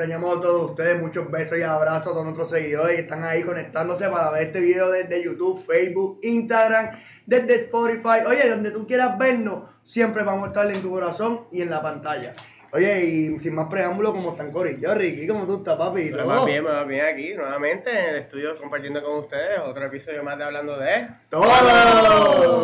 extrañamos 0.00 0.38
a 0.38 0.40
todos 0.40 0.70
ustedes. 0.70 0.98
Muchos 0.98 1.30
besos 1.30 1.58
y 1.58 1.62
abrazos 1.62 2.06
a 2.06 2.10
todos 2.12 2.24
nuestros 2.24 2.48
seguidores 2.48 2.96
que 2.96 3.02
están 3.02 3.22
ahí 3.22 3.42
conectándose 3.42 4.08
para 4.08 4.30
ver 4.30 4.44
este 4.44 4.60
video 4.60 4.90
desde 4.90 5.22
YouTube, 5.22 5.62
Facebook, 5.62 6.20
Instagram, 6.22 6.98
desde 7.26 7.56
Spotify. 7.56 8.24
Oye, 8.26 8.48
donde 8.48 8.70
tú 8.70 8.86
quieras 8.86 9.18
vernos, 9.18 9.64
siempre 9.84 10.22
vamos 10.22 10.44
a 10.44 10.46
estar 10.46 10.70
en 10.70 10.80
tu 10.80 10.90
corazón 10.90 11.42
y 11.52 11.60
en 11.60 11.68
la 11.68 11.82
pantalla. 11.82 12.34
Oye, 12.72 13.04
y 13.04 13.38
sin 13.40 13.54
más 13.56 13.66
preámbulo, 13.68 14.12
¿cómo 14.12 14.30
están 14.30 14.52
Corillo? 14.52 14.94
Ricky, 14.94 15.26
¿cómo 15.26 15.44
tú 15.44 15.56
estás, 15.56 15.74
papi? 15.76 16.08
Pero 16.12 16.24
más 16.24 16.44
bien, 16.44 16.62
más 16.62 16.86
bien 16.86 17.04
aquí, 17.04 17.34
nuevamente 17.34 17.90
en 17.90 18.10
el 18.10 18.16
estudio 18.16 18.54
compartiendo 18.56 19.02
con 19.02 19.18
ustedes 19.18 19.58
otro 19.66 19.84
episodio 19.86 20.22
más 20.22 20.38
de 20.38 20.44
Hablando 20.44 20.78
de. 20.78 21.08
¡Todo! 21.28 21.42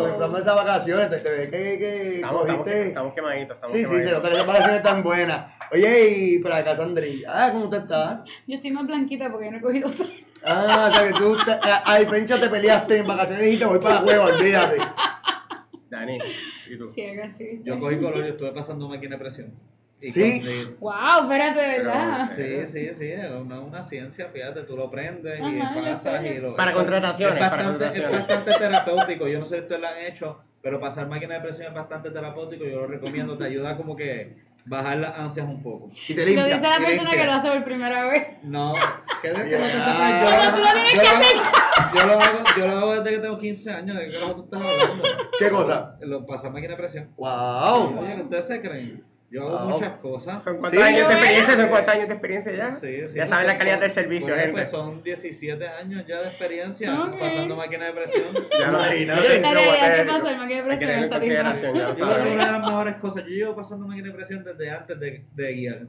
Disfrutando 0.05 0.37
esas 0.39 0.55
vacaciones, 0.55 1.09
te, 1.09 1.17
ves 1.29 1.49
que, 1.49 1.57
que 1.77 2.15
Estamos, 2.15 2.41
estamos, 2.43 2.63
cogiste... 2.63 2.87
estamos 2.87 3.13
quemaditos, 3.13 3.55
estamos 3.55 3.71
Sí, 3.75 3.79
sí, 3.79 3.83
se 3.85 3.89
quemaditos. 3.91 4.13
nota 4.17 4.29
que 4.29 4.35
las 4.37 4.47
vacaciones 4.47 4.75
están 4.77 5.03
buenas. 5.03 5.45
Oye, 5.73 6.09
y 6.09 6.39
por 6.39 6.53
acá 6.53 6.75
Sandrilla, 6.77 7.29
ah, 7.45 7.51
¿cómo 7.51 7.65
usted 7.65 7.79
está? 7.81 8.23
Yo 8.47 8.55
estoy 8.55 8.71
más 8.71 8.87
blanquita 8.87 9.29
porque 9.29 9.45
yo 9.47 9.51
no 9.51 9.57
he 9.57 9.61
cogido 9.61 9.89
sol. 9.89 10.07
Ah, 10.45 10.89
o 10.89 10.95
sea 10.95 11.07
que 11.07 11.13
tú, 11.19 11.37
te- 11.43 11.51
a, 11.51 11.83
a 11.85 11.99
diferencia 11.99 12.39
te 12.39 12.47
peleaste 12.47 12.97
en 12.99 13.07
vacaciones 13.07 13.41
y 13.43 13.45
dijiste 13.47 13.65
voy 13.65 13.79
para 13.79 13.95
la 13.95 14.01
cueva, 14.03 14.25
olvídate. 14.25 14.77
Dani, 15.89 16.17
¿y 16.69 16.77
tú? 16.77 16.85
Ciega, 16.87 17.29
sí. 17.29 17.61
Yo 17.65 17.77
cogí 17.77 17.97
color 17.97 18.23
y 18.25 18.29
estuve 18.29 18.51
pasando 18.53 18.87
máquina 18.87 19.15
de 19.17 19.19
presión. 19.21 19.53
Y 19.99 20.11
¿Sí? 20.11 20.43
Wow, 20.79 20.93
espérate, 21.23 21.59
de 21.59 21.75
Pero, 21.77 21.89
verdad. 21.89 22.31
Sí, 22.35 22.65
sí, 22.67 22.93
sí, 22.93 23.11
es 23.11 23.31
una, 23.31 23.59
una 23.61 23.83
ciencia, 23.83 24.27
fíjate, 24.31 24.61
tú 24.61 24.77
lo 24.77 24.91
prendes 24.91 25.39
y 25.39 25.43
Ajá, 25.43 25.73
yo 25.75 25.81
pasas 25.81 26.23
y 26.25 26.37
lo... 26.39 26.55
Para 26.55 26.71
es- 26.71 26.77
contrataciones, 26.77 27.41
Es 27.41 27.49
para 27.49 27.55
bastante, 27.63 27.85
es 27.85 27.91
contrataciones. 27.93 28.27
bastante 28.27 28.59
terapéutico, 28.59 29.27
yo 29.27 29.39
no 29.39 29.45
sé 29.45 29.55
si 29.55 29.61
ustedes 29.63 29.81
lo 29.81 29.87
han 29.87 29.97
hecho, 29.97 30.39
pero 30.61 30.79
pasar 30.79 31.07
máquina 31.07 31.33
de 31.35 31.41
presión 31.41 31.69
es 31.69 31.73
bastante 31.73 32.11
terapéutico, 32.11 32.63
yo 32.65 32.81
lo 32.81 32.87
recomiendo, 32.87 33.37
te 33.39 33.45
ayuda 33.45 33.75
como 33.75 33.95
que 33.95 34.37
bajar 34.65 34.97
las 34.97 35.17
ansias 35.17 35.47
un 35.47 35.63
poco. 35.63 35.89
Y 36.07 36.13
te 36.13 36.21
Lo 36.21 36.27
limpia. 36.27 36.45
dice 36.45 36.61
la 36.69 36.79
y 36.79 36.85
persona 36.85 37.11
que 37.11 37.25
lo 37.25 37.31
hace 37.33 37.49
por 37.49 37.63
primera 37.63 38.05
vez. 38.05 38.27
No, 38.43 38.75
que 39.21 39.27
es 39.29 39.33
que 39.33 39.57
no 39.57 39.65
te 39.65 39.71
sepas, 39.71 40.21
yo, 40.21 40.29
Pero 40.29 40.51
tú 40.51 40.57
lo 40.59 40.73
tienes 40.73 40.93
yo 40.93 41.01
que 41.01 41.07
lo 41.07 41.15
hacer. 41.15 41.35
yo 41.95 42.05
lo 42.05 42.13
hago, 42.13 42.39
yo 42.55 42.67
lo 42.67 42.77
hago 42.77 42.95
desde 43.01 43.15
que 43.15 43.21
tengo 43.23 43.39
15 43.39 43.71
años, 43.71 43.97
¿de 43.97 44.09
qué 44.09 44.17
tú 44.19 44.43
estás 44.43 44.61
hablando? 44.61 45.03
¿Qué 45.39 45.49
cosa? 45.49 45.97
Lo, 46.01 46.23
pasar 46.27 46.51
máquina 46.51 46.73
de 46.73 46.77
presión. 46.77 47.09
¡Wow! 47.17 47.99
Oye, 47.99 48.21
ustedes 48.21 48.45
se 48.45 48.61
creen. 48.61 49.03
Yo 49.29 49.41
hago 49.45 49.59
Wow. 49.59 49.69
muchas 49.71 49.91
cosas. 49.99 50.41
¿Son 50.41 50.57
cuántos 50.57 50.79
Sí, 50.79 50.87
años 50.87 51.07
de 51.09 51.13
experiencia? 51.15 51.55
¿Son 51.57 51.67
cuántos 51.69 51.93
años 51.95 52.07
de 52.07 52.13
experiencia 52.13 52.51
ya? 52.53 52.71
Sí, 52.71 52.87
sí, 52.87 53.01
ya 53.07 53.13
pues 53.13 53.29
saben 53.29 53.47
la 53.47 53.57
calidad 53.57 53.73
son- 53.75 53.81
del 53.81 53.91
servicio, 53.91 54.27
bueno, 54.27 54.41
gente. 54.41 54.53
Pues 54.53 54.69
son 54.71 55.03
17 55.03 55.67
años 55.67 56.05
ya 56.07 56.21
de 56.21 56.27
experiencia 56.29 57.03
Ok. 57.03 57.19
pasando 57.19 57.55
máquina 57.57 57.85
de 57.87 57.91
presión. 57.93 58.23
Ya 58.59 58.71
lo 58.71 58.83
En 58.85 59.07
realidad, 59.43 59.95
¿qué 59.97 60.03
pasó? 60.05 60.29
El 60.29 60.37
máquina 60.37 60.61
de 60.61 60.63
presión 60.63 60.91
en 60.91 61.01
Yo 61.03 62.05
creo 62.07 62.23
que 62.23 62.29
una 62.31 62.45
de 62.45 62.51
las 62.53 62.61
mejores 62.61 62.95
cosas, 62.95 63.23
yo 63.23 63.29
llevo 63.29 63.55
pasando 63.55 63.85
máquina 63.85 64.07
de 64.07 64.13
presión 64.13 64.43
desde 64.45 64.69
antes 64.71 64.99
de, 64.99 65.23
de 65.35 65.53
guiar. 65.53 65.79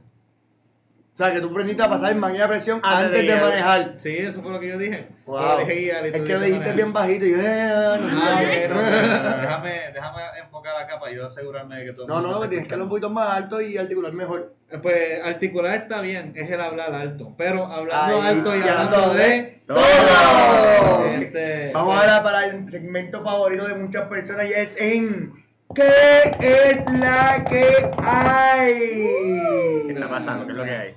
O 1.19 1.21
sea 1.21 1.33
que 1.33 1.41
tú 1.41 1.49
aprendiste 1.49 1.83
a 1.83 1.89
pasar 1.89 2.13
en 2.13 2.19
máquina 2.19 2.43
de 2.43 2.47
presión 2.47 2.79
Antes 2.81 3.07
antes 3.07 3.27
de 3.27 3.35
manejar. 3.35 3.95
Sí, 3.97 4.17
eso 4.19 4.41
fue 4.41 4.53
lo 4.53 4.59
que 4.61 4.69
yo 4.69 4.77
dije. 4.77 5.09
Wow. 5.25 5.59
Dije 5.59 6.07
Es 6.07 6.23
que 6.23 6.33
lo 6.33 6.39
dijiste 6.39 6.71
bien 6.71 6.93
bajito 6.93 7.25
y 7.25 7.31
yo, 7.31 7.37
eh, 7.41 7.99
no, 7.99 8.21
Ah, 8.23 8.41
ok, 8.41 8.69
no, 8.69 8.81
déjame, 9.41 9.81
déjame 9.93 10.21
enfocar 10.41 10.77
acá 10.77 10.97
para 10.97 11.11
yo 11.11 11.27
asegurarme 11.27 11.79
de 11.79 11.85
que 11.87 11.91
todo 11.91 12.07
no, 12.07 12.21
no, 12.21 12.39
no, 12.39 12.47
tienes 12.47 12.65
que 12.69 12.73
hablar 12.73 12.85
un 12.85 12.89
poquito 12.89 13.09
más 13.09 13.33
alto 13.33 13.59
y 13.59 13.77
articular 13.77 14.13
mejor. 14.13 14.55
Pues 14.81 15.21
articular 15.21 15.73
está 15.75 15.99
bien, 15.99 16.31
es 16.37 16.49
el 16.49 16.61
hablar 16.61 16.95
alto. 16.95 17.33
Pero 17.37 17.65
hablando 17.65 18.21
Ahí, 18.21 18.27
alto 18.27 18.55
y 18.55 18.59
y 18.59 18.61
hablando 18.69 19.13
de. 19.13 19.19
de 19.19 19.61
todo. 19.67 21.05
Este, 21.05 21.71
Vamos 21.73 21.95
pues, 21.95 21.99
ahora 21.99 22.23
para 22.23 22.45
el 22.45 22.71
segmento 22.71 23.21
favorito 23.21 23.67
de 23.67 23.75
muchas 23.75 24.03
personas 24.03 24.49
y 24.49 24.53
es 24.53 24.79
en 24.79 25.33
¿Qué 25.75 26.31
es 26.39 26.85
la 26.97 27.43
que 27.43 27.91
hay? 28.03 29.85
¿Qué 29.85 29.91
está 29.91 30.07
pasando? 30.07 30.45
¿Qué 30.45 30.53
es 30.53 30.57
lo 30.57 30.63
que 30.63 30.71
hay? 30.71 30.95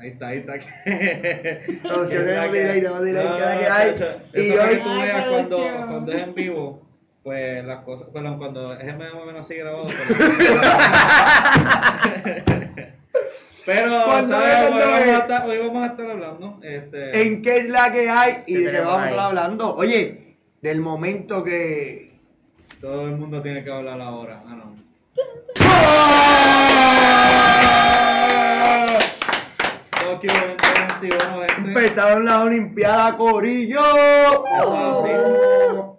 Ahí 0.00 0.08
está, 0.08 0.28
ahí 0.28 0.38
está. 0.38 0.54
Producción, 1.82 2.24
que- 2.24 2.30
delay, 2.30 2.50
tenemos 2.80 3.02
delay, 3.02 3.26
No, 3.26 3.36
¿qué 3.36 3.42
es 3.42 3.48
la 3.48 3.54
no, 3.54 3.60
que 3.60 3.66
hay? 3.66 3.94
Y 4.32 4.50
hoy- 4.52 4.68
que 4.70 4.76
tú 4.78 4.94
veas 4.94 5.28
cuando, 5.28 5.58
cuando 5.88 6.12
es 6.12 6.22
en 6.22 6.34
vivo, 6.34 6.82
pues 7.22 7.62
las 7.66 7.84
cosas, 7.84 8.08
perdón, 8.12 8.38
cuando 8.38 8.72
es 8.72 8.96
más 8.98 9.12
o 9.12 9.26
menos 9.26 9.42
así 9.42 9.56
grabado. 9.56 9.84
pues, 9.84 9.96
Pero, 13.66 13.90
¿sabes? 13.90 14.24
es 14.24 14.30
Hoy 14.72 14.80
vamos, 14.80 15.06
a 15.06 15.18
estar, 15.18 15.46
hoy 15.46 15.58
vamos 15.58 15.82
a 15.82 15.86
estar 15.92 16.10
hablando. 16.10 16.58
Este, 16.62 17.22
¿En 17.22 17.42
qué 17.42 17.56
es 17.58 17.68
la 17.68 17.92
que 17.92 18.08
hay? 18.08 18.42
Y 18.46 18.54
¿Qué 18.54 18.60
de 18.60 18.70
qué 18.72 18.80
vamos 18.80 19.02
a 19.02 19.10
estar 19.10 19.26
hablando. 19.26 19.76
Oye, 19.76 20.36
del 20.62 20.80
momento 20.80 21.44
que. 21.44 22.14
Todo 22.80 23.06
el 23.08 23.16
mundo 23.16 23.42
tiene 23.42 23.62
que 23.62 23.70
hablar 23.70 24.00
ahora. 24.00 24.42
Ah, 24.46 24.56
no. 24.56 24.70
2021, 31.00 31.46
gente. 31.48 31.68
Empezaron 31.70 32.24
las 32.24 32.36
Olimpiadas, 32.42 33.14
Corillo. 33.14 33.80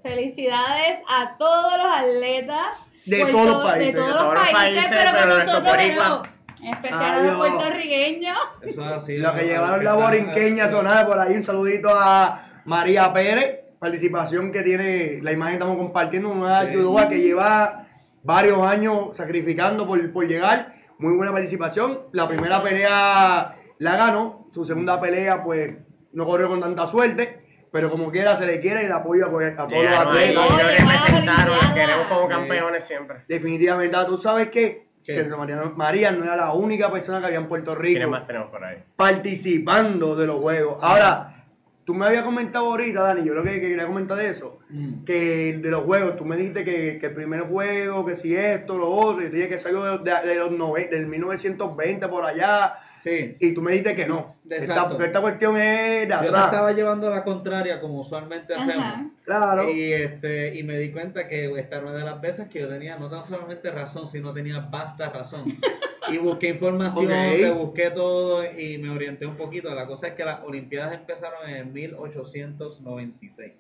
Felicidades 0.02 1.00
a 1.08 1.38
todos 1.38 1.74
los 1.78 1.88
atletas. 1.98 2.78
De 3.06 3.26
todos 3.26 3.48
los 3.48 3.64
países. 3.64 3.94
De 3.96 4.00
todos 4.00 4.08
De 4.08 4.14
los 4.14 4.22
todos 4.22 4.34
los 4.36 4.44
países, 4.44 4.62
países, 4.62 4.86
pero 4.90 5.12
pero 5.12 5.20
con 5.22 5.30
de 5.30 5.46
nosotros 5.46 6.28
especial 6.64 7.28
los 7.28 7.38
puertorriqueños. 7.38 8.38
Eso 8.62 8.82
es 8.86 8.92
así. 8.92 9.18
Lo 9.18 9.34
que 9.34 9.44
llevaron 9.46 9.84
la 9.84 9.94
borinqueña 9.94 10.68
sonada 10.68 11.08
por 11.08 11.18
ahí. 11.18 11.36
Un 11.36 11.44
saludito 11.44 11.90
a 11.92 12.62
María 12.66 13.12
Pérez. 13.14 13.60
Participación 13.80 14.52
que 14.52 14.62
tiene 14.62 15.20
la 15.24 15.32
imagen 15.32 15.54
que 15.54 15.64
estamos 15.64 15.78
compartiendo. 15.78 16.30
Una 16.30 16.62
Sí. 16.62 16.76
judoka 16.76 17.10
que 17.10 17.20
lleva 17.20 17.88
varios 18.24 18.62
años 18.62 19.16
sacrificando 19.18 19.88
por, 19.88 20.14
por 20.14 20.28
llegar. 20.28 20.76
Muy 21.00 21.16
buena 21.16 21.32
participación. 21.32 22.02
La 22.12 22.28
primera 22.28 22.62
pelea 22.62 23.56
la 23.82 23.98
ganó. 23.98 24.48
Su 24.54 24.64
segunda 24.66 25.00
pelea, 25.02 25.44
pues, 25.44 25.76
no 26.14 26.26
corrió 26.26 26.48
con 26.50 26.60
tanta 26.62 26.88
suerte. 26.88 27.40
Pero 27.72 27.90
como 27.90 28.12
quiera, 28.12 28.36
se 28.36 28.46
le 28.46 28.60
quiere 28.60 28.86
el 28.86 28.92
apoyo 28.92 29.26
a, 29.26 29.30
a 29.30 29.68
todos 29.68 29.84
los 29.84 29.94
atletas. 29.94 30.46
Las 30.50 30.80
representaron, 30.80 31.74
queremos 31.74 32.08
como 32.08 32.28
campeones 32.28 32.84
siempre. 32.84 33.24
Definitivamente. 33.30 33.96
Ah, 33.96 34.06
¿Tú 34.06 34.18
sabes 34.18 34.50
qué? 34.50 34.88
¿Qué? 35.04 35.16
Que 35.16 35.24
María, 35.24 35.56
María 35.76 36.12
no 36.12 36.24
era 36.26 36.36
la 36.36 36.52
única 36.54 36.92
persona 36.92 37.20
que 37.22 37.28
había 37.28 37.40
en 37.40 37.48
Puerto 37.48 37.74
¿Quiénes 37.76 38.00
Rico 38.02 38.12
más 38.12 38.28
tenemos 38.28 38.50
por 38.52 38.64
ahí? 38.64 38.84
participando 38.96 40.16
de 40.16 40.28
los 40.28 40.36
juegos. 40.42 40.78
Ahora, 40.82 41.46
tú 41.86 41.94
me 41.94 42.06
habías 42.06 42.24
comentado 42.24 42.66
ahorita, 42.66 43.02
Dani, 43.02 43.24
yo 43.26 43.34
lo 43.34 43.42
que, 43.44 43.54
que 43.62 43.70
quería 43.70 43.88
comentar 43.88 44.18
de 44.18 44.28
eso, 44.30 44.60
Mm. 44.70 45.04
que 45.06 45.58
de 45.62 45.70
los 45.72 45.84
juegos, 45.84 46.16
tú 46.18 46.24
me 46.26 46.38
dijiste 46.38 46.64
que, 46.64 46.98
que 47.00 47.08
el 47.08 47.14
primer 47.14 47.42
juego, 47.42 48.06
que 48.06 48.16
si 48.16 48.36
esto, 48.36 48.78
lo 48.78 48.90
otro, 48.90 49.22
y 49.26 49.30
te 49.30 49.36
dije 49.38 49.50
que 49.50 49.58
salió 49.58 49.98
de, 49.98 50.12
de- 50.12 50.28
de 50.28 50.36
los 50.36 50.52
nove- 50.52 50.90
del 50.90 51.08
1920 51.08 52.08
por 52.08 52.24
allá, 52.26 52.76
Sí. 53.02 53.36
y 53.40 53.54
tú 53.54 53.62
me 53.62 53.72
dijiste 53.72 53.96
que 53.96 54.06
no. 54.06 54.36
Esta, 54.50 54.56
Exacto. 54.66 54.90
porque 54.90 55.06
esta 55.06 55.22
cuestión 55.22 55.58
es 55.58 56.02
de 56.02 56.08
Yo 56.10 56.16
atrás. 56.16 56.46
estaba 56.46 56.72
llevando 56.72 57.08
a 57.08 57.10
la 57.12 57.24
contraria 57.24 57.80
como 57.82 58.02
usualmente 58.02 58.54
hacemos. 58.54 59.12
Claro. 59.26 59.70
Y, 59.72 59.94
este, 59.94 60.56
y 60.56 60.64
me 60.64 60.78
di 60.78 60.92
cuenta 60.92 61.28
que 61.28 61.46
esta 61.60 61.78
era 61.78 61.86
una 61.88 61.96
de 61.98 62.04
las 62.04 62.20
veces 62.22 62.48
que 62.50 62.60
yo 62.60 62.68
tenía 62.68 62.98
no 62.98 63.10
tan 63.10 63.24
solamente 63.24 63.72
razón, 63.72 64.08
sino 64.08 64.34
tenía 64.34 64.60
vasta 64.60 65.10
razón. 65.10 65.46
Y 66.12 66.18
busqué 66.18 66.50
información, 66.50 67.08
te 67.08 67.52
busqué 67.52 67.92
todo 67.92 68.44
y 68.44 68.80
me 68.80 68.90
orienté 68.90 69.28
un 69.28 69.38
poquito. 69.38 69.74
La 69.76 69.86
cosa 69.86 70.08
es 70.08 70.14
que 70.16 70.26
las 70.26 70.44
Olimpiadas 70.44 70.94
empezaron 70.96 71.48
en 71.48 71.72
1896. 71.72 73.54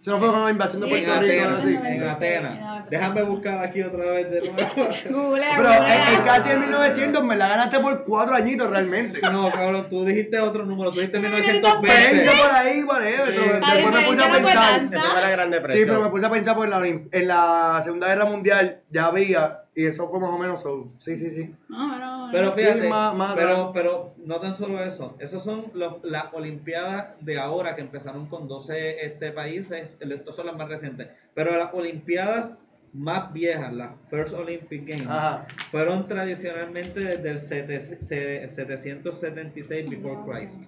Eso 0.00 0.12
no 0.12 0.18
fue 0.18 0.28
con 0.30 0.44
la 0.44 0.50
invasión 0.50 0.80
de 0.80 0.88
Sí, 0.88 0.94
En 0.94 1.04
Puerto 1.04 1.20
Rico, 1.20 1.48
así. 1.58 1.74
en 1.74 2.00
Sí, 2.00 2.04
Atenas. 2.06 2.88
Déjame 2.88 3.22
buscar 3.22 3.58
aquí 3.58 3.82
otra 3.82 4.04
vez 4.12 4.30
de 4.30 4.40
nuevo. 4.50 4.70
Googlea, 5.10 5.56
Pero 5.58 5.72
es, 5.72 6.12
es 6.14 6.20
casi 6.20 6.50
en 6.52 6.60
1900, 6.60 7.22
me 7.24 7.36
la 7.36 7.48
ganaste 7.48 7.78
por 7.80 8.02
cuatro 8.04 8.34
añitos 8.34 8.70
realmente. 8.70 9.20
No, 9.20 9.50
cabrón, 9.50 9.86
tú 9.90 10.04
dijiste 10.06 10.40
otro 10.40 10.64
número, 10.64 10.90
tú 10.90 11.00
dijiste 11.00 11.18
20 11.18 11.36
1920. 11.42 12.30
por 12.42 12.50
ahí, 12.50 12.82
whatever. 12.82 13.30
Sí. 13.30 13.38
pero 13.44 13.60
La 13.60 13.74
después 13.74 13.94
me 13.94 14.06
puse 14.08 14.24
a 14.24 14.32
pensar. 14.32 14.84
Esa 14.90 15.00
fue 15.02 15.20
la 15.20 15.30
gran 15.30 15.46
Sí, 15.48 15.52
depresión. 15.54 15.88
pero 15.88 16.00
me 16.02 16.08
puse 16.08 16.26
a 16.26 16.30
pensar, 16.30 16.56
pues 16.56 16.70
en 16.72 16.80
la, 16.80 16.86
en 16.88 17.28
la 17.28 17.80
Segunda 17.84 18.06
Guerra 18.08 18.24
Mundial 18.24 18.80
ya 18.90 19.04
había, 19.06 19.64
y 19.74 19.84
eso 19.84 20.08
fue 20.08 20.18
más 20.18 20.30
o 20.30 20.38
menos, 20.38 20.62
so, 20.62 20.86
sí, 20.98 21.16
sí, 21.18 21.30
sí. 21.30 21.54
No, 21.68 21.98
no. 21.98 22.09
Pero 22.32 22.52
fíjate, 22.52 22.82
Sí, 22.82 22.88
más- 22.88 23.14
más 23.16 23.34
pero, 23.36 23.70
pero 23.72 24.14
no 24.24 24.38
tan 24.40 24.54
solo 24.54 24.82
eso, 24.82 25.16
esos 25.18 25.42
son 25.42 25.66
los, 25.74 26.02
las 26.04 26.32
Olimpiadas 26.32 27.24
de 27.24 27.38
ahora 27.38 27.74
que 27.74 27.80
empezaron 27.82 28.26
con 28.26 28.46
12 28.48 29.04
este, 29.04 29.32
países, 29.32 29.96
estos 30.00 30.34
son 30.36 30.46
las 30.46 30.56
más 30.56 30.68
recientes, 30.68 31.08
pero 31.34 31.56
las 31.56 31.72
Olimpiadas 31.74 32.52
más 32.92 33.32
viejas, 33.32 33.72
las 33.72 33.90
First 34.08 34.34
Olympic 34.34 34.84
Games, 34.86 35.06
Ajá. 35.08 35.46
fueron 35.70 36.08
tradicionalmente 36.08 37.00
desde 37.00 37.30
el 37.30 37.38
sete- 37.38 37.80
se- 37.80 38.48
776 38.48 39.88
before 39.88 40.18
Christ. 40.26 40.64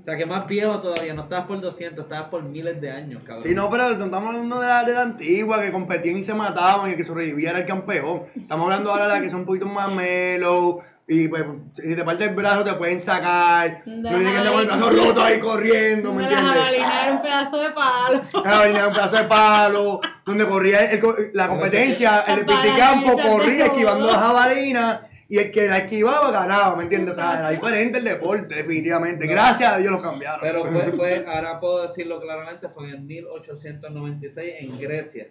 O 0.00 0.04
sea 0.04 0.16
que 0.16 0.24
más 0.24 0.46
viejo 0.46 0.80
todavía, 0.80 1.12
no 1.12 1.22
estabas 1.24 1.46
por 1.46 1.60
200, 1.60 2.04
estabas 2.04 2.28
por 2.30 2.42
miles 2.42 2.80
de 2.80 2.90
años, 2.90 3.22
cabrón. 3.24 3.42
Sí, 3.42 3.54
no, 3.54 3.68
pero 3.68 3.90
no 3.96 4.04
estamos 4.06 4.28
hablando 4.34 4.60
de 4.60 4.66
la, 4.66 4.82
de 4.84 4.94
la 4.94 5.02
antigua, 5.02 5.60
que 5.60 5.70
competían 5.72 6.16
y 6.18 6.22
se 6.22 6.32
mataban 6.34 6.88
y 6.88 6.92
el 6.92 6.96
que 6.96 7.04
sobreviviera 7.04 7.50
era 7.52 7.60
el 7.60 7.66
campeón. 7.66 8.22
Estamos 8.34 8.64
hablando 8.64 8.90
ahora 8.90 9.04
de 9.08 9.10
las 9.14 9.22
que 9.22 9.30
son 9.30 9.40
un 9.40 9.46
poquito 9.46 9.66
más 9.66 9.90
mellow, 9.92 10.80
Y 11.06 11.26
pues, 11.28 11.44
si 11.74 11.96
te 11.96 12.04
parte 12.04 12.24
el 12.24 12.34
brazo, 12.36 12.62
te 12.64 12.72
pueden 12.74 13.00
sacar. 13.00 13.82
No 13.84 14.08
Deja 14.10 14.20
tienes 14.20 14.42
que 14.42 14.48
con 14.52 14.60
el 14.60 14.66
brazo 14.66 14.90
roto 14.90 15.22
ahí 15.22 15.40
corriendo, 15.40 16.12
¿me 16.14 16.22
Me 16.22 16.30
la 16.30 16.38
entiendes? 16.38 16.54
jabalina 16.62 17.02
era 17.02 17.12
un 17.12 17.22
pedazo 17.22 17.56
de 17.58 17.70
palo. 17.70 18.20
Ah, 18.44 18.62
venía 18.64 18.86
un 18.88 18.94
pedazo 18.94 19.16
de 19.16 19.24
palo, 19.24 20.00
donde 20.24 20.46
corría 20.46 20.84
el- 20.84 21.00
la 21.34 21.48
competencia, 21.48 22.20
el 22.28 22.46
piticampo 22.46 23.12
echarte 23.12 23.28
corría 23.28 23.64
esquivando 23.66 24.06
la 24.06 24.18
jabalina 24.18 25.06
y 25.30 25.38
el 25.38 25.52
que 25.52 25.68
la 25.68 25.78
esquivaba 25.78 26.32
ganaba, 26.32 26.74
¿me 26.74 26.82
entiendes? 26.82 27.12
O 27.12 27.14
sea, 27.14 27.38
era 27.38 27.50
diferente 27.50 27.98
el 27.98 28.04
deporte, 28.04 28.52
definitivamente. 28.52 29.28
Gracias 29.28 29.72
a 29.72 29.78
Dios 29.78 29.92
lo 29.92 30.02
cambiaron. 30.02 30.40
Pero 30.40 30.64
fue, 30.66 30.92
fue, 30.96 31.24
ahora 31.24 31.60
puedo 31.60 31.82
decirlo 31.82 32.20
claramente, 32.20 32.68
fue 32.68 32.90
en 32.90 33.06
1896 33.06 34.54
en 34.58 34.78
Grecia. 34.80 35.28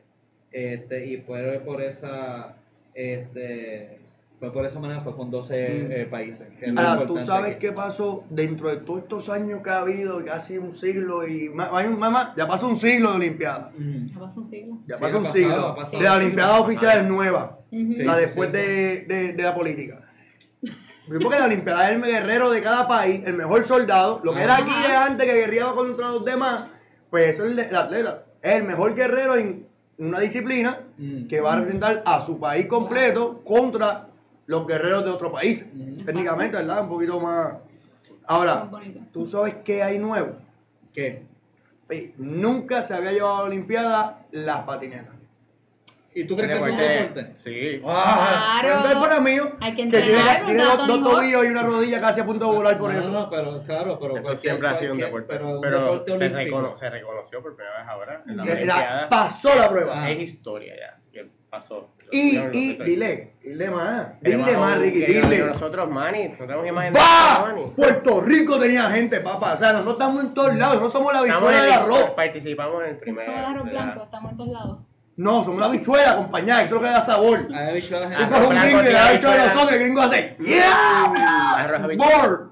Este, 0.53 1.05
y 1.05 1.17
fue 1.17 1.59
por 1.65 1.81
esa, 1.81 2.55
este, 2.93 3.98
fue 4.39 4.53
por 4.53 4.65
esa 4.65 4.79
manera, 4.79 5.01
fue 5.01 5.15
con 5.15 5.29
12 5.29 6.01
eh, 6.01 6.07
países. 6.09 6.47
Ahora, 6.77 7.05
tú 7.05 7.17
sabes 7.19 7.51
aquí. 7.57 7.67
qué 7.67 7.71
pasó 7.73 8.23
dentro 8.29 8.69
de 8.69 8.77
todos 8.77 9.01
estos 9.01 9.29
años 9.29 9.61
que 9.61 9.69
ha 9.69 9.79
habido, 9.79 10.23
casi 10.23 10.57
un 10.57 10.73
siglo 10.73 11.27
y 11.27 11.49
más, 11.49 11.69
mamá, 11.97 12.33
ya 12.37 12.47
pasó 12.47 12.67
un 12.67 12.77
siglo 12.77 13.09
de 13.11 13.15
Olimpiada. 13.17 13.71
Ya 13.77 14.19
pasó 14.19 14.39
un 14.39 14.45
siglo. 14.45 14.77
Ya 14.87 14.95
Sí, 14.95 15.01
pasó 15.01 15.17
un 15.17 15.23
pasado, 15.23 15.37
siglo. 15.43 15.75
pasado 15.75 15.97
de 15.97 16.03
la 16.03 16.15
Olimpiada 16.15 16.59
oficial 16.61 16.99
es 16.99 17.05
nueva. 17.09 17.59
La 17.71 18.15
después 18.15 18.51
de, 18.51 19.01
de, 19.05 19.33
de 19.33 19.43
la 19.43 19.53
política. 19.53 20.01
Porque 21.07 21.39
la 21.39 21.45
Olimpiada 21.45 21.89
es 21.89 21.95
el 21.95 22.01
guerrero 22.03 22.51
de 22.51 22.61
cada 22.61 22.87
país, 22.87 23.21
el 23.25 23.33
mejor 23.33 23.65
soldado. 23.65 24.21
Lo 24.23 24.33
que 24.33 24.41
era. 24.43 24.57
Aquiles 24.57 24.91
antes 24.91 25.25
que 25.27 25.33
guerreaba 25.33 25.73
contra 25.75 26.09
los 26.11 26.23
demás, 26.23 26.67
pues 27.09 27.29
eso 27.33 27.45
es 27.45 27.51
el, 27.51 27.59
el 27.59 27.75
atleta. 27.75 28.25
Es 28.41 28.53
el 28.55 28.63
mejor 28.63 28.93
guerrero 28.95 29.35
en 29.35 29.67
una 29.97 30.19
disciplina 30.19 30.79
Mm. 30.97 31.27
que 31.27 31.39
va 31.41 31.53
a 31.53 31.55
representar 31.57 32.03
a 32.05 32.19
su 32.21 32.39
país 32.39 32.67
completo 32.67 33.41
contra 33.45 34.08
los 34.49 34.65
guerreros 34.65 35.05
de 35.05 35.11
otro 35.11 35.31
país. 35.31 35.67
Mm. 35.71 36.03
Técnicamente, 36.03 36.57
¿verdad? 36.57 36.81
Un 36.81 36.89
poquito 36.89 37.19
más. 37.19 37.53
Ahora. 38.25 38.67
¿tú 39.13 39.27
sabes 39.27 39.57
qué 39.63 39.83
hay 39.83 39.99
nuevo? 39.99 40.37
¿Qué? 40.91 41.23
Ey, 41.87 42.15
Nunca 42.17 42.81
se 42.81 42.95
había 42.95 43.11
llevado 43.11 43.35
a 43.37 43.39
la 43.41 43.45
Olimpiada 43.45 44.25
las 44.31 44.61
patinetas. 44.63 45.13
¿Y 46.15 46.23
tú 46.25 46.35
crees 46.35 46.57
que 46.59 46.65
es 46.65 46.71
un 46.73 46.77
deporte? 46.79 47.33
Sí. 47.37 47.81
¡Ah! 47.85 48.59
Claro. 48.63 48.77
Entonces 48.77 48.99
para 48.99 49.19
mí, 49.21 49.37
Hay 49.59 49.75
que 49.75 49.83
que 49.83 49.89
tiene, 49.89 50.07
entrenar, 50.07 50.45
tiene 50.47 50.63
¿verdad, 50.65 50.85
dos, 50.87 51.03
tobillos 51.03 51.45
y 51.45 51.47
una 51.49 51.61
rodilla 51.63 52.01
casi 52.01 52.19
a 52.21 52.25
punto 52.25 52.49
de 52.49 52.55
volar 52.57 52.79
por 52.79 52.91
no, 52.91 52.99
eso. 52.99 53.09
No, 53.11 53.19
no, 53.19 53.29
pero 53.29 53.63
claro, 53.63 53.99
pero 53.99 54.17
Eso 54.17 54.35
siempre 54.35 54.67
ha 54.67 54.75
sido 54.75 54.93
un 54.93 54.97
deporte. 54.99 55.27
Pero 55.29 55.47
un 55.49 55.61
Pero 55.61 55.79
deporte 55.79 56.11
se, 56.11 56.17
olímpico. 56.17 56.57
recono- 56.61 56.75
se 56.75 56.89
reconoció 56.89 57.41
por 57.43 57.55
primera 57.55 57.77
vez 57.81 57.87
ahora 57.87 58.23
en 58.27 58.37
la 58.37 58.43
Se- 58.43 58.49
la- 58.65 58.73
Olimpiada. 58.75 59.09
pasó 59.09 59.55
la 59.55 59.69
prueba. 59.69 59.93
Ah. 60.03 60.09
Es 60.11 60.19
historia 60.21 60.73
ya. 60.75 60.99
Que 61.13 61.29
pasó. 61.51 61.91
Y, 62.11 62.31
No, 62.33 62.43
no, 62.45 62.49
y 62.53 62.75
no, 62.79 62.85
dile, 62.85 63.33
dile 63.43 63.69
más, 63.69 64.07
dile 64.21 64.57
más, 64.57 64.77
Ricky, 64.79 65.01
dile. 65.05 65.45
Nosotros, 65.45 65.89
Manny, 65.89 66.29
no 66.29 66.37
tenemos 66.37 66.67
imagen 66.67 66.93
de 66.93 66.99
¡Va! 66.99 67.45
Manny. 67.47 67.71
Puerto 67.75 68.21
Rico 68.21 68.57
tenía 68.59 68.89
gente, 68.91 69.19
papá. 69.19 69.53
O 69.53 69.57
sea, 69.59 69.71
nosotros 69.73 69.93
estamos 69.93 70.23
en 70.23 70.33
todos 70.33 70.55
lados. 70.55 70.75
Nosotros 70.81 70.91
somos 70.93 71.13
la 71.13 71.21
bichuela 71.21 71.61
del 71.61 71.65
el- 71.71 71.79
arroz. 71.79 72.09
Participamos 72.15 72.83
en 72.83 72.89
el 72.89 72.97
primer. 72.97 73.25
Somos 73.25 73.39
el 73.39 73.45
arroz 73.45 73.65
la- 73.65 73.71
blanco, 73.71 74.03
estamos 74.03 74.31
en 74.31 74.37
todos 74.37 74.51
lados. 74.51 74.77
No, 75.17 75.43
somos 75.43 75.59
la 75.59 75.67
bichuela 75.67 76.11
acompañada. 76.11 76.63
Eso 76.63 76.75
es 76.77 76.81
lo 76.81 76.87
que 76.87 76.93
da 76.93 77.01
sabor. 77.01 77.39
Tú 77.47 77.53
Ah, 77.53 77.67
coges 77.73 77.91
un 77.91 78.55
gringo 78.61 78.69
y 78.69 78.71
das 78.71 78.83
bichuela 78.83 79.07
habichuela. 79.09 79.45
nosotros 79.47 79.73
el 79.73 79.79
gringo 79.79 80.01
hace 80.01 80.35
¡Yeah! 80.39 81.75
habichuela. 81.83 82.48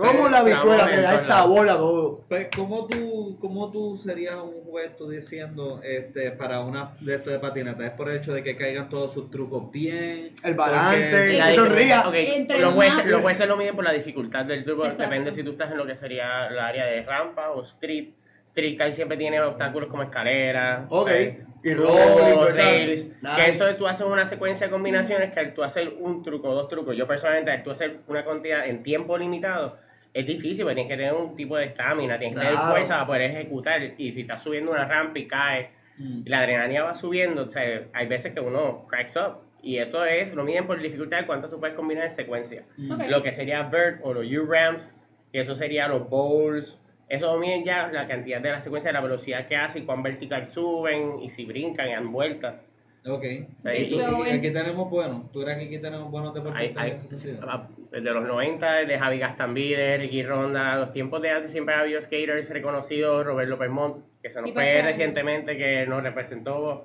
Sí, 0.00 0.16
la 0.30 0.42
bichuela 0.42 0.88
que 0.90 0.96
da 1.00 1.14
el 1.14 1.20
sabor 1.20 1.68
a 1.68 1.76
todo. 1.76 2.24
Pues, 2.28 2.48
¿cómo 2.54 2.86
tú, 2.86 3.36
¿cómo 3.40 3.70
tú 3.70 3.96
serías 3.96 4.36
un 4.36 4.62
juez 4.64 4.96
tú 4.96 5.08
diciendo 5.08 5.80
este, 5.82 6.30
para 6.32 6.60
una 6.60 6.92
de 7.00 7.14
esto 7.16 7.30
de 7.30 7.38
patinata? 7.38 7.84
¿Es 7.86 7.92
por 7.92 8.08
el 8.10 8.16
hecho 8.18 8.32
de 8.32 8.42
que 8.42 8.56
caigan 8.56 8.88
todos 8.88 9.12
sus 9.12 9.30
trucos 9.30 9.70
bien? 9.70 10.34
El 10.42 10.54
balance, 10.54 11.38
que 11.38 11.54
sonría. 11.54 12.08
ok, 12.08 12.14
Entre 12.14 12.58
los, 12.60 12.74
jueces, 12.74 13.04
los 13.06 13.20
jueces 13.20 13.46
lo 13.48 13.56
miden 13.56 13.74
por 13.74 13.84
la 13.84 13.92
dificultad 13.92 14.44
del 14.44 14.64
truco. 14.64 14.84
Exacto. 14.84 15.04
Depende 15.04 15.32
si 15.32 15.42
tú 15.42 15.50
estás 15.52 15.70
en 15.70 15.78
lo 15.78 15.86
que 15.86 15.96
sería 15.96 16.46
el 16.48 16.58
área 16.58 16.86
de 16.86 17.02
rampa 17.02 17.50
o 17.50 17.62
street. 17.62 18.10
Street 18.46 18.76
casi 18.76 18.92
siempre 18.94 19.16
tiene 19.16 19.40
obstáculos 19.40 19.88
como 19.88 20.02
escaleras. 20.02 20.86
Ok. 20.88 21.08
eh, 21.10 21.44
Y 21.62 21.74
rolling, 21.74 22.56
rails. 22.56 23.08
Nice. 23.22 23.36
Que 23.36 23.50
eso 23.50 23.76
tú 23.76 23.86
haces 23.86 24.04
una 24.06 24.26
secuencia 24.26 24.66
de 24.66 24.72
combinaciones 24.72 25.32
que 25.32 25.38
al 25.40 25.54
tú 25.54 25.62
hacer 25.62 25.94
un 26.00 26.22
truco, 26.24 26.52
dos 26.52 26.68
trucos. 26.68 26.96
Yo 26.96 27.06
personalmente, 27.06 27.52
al 27.52 27.62
tú 27.62 27.70
hacer 27.70 28.00
una 28.08 28.24
cantidad 28.24 28.66
en 28.66 28.82
tiempo 28.82 29.16
limitado, 29.18 29.76
es 30.12 30.26
difícil 30.26 30.64
porque 30.64 30.74
tienes 30.76 30.90
que 30.90 30.96
tener 30.96 31.12
un 31.14 31.36
tipo 31.36 31.56
de 31.56 31.66
estamina, 31.66 32.18
tienes 32.18 32.36
que 32.36 32.40
tener 32.42 32.54
Claro. 32.56 32.70
fuerza 32.72 32.94
para 32.94 33.06
poder 33.06 33.22
ejecutar. 33.30 33.80
Y 33.98 34.12
si 34.12 34.22
estás 34.22 34.42
subiendo 34.42 34.72
una 34.72 34.84
rampa 34.84 35.18
y 35.18 35.26
caes, 35.26 35.68
Mm. 35.98 36.22
y 36.24 36.28
la 36.30 36.38
adrenalina 36.38 36.84
va 36.84 36.94
subiendo, 36.94 37.42
o 37.44 37.48
sea, 37.50 37.82
hay 37.92 38.06
veces 38.06 38.32
que 38.32 38.40
uno 38.40 38.86
cracks 38.88 39.16
up. 39.16 39.42
Y 39.62 39.76
eso 39.76 40.04
es, 40.06 40.32
lo 40.34 40.42
miden 40.44 40.66
por 40.66 40.80
dificultad 40.80 41.18
de 41.20 41.26
cuánto 41.26 41.50
tú 41.50 41.60
puedes 41.60 41.76
combinar 41.76 42.04
en 42.04 42.10
secuencia. 42.10 42.64
Mm. 42.78 42.92
Ok. 42.92 43.02
Lo 43.10 43.22
que 43.22 43.32
sería 43.32 43.62
vert 43.64 44.00
o 44.02 44.14
los 44.14 44.24
U-ramps, 44.24 44.96
que 45.30 45.40
eso 45.40 45.54
sería 45.54 45.86
los 45.88 46.08
bowls. 46.08 46.80
Eso 47.08 47.36
miden 47.38 47.64
ya 47.64 47.88
la 47.88 48.06
cantidad 48.06 48.40
de 48.40 48.50
la 48.50 48.62
secuencia, 48.62 48.90
la 48.92 49.00
velocidad 49.02 49.46
que 49.46 49.56
hace 49.56 49.80
y 49.80 49.82
cuán 49.82 50.02
vertical 50.02 50.46
suben 50.48 51.20
y 51.22 51.28
si 51.28 51.44
brincan 51.44 51.88
y 51.88 51.92
dan 51.92 52.10
vueltas. 52.10 52.54
Ok. 53.06 53.24
Ahí 53.64 53.88
tú- 53.88 54.22
aquí 54.22 54.50
tenemos 54.50 54.90
buenos. 54.90 55.32
¿Tú 55.32 55.42
crees 55.42 55.58
que 55.58 55.64
aquí 55.64 55.78
tenemos 55.78 56.10
buenos 56.10 56.34
deportistas 56.34 57.08
ah, 57.42 57.66
desde 57.90 58.10
los 58.12 58.24
90, 58.26 58.72
de 58.84 58.98
Javi 58.98 59.18
Gastambide, 59.18 59.96
Ricky 59.96 60.22
Ronda, 60.22 60.76
los 60.76 60.92
tiempos 60.92 61.22
de 61.22 61.30
antes 61.30 61.50
siempre 61.50 61.74
ha 61.74 61.80
habido 61.80 62.00
skaters 62.02 62.50
reconocidos, 62.50 63.24
Roberto 63.24 63.56
Permont, 63.58 64.04
que 64.22 64.30
se 64.30 64.40
nos 64.42 64.52
fue 64.52 64.82
recientemente, 64.82 65.56
que 65.56 65.86
nos 65.86 66.02
representó, 66.02 66.84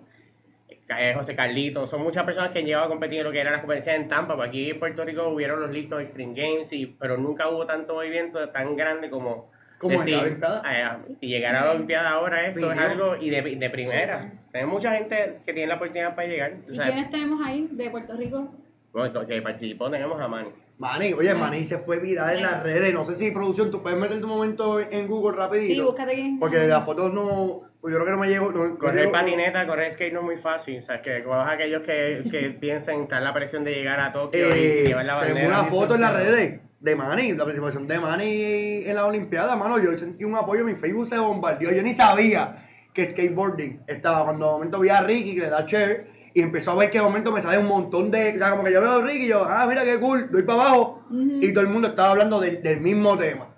eh, 0.70 1.14
José 1.16 1.36
Carlito, 1.36 1.86
son 1.86 2.02
muchas 2.02 2.24
personas 2.24 2.52
que 2.52 2.60
han 2.60 2.66
llegado 2.66 2.86
a 2.86 2.90
competir 2.90 3.20
en 3.20 3.26
lo 3.26 3.32
que 3.32 3.42
eran 3.42 3.52
las 3.54 3.62
competencias 3.62 3.98
en 3.98 4.08
Tampa, 4.08 4.36
porque 4.36 4.50
aquí 4.50 4.70
en 4.70 4.80
Puerto 4.80 5.04
Rico 5.04 5.28
hubieron 5.28 5.60
los 5.60 5.70
Lipton 5.72 6.02
Extreme 6.02 6.34
Games, 6.34 6.72
y, 6.72 6.86
pero 6.86 7.18
nunca 7.18 7.50
hubo 7.50 7.66
tanto 7.66 7.96
movimiento 7.96 8.50
tan 8.50 8.76
grande 8.76 9.10
como... 9.10 9.54
Como 9.80 9.94
en 9.94 10.00
decir, 10.00 10.16
la 10.16 10.22
Olimpiada. 10.24 10.62
ah, 10.66 10.98
y 11.22 11.28
llegar 11.28 11.56
a 11.56 11.66
la 11.66 11.72
Olimpiada 11.72 12.10
ahora 12.10 12.48
esto 12.48 12.72
es 12.72 12.80
algo 12.80 13.16
y 13.18 13.30
de, 13.30 13.42
de 13.42 13.70
primera. 13.70 14.24
Súper. 14.24 14.38
Tenemos 14.52 14.74
mucha 14.74 14.92
gente 14.96 15.40
que 15.46 15.54
tiene 15.54 15.68
la 15.68 15.76
oportunidad 15.76 16.16
para 16.16 16.28
llegar. 16.28 16.54
¿Y 16.70 16.78
quiénes 16.78 17.10
tenemos 17.10 17.40
ahí 17.46 17.68
de 17.72 17.90
Puerto 17.90 18.16
Rico? 18.16 18.54
bueno, 18.94 19.28
que 19.28 19.42
participó 19.42 19.90
tenemos 19.92 20.20
a 20.22 20.28
Manny. 20.30 20.50
Manny, 20.78 21.14
oye, 21.14 21.34
Manny 21.34 21.64
se 21.66 21.78
fue 21.80 22.00
viral 22.00 22.38
en 22.38 22.44
las 22.44 22.64
redes. 22.64 22.94
No 22.94 23.04
sé 23.04 23.16
si 23.16 23.32
producción, 23.32 23.70
tú 23.72 23.82
puedes 23.84 24.00
meter 24.00 24.22
tu 24.22 24.28
momento 24.28 24.80
en 24.80 25.08
Google 25.08 25.34
Sí, 25.34 25.40
rapidito. 25.40 25.86
búscate 25.86 26.12
aquí. 26.14 26.38
porque 26.40 26.68
las 26.68 26.86
fotos 26.86 27.14
no. 27.14 27.62
Pues 27.86 27.94
yo 27.94 28.00
creo 28.00 28.06
que 28.06 28.12
no 28.14 28.18
me 28.18 28.28
llegó. 28.28 28.52
No, 28.52 28.80
Correr 28.80 29.12
patineta, 29.12 29.68
correr 29.68 29.92
skate 29.92 30.12
no 30.12 30.22
es 30.22 30.26
muy 30.26 30.38
fácil. 30.38 30.80
O 30.80 30.82
sea, 30.82 31.04
que 31.04 31.20
todos 31.20 31.46
aquellos 31.48 31.84
que, 31.84 32.24
que 32.32 32.50
piensan 32.60 33.04
estar 33.04 33.22
la 33.22 33.32
presión 33.32 33.64
de 33.64 33.76
llegar 33.76 34.00
a 34.00 34.12
Tokio 34.12 34.40
y- 34.56 34.60
Eh, 34.60 34.82
y 34.86 34.88
llevar 34.88 35.06
la 35.06 35.14
bandera. 35.14 35.36
tenemos 35.36 35.60
una 35.62 35.70
foto 35.70 35.94
en 35.94 36.02
las 36.02 36.12
redes 36.16 36.62
de 36.80 36.96
Manny, 36.96 37.34
la 37.34 37.44
participación 37.44 37.86
de 37.88 38.00
Manny 38.00 38.84
en 38.88 38.96
la 38.96 39.06
Olimpiada, 39.06 39.56
mano. 39.56 39.78
Yo 39.78 39.96
sentí 40.00 40.24
un 40.24 40.34
apoyo, 40.34 40.64
mi 40.66 40.74
Facebook 40.74 41.06
se 41.06 41.20
bombardeó. 41.20 41.72
Yo 41.72 41.84
ni 41.84 41.94
sabía 41.94 42.68
que 42.92 43.06
skateboarding 43.08 43.82
estaba. 43.86 44.24
Cuando 44.24 44.48
de 44.48 44.52
momento 44.54 44.80
vi 44.80 44.90
a 44.90 45.02
Ricky 45.02 45.36
que 45.36 45.42
le 45.42 45.50
da 45.52 45.64
share 45.68 46.08
y 46.34 46.42
empezó 46.42 46.72
a 46.72 46.76
ver 46.78 46.90
que 46.90 46.98
de 46.98 47.04
momento 47.04 47.32
me 47.32 47.42
sale 47.44 47.60
un 47.60 47.68
montón 47.68 48.10
de. 48.10 48.34
O 48.34 48.38
sea, 48.40 48.50
como 48.50 48.64
que 48.64 48.74
yo 48.74 48.82
veo 48.82 48.94
a 48.94 49.02
Ricky 49.04 49.26
y 49.26 49.28
yo, 49.28 49.44
ah, 49.48 49.68
mira 49.70 49.84
qué 49.84 50.00
cool, 50.00 50.32
doy 50.32 50.42
para 50.42 50.60
abajo. 50.62 51.06
Y 51.12 51.54
todo 51.54 51.62
el 51.62 51.70
mundo 51.70 51.90
estaba 51.90 52.10
hablando 52.10 52.40
del, 52.40 52.64
del 52.64 52.82
mismo 52.82 53.16
tema. 53.16 53.50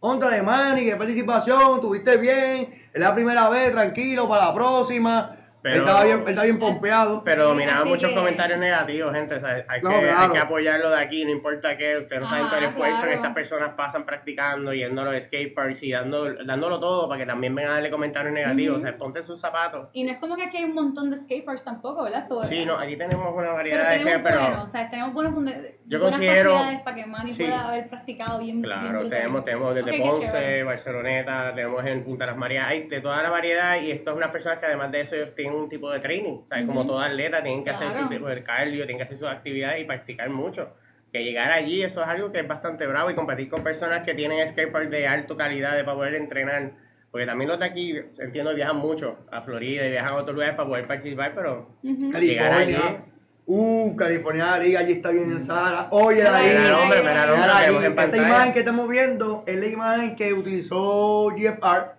Contra 0.00 0.28
de 0.30 0.42
Manny, 0.42 0.84
qué 0.84 0.94
participación, 0.96 1.80
tuviste 1.80 2.16
bien, 2.18 2.68
es 2.96 3.02
la 3.02 3.14
primera 3.14 3.50
vez, 3.50 3.72
tranquilo, 3.72 4.26
para 4.26 4.46
la 4.46 4.54
próxima. 4.54 5.36
Pero- 5.70 5.74
él 5.76 5.80
estaba 5.88 6.04
bien, 6.04 6.18
él 6.20 6.28
estaba 6.28 6.44
bien 6.44 6.58
pompeado. 6.58 7.22
Pero 7.24 7.44
dominaban 7.44 7.80
Así 7.82 7.88
muchos 7.88 8.08
que- 8.10 8.16
comentarios 8.16 8.58
negativos, 8.60 9.12
gente. 9.14 9.34
O 9.34 9.40
sea, 9.40 9.64
hay, 9.68 9.80
No, 9.82 9.90
que, 9.90 10.00
claro. 10.00 10.18
hay 10.20 10.30
que 10.30 10.38
apoyarlo 10.38 10.90
de 10.90 11.00
aquí, 11.00 11.24
no 11.24 11.30
importa 11.32 11.76
qué. 11.76 11.98
Ustedes 11.98 12.22
no 12.22 12.28
saben 12.28 12.46
todo 12.46 12.58
el 12.58 12.64
esfuerzo 12.66 12.96
claro. 13.00 13.08
que 13.10 13.14
estas 13.16 13.34
personas 13.34 13.70
pasan 13.76 14.04
practicando, 14.06 14.72
yendo 14.72 15.02
a 15.02 15.04
los 15.12 15.22
skateparks 15.24 15.82
y 15.82 15.92
dando, 15.92 16.32
dándolo 16.44 16.78
todo 16.80 17.08
para 17.08 17.20
que 17.20 17.26
también 17.26 17.54
vengan 17.54 17.72
a 17.72 17.74
darle 17.74 17.90
comentarios 17.90 18.32
negativos. 18.32 18.76
Ujú. 18.78 18.86
O 18.86 18.88
sea, 18.88 18.96
ponte 18.98 19.22
sus 19.22 19.40
zapatos. 19.40 19.90
Y 19.92 20.04
no 20.04 20.12
es 20.12 20.18
como 20.18 20.36
que 20.36 20.44
aquí 20.44 20.58
hay 20.58 20.64
un 20.64 20.74
montón 20.74 21.10
de 21.10 21.16
skateparks 21.16 21.64
tampoco, 21.64 22.04
¿verdad? 22.04 22.22
Sí, 22.48 22.64
no, 22.64 22.78
aquí 22.78 22.96
tenemos 22.96 23.32
una 23.34 23.42
Pero 23.42 23.54
variedad 23.54 23.90
de 23.90 23.98
tenemos 23.98 24.12
gente, 24.12 24.28
pero. 24.28 24.40
buenos, 24.40 24.68
o 24.68 24.70
sea, 24.70 24.90
tenemos 24.90 25.12
buenos, 25.12 25.34
Yo 25.86 26.00
considero- 26.00 26.58
para 26.84 26.96
que 26.96 27.06
Manny 27.06 27.32
sí. 27.34 27.44
pueda 27.44 27.68
haber 27.68 27.88
practicado 27.88 28.38
bien. 28.38 28.62
Claro, 28.62 29.08
tenemos, 29.08 29.44
tenemos 29.44 29.74
desde 29.74 29.98
Ponce. 30.00 30.62
Barceloneta, 30.64 31.54
tenemos 31.54 31.84
en 31.86 32.04
Punta 32.04 32.26
Las 32.26 32.36
Marías, 32.36 32.66
hay 32.68 32.86
de 32.88 33.00
toda 33.00 33.22
la 33.22 33.30
variedad 33.30 33.80
y 33.80 33.90
esto 33.90 34.10
es 34.10 34.16
unas 34.16 34.30
personas 34.30 34.58
que 34.58 34.66
además 34.66 34.90
de 34.92 35.00
eso 35.00 35.16
ellos 35.16 35.34
tienen 35.34 35.54
un 35.56 35.68
tipo 35.68 35.90
de 35.90 36.00
training, 36.00 36.40
o 36.44 36.46
sea, 36.46 36.64
como 36.66 36.80
Ujú. 36.80 36.88
todo 36.90 37.00
atleta 37.00 37.42
tienen 37.42 37.64
que 37.64 37.70
hacer 37.70 37.88
su 37.88 37.94
Claro. 37.94 38.08
tipo 38.08 38.26
de 38.28 38.42
cardio, 38.42 38.78
tienen 38.84 38.96
que 38.98 39.02
hacer 39.04 39.18
sus 39.18 39.28
actividades 39.28 39.82
y 39.82 39.84
practicar 39.84 40.30
mucho. 40.30 40.70
Que 41.12 41.22
llegar 41.24 41.50
allí, 41.52 41.82
eso 41.82 42.02
es 42.02 42.08
algo 42.08 42.32
que 42.32 42.40
es 42.40 42.48
bastante 42.48 42.86
bravo 42.86 43.10
y 43.10 43.14
competir 43.14 43.48
con 43.48 43.62
personas 43.62 44.02
que 44.04 44.14
tienen 44.14 44.46
skatepark 44.46 44.88
de 44.90 45.06
alta 45.06 45.36
calidad 45.36 45.76
de 45.76 45.84
para 45.84 45.96
poder 45.96 46.14
entrenar. 46.16 46.72
Porque 47.10 47.24
también 47.26 47.48
los 47.48 47.58
de 47.58 47.64
aquí, 47.64 47.94
entiendo, 48.18 48.54
viajan 48.54 48.76
mucho 48.76 49.16
a 49.30 49.40
Florida 49.40 49.86
y 49.86 49.90
viajan 49.92 50.10
a 50.12 50.16
otros 50.16 50.34
lugares 50.34 50.54
para 50.56 50.68
poder 50.68 50.86
participar, 50.86 51.32
pero 51.34 51.70
llegar 51.82 52.52
allí... 52.52 52.74
California. 52.74 53.04
Uh, 53.48 53.94
California 53.94 54.46
la 54.46 54.58
liga, 54.58 54.80
allí 54.80 54.92
está 54.94 55.10
bien 55.10 55.30
en 55.30 55.44
Sahara. 55.44 55.86
Oye, 55.92 56.16
Mira, 56.16 56.36
ahí. 56.36 56.46
Mira 56.48 56.66
el 56.66 56.74
hombre, 56.74 56.98
mira 56.98 57.22
el 57.22 57.30
hombre, 57.30 57.46
Mira 57.46 57.58
allí, 57.58 58.00
esa 58.02 58.16
imagen 58.16 58.52
que 58.52 58.58
estamos 58.58 58.88
viendo 58.88 59.44
es 59.46 59.56
la 59.60 59.66
imagen 59.66 60.16
que 60.16 60.32
utilizó 60.32 61.28
GFR 61.28 61.92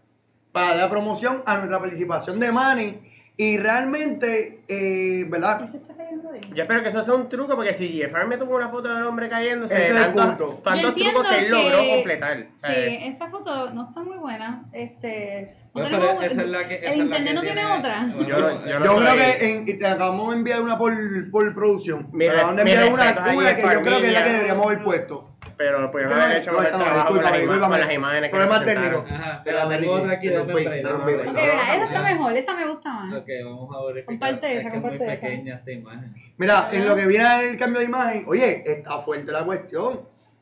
para 0.52 0.76
dar 0.76 0.90
promoción 0.90 1.42
a 1.46 1.56
nuestra 1.56 1.80
participación 1.80 2.38
de 2.42 2.52
Manny. 2.52 3.00
Y 3.40 3.58
realmente, 3.60 4.64
eh, 4.68 5.26
¿verdad? 5.30 5.64
¿Ese 5.64 5.78
está 5.78 5.94
cayendo 5.96 6.32
ahí? 6.32 6.42
Yo 6.56 6.64
espero 6.64 6.82
que 6.82 6.90
eso 6.90 7.04
sea 7.04 7.14
un 7.14 7.30
truco, 7.30 7.56
porque 7.56 7.72
si 7.76 7.90
Jeffrey 7.90 8.26
me 8.28 8.36
tomó 8.38 8.56
una 8.56 8.70
foto 8.70 8.92
del 8.92 9.04
hombre 9.04 9.30
cayendo, 9.30 9.66
Ese 9.66 9.80
es 9.84 9.90
el 9.92 9.96
tantos, 9.96 10.26
punto. 10.26 10.62
tantos 10.64 10.82
Yo 10.82 10.88
entiendo 10.90 11.20
trucos 11.22 11.38
que 11.38 11.46
él 11.46 11.52
logró 11.52 11.80
que- 11.82 11.90
completar. 11.92 12.38
Sí, 12.56 12.62
¿sabes? 12.62 13.00
esa 13.04 13.30
foto 13.30 13.70
no 13.76 13.88
está 13.90 14.02
muy 14.02 14.18
buena. 14.18 14.66
Este, 14.74 15.54
no 15.66 15.70
Bueno, 15.84 15.90
tenemos- 16.00 16.16
pero 16.20 16.32
esa 16.32 16.42
es 16.42 16.50
la 16.50 16.68
que. 16.68 16.76
esa 16.78 16.86
el 16.88 16.92
es 16.94 16.98
la 16.98 17.04
internet 17.04 17.28
que 17.28 17.34
no 17.36 17.42
tiene 17.42 17.66
otra. 17.68 18.00
bueno, 18.16 18.28
Yo 18.28 18.40
no- 18.40 18.66
yo 18.68 18.80
no 18.80 18.86
Yo 18.86 18.92
soy- 18.94 19.02
creo 19.06 19.16
que 19.16 19.52
en, 19.52 19.68
y 19.68 19.74
te 19.76 19.86
acabamos 19.88 20.32
de 20.32 20.38
enviar 20.40 20.62
una 20.64 20.78
por, 20.80 20.94
por 21.30 21.54
producción. 21.54 22.08
Mi 22.12 22.18
Me 22.26 22.30
acaban 22.30 22.56
de 22.56 22.64
re- 22.64 22.66
mi 22.66 22.72
enviar 22.76 22.92
una, 22.94 23.34
una 23.36 23.56
que 23.56 23.62
yo 23.62 23.82
creo 23.84 24.02
que 24.02 24.08
es 24.08 24.14
la 24.14 24.24
que 24.24 24.30
deberíamos 24.32 24.66
haber 24.66 24.84
puesto. 24.84 25.27
Pero 25.56 25.92
pues 25.92 26.10
no 26.10 26.16
no 26.18 26.28
es- 26.28 26.38
hecho 26.38 26.52
no, 26.52 26.62
esa 26.62 26.78
no 26.78 26.84
trabajo 26.84 27.08
con 27.10 27.24
las, 27.24 27.34
discúlpame, 27.34 27.58
ima- 27.58 27.70
con 27.70 27.80
las 27.80 27.94
imágenes 27.94 28.30
presentaron. 28.32 28.66
técnicos. 28.66 29.12
Ajá, 29.12 29.44
te 29.44 29.52
la 29.52 29.70
tengo 29.70 29.92
otra 29.94 30.12
aquí, 30.14 30.30
dame 30.30 30.54
break. 30.54 30.68
break. 30.84 31.28
Ok, 31.28 31.34
mira, 31.34 31.76
esa 31.76 31.86
está 31.86 32.02
mejor, 32.04 32.34
esa 32.34 32.54
me 32.54 32.68
gusta 32.68 32.90
más. 32.94 33.14
Ok, 33.14 33.28
vamos 33.46 33.76
a 33.76 33.80
verificar. 33.86 34.06
Comparte 34.06 34.48
esa, 34.52 34.58
es 34.58 34.64
muy 34.66 34.72
comparte 34.82 35.14
esa. 35.14 35.22
pequeña 35.22 35.56
esta 35.56 35.72
imagen. 35.72 36.14
Mira, 36.38 36.70
en 36.72 36.88
lo 36.88 36.96
que 36.96 37.06
viene 37.08 37.50
el 37.50 37.58
cambio 37.58 37.80
de 37.80 37.86
imagen, 37.86 38.24
oye, 38.28 38.64
está 38.72 39.00
fuerte 39.00 39.32
la 39.32 39.44
cuestión. 39.46 40.02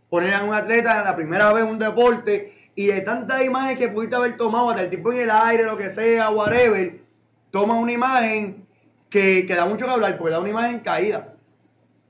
Poner 0.09 0.33
a 0.33 0.43
un 0.43 0.53
atleta 0.53 1.03
la 1.03 1.15
primera 1.15 1.51
vez 1.53 1.63
en 1.63 1.69
un 1.69 1.79
deporte 1.79 2.69
y 2.75 2.87
de 2.87 3.01
tantas 3.01 3.43
imágenes 3.43 3.77
que 3.77 3.87
pudiste 3.89 4.15
haber 4.15 4.35
tomado, 4.37 4.69
hasta 4.71 4.83
el 4.83 4.89
tipo 4.89 5.11
en 5.13 5.19
el 5.21 5.31
aire, 5.31 5.63
lo 5.63 5.77
que 5.77 5.89
sea, 5.89 6.29
whatever, 6.29 6.97
toma 7.51 7.75
una 7.75 7.91
imagen 7.91 8.65
que, 9.09 9.45
que 9.47 9.55
da 9.55 9.65
mucho 9.65 9.85
que 9.85 9.91
hablar 9.91 10.17
porque 10.17 10.31
da 10.31 10.39
una 10.39 10.49
imagen 10.49 10.79
caída. 10.79 11.34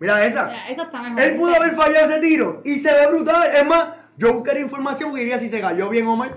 Mira 0.06 0.26
esa. 0.26 0.68
Esa 0.68 0.84
está 0.84 1.02
mejor. 1.02 1.20
Él 1.22 1.36
pudo 1.38 1.56
haber 1.56 1.72
fallado 1.76 2.10
ese 2.10 2.20
tiro 2.20 2.62
y 2.64 2.78
se 2.78 2.94
ve 2.94 3.08
brutal. 3.08 3.50
Es 3.56 3.66
más, 3.66 3.88
yo 4.18 4.34
buscaría 4.34 4.62
información 4.62 5.12
y 5.16 5.20
diría 5.20 5.40
si 5.40 5.50
se 5.50 5.60
cayó 5.60 5.90
bien 5.90 6.06
o 6.08 6.16
mal. 6.16 6.32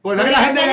Porque 0.00 0.22
Oye, 0.22 0.30
la 0.32 0.38
gente, 0.38 0.60
le 0.62 0.66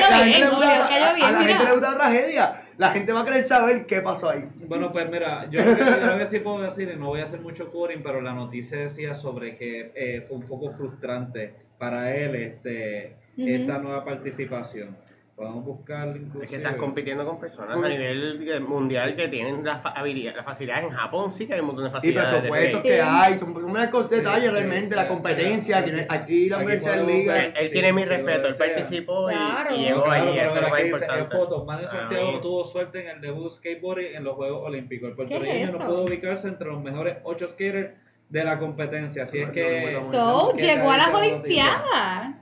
gusta, 0.48 0.66
la- 0.78 0.88
cayó 0.88 1.04
a, 1.04 1.12
bien, 1.12 1.24
a 1.26 1.30
la 1.30 1.38
mira. 1.38 1.48
gente 1.48 1.64
le 1.64 1.72
gusta 1.72 1.90
la 1.92 1.96
tragedia. 1.98 2.62
La 2.78 2.90
gente 2.92 3.12
va 3.12 3.20
a 3.20 3.24
querer 3.26 3.44
saber 3.44 3.84
qué 3.86 4.00
pasó 4.00 4.30
ahí. 4.30 4.48
Bueno, 4.66 4.90
pues 4.90 5.08
mira, 5.10 5.44
yo 5.50 5.60
creo 5.60 5.76
que, 5.76 5.84
yo 5.84 6.00
creo 6.00 6.18
que 6.18 6.26
sí 6.26 6.38
puedo 6.40 6.62
decir, 6.62 6.90
y 6.94 6.98
no 6.98 7.08
voy 7.08 7.20
a 7.20 7.24
hacer 7.24 7.40
mucho 7.40 7.70
curing, 7.70 8.02
pero 8.02 8.20
la 8.22 8.32
noticia 8.32 8.78
decía 8.78 9.14
sobre 9.14 9.56
que 9.56 9.92
eh, 9.94 10.24
fue 10.26 10.38
un 10.38 10.44
poco 10.46 10.70
frustrante 10.72 11.54
para 11.78 12.14
él 12.16 12.34
este 12.34 13.16
esta 13.36 13.78
nueva 13.78 14.04
participación. 14.04 14.96
Podemos 15.40 15.64
buscar 15.64 16.08
inclusive. 16.08 16.44
Es 16.44 16.50
que 16.50 16.56
estás 16.56 16.76
compitiendo 16.76 17.24
con 17.24 17.40
personas 17.40 17.74
Con- 17.74 17.86
a 17.86 17.88
nivel 17.88 18.60
mundial 18.60 19.16
que 19.16 19.26
tienen 19.28 19.64
las 19.64 19.80
habilidades, 19.82 20.36
las 20.36 20.44
facilidades. 20.44 20.84
En 20.84 20.90
Japón 20.90 21.32
sí 21.32 21.46
que 21.46 21.54
hay 21.54 21.60
un 21.60 21.66
montón 21.68 21.84
de 21.84 21.88
Y 21.88 21.92
facilidades. 21.94 22.30
de 22.30 22.38
presupuestos 22.40 22.82
sí. 22.82 22.88
que 22.88 22.94
Sí. 22.94 23.00
hay, 23.02 23.38
son, 23.38 23.64
unas 23.64 23.88
cosas, 23.88 24.10
Sí, 24.10 24.16
detalles 24.16 24.44
sí, 24.44 24.50
realmente, 24.50 24.90
sí. 24.90 24.96
la 24.96 25.08
competencia, 25.08 25.82
tiene- 25.82 26.06
aquí 26.10 26.50
la 26.50 26.58
podemos 26.60 27.06
Liga. 27.06 27.42
Él, 27.42 27.54
él 27.56 27.66
Sí, 27.68 27.72
tiene 27.72 27.92
mi 27.94 28.02
sí, 28.02 28.08
respeto, 28.10 28.48
él 28.48 28.54
participó 28.58 29.30
y- 29.30 29.34
Claro. 29.34 29.74
y, 29.74 29.78
No, 29.78 29.84
llegó 29.88 30.02
claro, 30.04 30.30
ahí, 30.30 30.38
eso 30.40 30.54
es 30.56 30.60
lo 30.62 30.68
más 30.68 30.84
importante. 30.84 31.36
fotos, 31.36 31.64
Manny 31.66 31.84
A 31.84 31.88
Santiago 31.88 32.40
tuvo 32.42 32.64
suerte 32.66 33.00
en 33.00 33.08
el 33.08 33.20
debut 33.22 33.50
skateboarding 33.50 34.16
en 34.16 34.24
los 34.24 34.34
Juegos 34.36 34.62
Olímpicos. 34.66 35.08
El 35.08 35.16
puertorriqueño 35.16 35.52
¿Qué 35.54 35.62
es 35.62 35.72
no 35.72 35.86
pudo 35.86 36.04
ubicarse 36.04 36.48
entre 36.48 36.68
los 36.68 36.82
mejores 36.82 37.16
ocho 37.24 37.48
skaters 37.48 37.94
de 38.28 38.44
la 38.44 38.58
competencia. 38.58 39.22
Así 39.22 39.38
es 39.38 39.46
No, 39.46 39.52
que. 39.54 39.92
no, 39.94 40.00
no, 40.00 40.10
So, 40.50 40.56
llegó 40.58 40.90
a 40.90 40.98
las. 40.98 41.14
Olimpiadas. 41.14 42.34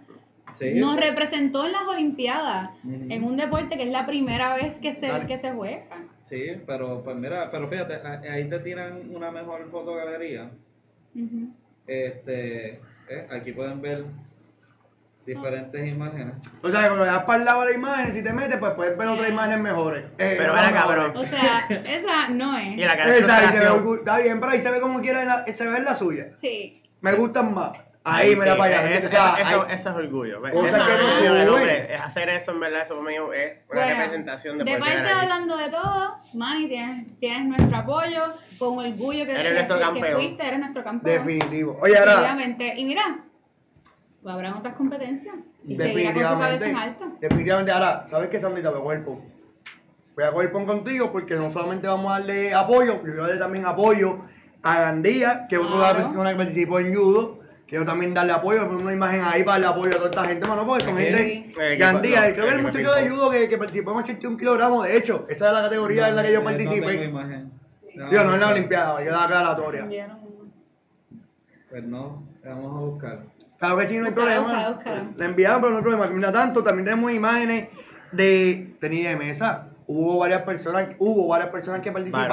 Sí. 0.54 0.74
Nos 0.74 0.96
representó 0.96 1.64
en 1.66 1.72
las 1.72 1.82
Olimpiadas. 1.82 2.70
En 2.84 3.22
un 3.24 3.36
deporte 3.36 3.76
que 3.76 3.84
es 3.84 3.90
la 3.90 4.06
primera 4.06 4.54
vez 4.54 4.78
que 4.80 4.92
se, 4.92 5.06
Dale. 5.06 5.26
que 5.26 5.36
se 5.36 5.52
juega. 5.52 5.84
Sí, 6.22 6.44
pero 6.66 7.02
pues 7.02 7.16
mira, 7.16 7.50
pero 7.50 7.68
fíjate, 7.68 7.94
ahí 8.28 8.48
te 8.48 8.58
tiran 8.60 9.14
una 9.14 9.30
mejor 9.30 9.70
fotogalería. 9.70 10.50
Ujú. 11.14 11.48
Este, 11.86 12.70
eh, 13.08 13.26
aquí 13.30 13.52
pueden 13.52 13.80
ver 13.80 14.04
diferentes 15.26 15.86
imágenes. 15.86 16.34
O 16.62 16.68
sea, 16.70 16.86
cuando 16.86 17.04
le 17.04 17.10
das 17.10 17.24
para 17.24 17.38
el 17.38 17.44
lado 17.44 17.60
de 17.62 17.70
la 17.72 17.74
imagen, 17.76 18.14
si 18.14 18.22
te 18.22 18.32
metes, 18.32 18.56
pues 18.58 18.72
puedes 18.72 18.96
ver 18.96 19.08
otras 19.08 19.28
imágenes 19.28 19.60
mejores. 19.60 20.04
Eh, 20.18 20.34
Pero 20.38 20.54
ven 20.54 20.64
acá, 20.64 20.86
mejores. 20.86 21.12
bro. 21.12 21.20
O 21.20 21.24
sea, 21.24 21.66
esa 21.86 22.28
no 22.28 22.56
es. 22.56 22.76
Y 22.78 22.80
la 22.80 22.96
cara 22.96 23.16
Esa, 23.16 23.74
orgu- 23.74 23.98
está 23.98 24.18
bien, 24.18 24.40
pero 24.40 24.52
ahí 24.52 24.60
se 24.60 24.70
ve 24.70 24.80
como 24.80 25.00
quiera, 25.00 25.24
la- 25.24 25.46
se 25.46 25.68
ve 25.68 25.76
en 25.78 25.84
la 25.84 25.94
suya. 25.94 26.28
Sí. 26.40 26.80
Me 27.00 27.12
gustan 27.14 27.52
más. 27.54 27.72
Ahí, 28.10 28.34
sí, 28.34 28.40
mira 28.40 28.56
para 28.56 28.64
allá. 28.78 28.90
es- 28.90 29.04
¿entiendes? 29.04 29.06
O 29.06 29.10
sea, 29.10 29.36
eso, 29.50 29.66
eso 29.68 29.90
es 29.90 29.96
orgullo. 29.96 30.42
que 30.42 30.48
es 30.48 30.54
no 30.54 30.60
orgullo 30.60 31.34
del 31.34 31.46
suben. 31.46 31.48
hombre. 31.48 31.94
Es 31.94 32.00
hacer 32.00 32.28
eso 32.30 32.52
en 32.52 32.60
verdad, 32.60 32.82
eso 32.82 32.94
es 32.94 33.00
una 33.00 33.10
Bueno, 33.68 33.88
representación 33.88 34.58
de 34.58 34.64
De 34.64 34.78
poder 34.78 34.94
parte 34.94 35.10
hablando 35.10 35.56
de 35.56 35.68
todo, 35.70 36.16
Manny, 36.34 36.68
tienes, 36.68 37.18
tienes 37.20 37.44
nuestro 37.46 37.76
apoyo, 37.78 38.22
con 38.58 38.78
orgullo 38.78 39.24
que, 39.26 39.32
Eres 39.32 39.52
nuestro 39.54 39.76
que 39.76 39.82
campeón. 39.82 40.14
fuiste, 40.20 40.46
eres 40.46 40.58
nuestro 40.60 40.84
campeón. 40.84 41.26
Definitivo. 41.26 41.78
Oye, 41.80 41.96
ahora, 41.98 42.12
Definitivamente. 42.12 42.74
Y 42.80 42.84
mira, 42.84 43.18
habrán 44.26 44.54
otras 44.54 44.74
competencias. 44.74 45.34
Y 45.66 45.76
seguirá 45.76 46.12
con 46.12 46.22
su 46.22 46.28
cabeza 46.28 46.44
en 46.66 46.72
definitivamente, 46.74 47.02
alto. 47.04 47.16
definitivamente, 47.20 47.72
ahora, 47.72 48.06
¿sabes 48.06 48.30
qué, 48.30 48.40
Sandrita? 48.40 48.70
Voy 48.70 48.78
a 48.80 48.82
coger 48.82 49.04
pon. 49.04 49.20
Voy 50.14 50.24
a 50.24 50.30
coger 50.32 50.52
pon 50.52 50.66
contigo 50.66 51.12
porque 51.12 51.34
no 51.36 51.50
solamente 51.50 51.86
vamos 51.86 52.10
a 52.10 52.18
darle 52.18 52.52
apoyo, 52.54 52.94
yo 52.94 53.00
voy 53.02 53.18
a 53.18 53.22
darle 53.22 53.38
también 53.38 53.66
apoyo 53.66 54.24
a 54.62 54.80
Gandía, 54.80 55.46
que 55.48 55.54
es 55.56 55.60
otra 55.60 55.76
Claro. 55.76 56.04
persona 56.04 56.30
que 56.30 56.36
participó 56.36 56.80
en 56.80 56.94
judo. 56.94 57.37
Quiero 57.68 57.84
también 57.84 58.14
darle 58.14 58.32
apoyo, 58.32 58.66
poner 58.66 58.82
una 58.82 58.92
imagen 58.94 59.20
ahí 59.22 59.44
para 59.44 59.58
darle 59.60 59.66
apoyo 59.66 59.90
a 59.92 59.96
toda 59.98 60.10
esta 60.10 60.24
gente, 60.24 60.48
mano, 60.48 60.66
porque 60.66 60.84
son 60.84 60.96
Sí. 60.96 61.04
gente. 61.04 61.76
Gandía, 61.76 62.28
no, 62.28 62.34
creo 62.34 62.46
que 62.46 62.52
el 62.54 62.62
muchacho 62.62 62.94
de 62.94 63.10
judo 63.10 63.30
que, 63.30 63.48
que 63.48 63.58
participó 63.58 63.90
en 63.92 63.96
81 63.98 64.36
kilogramos, 64.38 64.86
de 64.86 64.96
hecho, 64.96 65.26
esa 65.28 65.46
es 65.48 65.52
la 65.52 65.62
categoría 65.62 66.08
en 66.08 66.16
la 66.16 66.22
que 66.22 66.32
yo 66.32 66.38
No, 66.42 66.50
no 66.50 66.56
participé. 66.56 67.04
imagen. 67.04 67.52
Digo, 68.10 68.24
no 68.24 68.34
en 68.34 68.40
la 68.40 68.48
Olimpiada, 68.48 69.04
yo 69.04 69.10
la 69.10 69.24
aclaratoria. 69.24 69.86
Pues 71.68 71.84
no, 71.84 72.22
vamos 72.44 72.76
a 72.76 72.80
buscar. 72.80 73.18
Claro 73.58 73.76
que 73.76 73.86
sí, 73.88 73.98
no 73.98 74.06
hay 74.06 74.12
problema. 74.12 74.80
La 75.16 75.24
enviaron, 75.26 75.60
pero 75.60 75.70
no 75.72 75.76
hay 75.78 75.82
problema. 75.82 76.06
Mientras 76.06 76.32
tanto, 76.32 76.64
también 76.64 76.84
tenemos 76.86 77.12
imágenes 77.12 77.68
de 78.12 78.74
tenis 78.80 79.04
de 79.08 79.16
mesa. 79.16 79.67
Hubo 79.90 80.18
varias 80.18 80.42
personas, 80.42 80.88
hubo 80.98 81.26
varias 81.28 81.48
personas 81.48 81.80
que 81.80 81.90
participaron. 81.90 82.28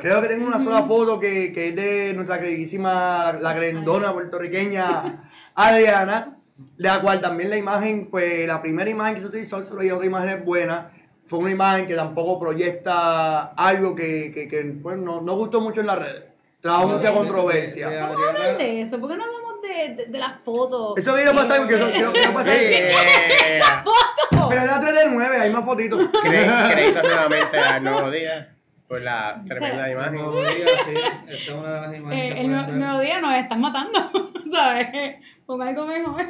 Creo 0.00 0.22
que 0.22 0.28
tengo 0.28 0.46
una 0.46 0.58
sola 0.58 0.82
foto 0.84 1.20
que, 1.20 1.52
que 1.52 1.68
es 1.68 1.76
de 1.76 2.14
nuestra 2.14 2.40
queridísima, 2.40 3.36
la 3.38 3.52
grandona 3.52 4.12
puertorriqueña 4.14 5.28
Adriana, 5.54 6.38
la 6.78 7.00
cual 7.02 7.20
también 7.20 7.50
la 7.50 7.56
imagen, 7.58 8.08
pues 8.10 8.46
la 8.46 8.62
primera 8.62 8.88
imagen 8.88 9.16
que 9.16 9.20
se 9.20 9.26
utilizó, 9.26 9.62
se 9.62 9.74
veía 9.74 9.94
otra 9.94 10.06
imagen 10.06 10.30
es 10.30 10.44
buena. 10.44 10.90
Fue 11.26 11.38
una 11.40 11.50
imagen 11.50 11.86
que 11.86 11.94
tampoco 11.94 12.40
proyecta 12.40 13.52
algo 13.54 13.94
que, 13.94 14.32
que, 14.32 14.48
que, 14.48 14.62
pues, 14.82 14.96
no, 14.96 15.20
no 15.20 15.36
gustó 15.36 15.60
mucho 15.60 15.82
en 15.82 15.88
las 15.88 15.98
redes. 15.98 16.24
Trajo 16.60 16.86
mucha 16.88 16.98
de- 17.00 17.08
de- 17.08 17.14
controversia. 17.14 17.88
de- 17.90 18.00
Vamos 18.00 18.16
a 18.24 18.28
hablar 18.30 18.56
de 18.56 18.80
eso. 18.80 18.98
¿Por 18.98 19.10
qué 19.10 19.16
no 19.18 19.24
hablamos 19.24 19.47
de, 19.68 19.94
de, 19.94 20.06
de 20.06 20.18
las 20.18 20.40
fotos? 20.42 20.94
Eso 20.96 21.14
viene 21.14 21.30
a 21.30 21.34
pasar 21.34 21.58
porque 21.58 21.74
eso 21.74 21.90
quiero, 21.92 22.12
quiero 22.12 22.32
pasar. 22.34 22.58
Yeah. 22.58 23.82
¡Fotos! 23.84 24.46
Pero 24.48 24.60
es 24.62 24.66
la 24.66 24.80
3 24.80 24.94
del 24.94 25.14
9, 25.14 25.36
hay 25.40 25.50
más 25.52 25.64
fotitos. 25.64 26.08
Créditos 26.22 27.02
nuevamente 27.02 27.58
al 27.58 27.84
nuevo 27.84 28.10
día 28.10 28.54
por 28.86 29.02
la 29.02 29.42
tremenda 29.46 29.84
Sí. 29.84 29.92
imagen. 29.92 30.14
Nuevo 30.14 30.40
día, 30.40 30.66
sí. 30.86 30.94
Esta 31.28 31.32
es 31.32 31.48
una 31.50 31.74
de 31.74 31.80
las 31.82 31.96
imágenes. 31.96 32.24
Eh, 32.24 32.34
que 32.34 32.40
el 32.40 32.46
pueden 32.46 32.50
nuevo 32.52 32.66
ver. 32.68 32.76
nuevo 32.76 33.00
día 33.00 33.20
nos 33.20 33.34
están 33.34 33.60
matando, 33.60 34.10
¿sabes? 34.52 34.88
Pon 35.46 35.62
algo 35.62 35.86
mejor. 35.86 36.24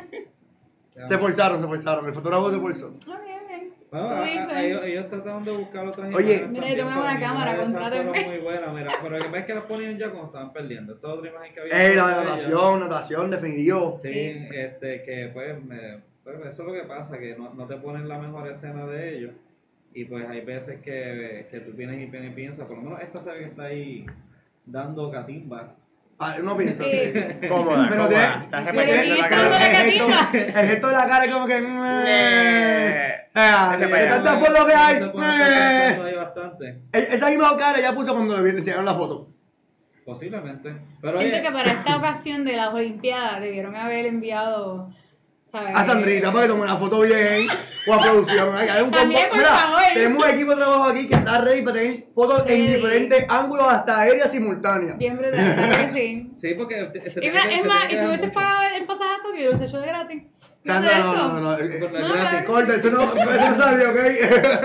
Se 1.05 1.17
forzaron, 1.19 1.61
se 1.61 1.67
forzaron. 1.69 2.07
El 2.07 2.15
fotógrafo 2.15 2.51
se 2.51 2.59
forzó. 2.59 2.89
Ok. 2.89 3.28
Bueno, 3.91 4.07
a- 4.07 4.23
a- 4.23 4.65
ellos, 4.65 4.83
ellos 4.85 5.09
trataron 5.09 5.45
de 5.45 5.51
buscar 5.53 5.87
otras 5.87 6.15
Oye. 6.15 6.35
imágenes 6.35 6.51
Mira, 6.51 6.69
yo 6.71 6.77
tengo 6.77 7.01
una 7.01 7.19
cámara, 7.21 7.57
fueron 7.57 8.07
muy 8.07 8.39
buenas, 8.39 8.75
mira, 8.75 8.93
pero 9.03 9.17
que 9.19 9.25
pasa 9.25 9.39
es 9.39 9.45
que 9.47 9.55
las 9.55 9.65
ponían 9.65 9.99
ya 9.99 10.11
cuando 10.11 10.27
estaban 10.27 10.53
perdiendo. 10.53 10.95
Esta 10.95 11.09
otra 11.09 11.31
imagen 11.31 11.55
que 11.55 11.61
había. 11.61 11.87
Eh, 11.93 11.95
la 11.97 12.09
natación, 12.11 12.81
natación, 12.81 13.31
definitivo. 13.31 13.99
Sí, 14.03 14.13
Sí. 14.13 14.49
este, 14.53 15.03
que 15.05 15.31
pues, 15.33 15.65
me- 15.65 16.01
pues, 16.23 16.37
eso 16.41 16.63
es 16.63 16.69
lo 16.69 16.73
que 16.75 16.83
pasa, 16.87 17.19
que 17.19 17.35
no, 17.37 17.55
no 17.55 17.67
te 17.67 17.77
ponen 17.77 18.07
la 18.09 18.19
mejor 18.19 18.47
escena 18.49 18.85
de 18.87 19.17
ellos. 19.17 19.33
Y 19.95 20.05
pues 20.05 20.29
hay 20.29 20.43
veces 20.43 20.81
que, 20.83 21.49
que 21.51 21.61
tú 21.61 21.73
vienes 21.73 22.01
y 22.03 22.07
pi- 22.11 22.19
y 22.19 22.31
piensas, 22.31 22.67
por 22.67 22.77
lo 22.77 22.83
menos 22.83 23.01
esta 23.01 23.21
se 23.21 23.31
ve 23.33 23.39
que 23.39 23.45
está 23.47 23.63
ahí 23.65 24.05
dando 24.67 25.11
catimba. 25.11 25.75
Ah, 26.21 26.37
uno 26.41 26.57
piensa 26.57 26.83
Sí. 26.85 26.91
así. 26.91 27.49
Cómoda, 27.49 27.87
Pero 27.89 28.03
cómoda. 28.05 28.09
tiene- 28.09 28.45
Estás 28.45 28.71
tiene- 28.73 28.87
repitiendo 28.93 29.23
la 29.23 29.29
cara. 29.29 29.57
el, 29.57 29.91
gesto, 29.91 30.07
el 30.59 30.69
gesto 30.69 30.87
de 30.89 30.93
la 30.97 31.07
cara 31.07 31.25
es 31.25 31.33
como 31.33 31.47
que. 31.47 31.59
Eh. 32.07 33.15
Ah, 33.35 33.73
Ese 33.77 33.87
de 33.87 34.07
tantas 34.07 34.39
fotos 34.41 34.65
que 34.67 34.75
hay. 34.75 34.97
Eh. 34.97 36.15
bastante, 36.17 36.83
E- 36.93 37.09
Esa 37.13 37.29
misma 37.31 37.57
cara 37.57 37.81
ya 37.81 37.93
puso 37.93 38.13
cuando 38.15 38.41
le 38.43 38.51
enseñaron 38.51 38.85
la 38.85 38.95
foto. 38.95 39.29
posiblemente. 40.05 40.75
Pero 41.03 41.19
Siento 41.19 41.37
oye, 41.37 41.47
que 41.47 41.53
para 41.53 41.71
esta 41.71 41.97
ocasión 41.99 42.45
de 42.47 42.57
las 42.57 42.73
Olimpiadas 42.73 43.41
debieron 43.41 43.77
haber 43.77 44.07
enviado. 44.07 44.91
¿Sabes? 45.51 45.77
A 45.77 45.85
Sandrita 45.85 46.33
para 46.33 46.45
que 46.45 46.49
tome 46.51 46.63
una 46.63 46.77
foto 46.77 47.01
bien. 47.01 47.49
O 47.87 47.95
a 47.95 48.01
producción. 48.03 48.55
Hay 48.57 48.83
un 48.83 48.91
También, 48.91 49.23
combo- 49.23 49.29
por 49.31 49.39
Mira, 49.39 49.49
favor. 49.49 49.81
tenemos 49.95 50.25
un 50.25 50.31
equipo 50.31 50.51
de 50.51 50.57
trabajo 50.57 50.85
aquí 50.85 51.09
que 51.09 51.15
está 51.15 51.41
ready 51.41 51.63
para 51.63 51.77
tener 51.79 51.95
fotos 52.15 52.41
en 52.41 52.47
Ready. 52.49 52.67
diferentes 52.75 53.27
ángulos, 53.31 53.67
hasta 53.67 54.01
aéreas 54.01 54.31
simultáneas. 54.31 54.99
Bien 54.99 55.17
brutal, 55.17 55.55
claro 55.55 55.87
que 55.87 55.93
sí. 55.99 56.31
sí, 56.37 56.55
porque 56.55 56.91
se 57.03 57.09
Y 57.09 57.13
tiene 57.23 57.31
mira, 57.31 57.49
que- 57.49 57.55
es 57.55 57.63
se 57.63 57.69
más, 57.69 57.85
y 57.87 57.91
si 57.91 57.97
dar 57.97 58.07
hubiese 58.09 58.27
mucho. 58.27 58.39
pagado 58.41 58.63
el 58.77 58.85
pasaje 58.87 59.11
a 59.11 59.23
Tokio, 59.23 59.41
lo 59.45 59.49
hubiese 59.49 59.65
hecho 59.65 59.79
de 59.81 59.87
gratis. 59.87 60.23
Sandra, 60.67 60.99
¿No 60.99 61.05
no, 61.05 61.13
es 61.13 61.17
no, 61.19 61.25
eso? 61.25 61.29
no. 61.33 61.41
no. 61.41 61.53
eh, 61.59 61.77
Pues 61.81 61.93
no 61.93 61.99
es 61.99 62.03
No, 62.03 62.09
gratis. 62.13 62.29
claro. 62.31 62.47
Corta, 62.47 62.75
eso 62.75 62.91
no, 62.91 63.03
eso 63.03 63.51
no 63.51 63.57
salió, 63.57 63.91
¿ok? 63.91 63.97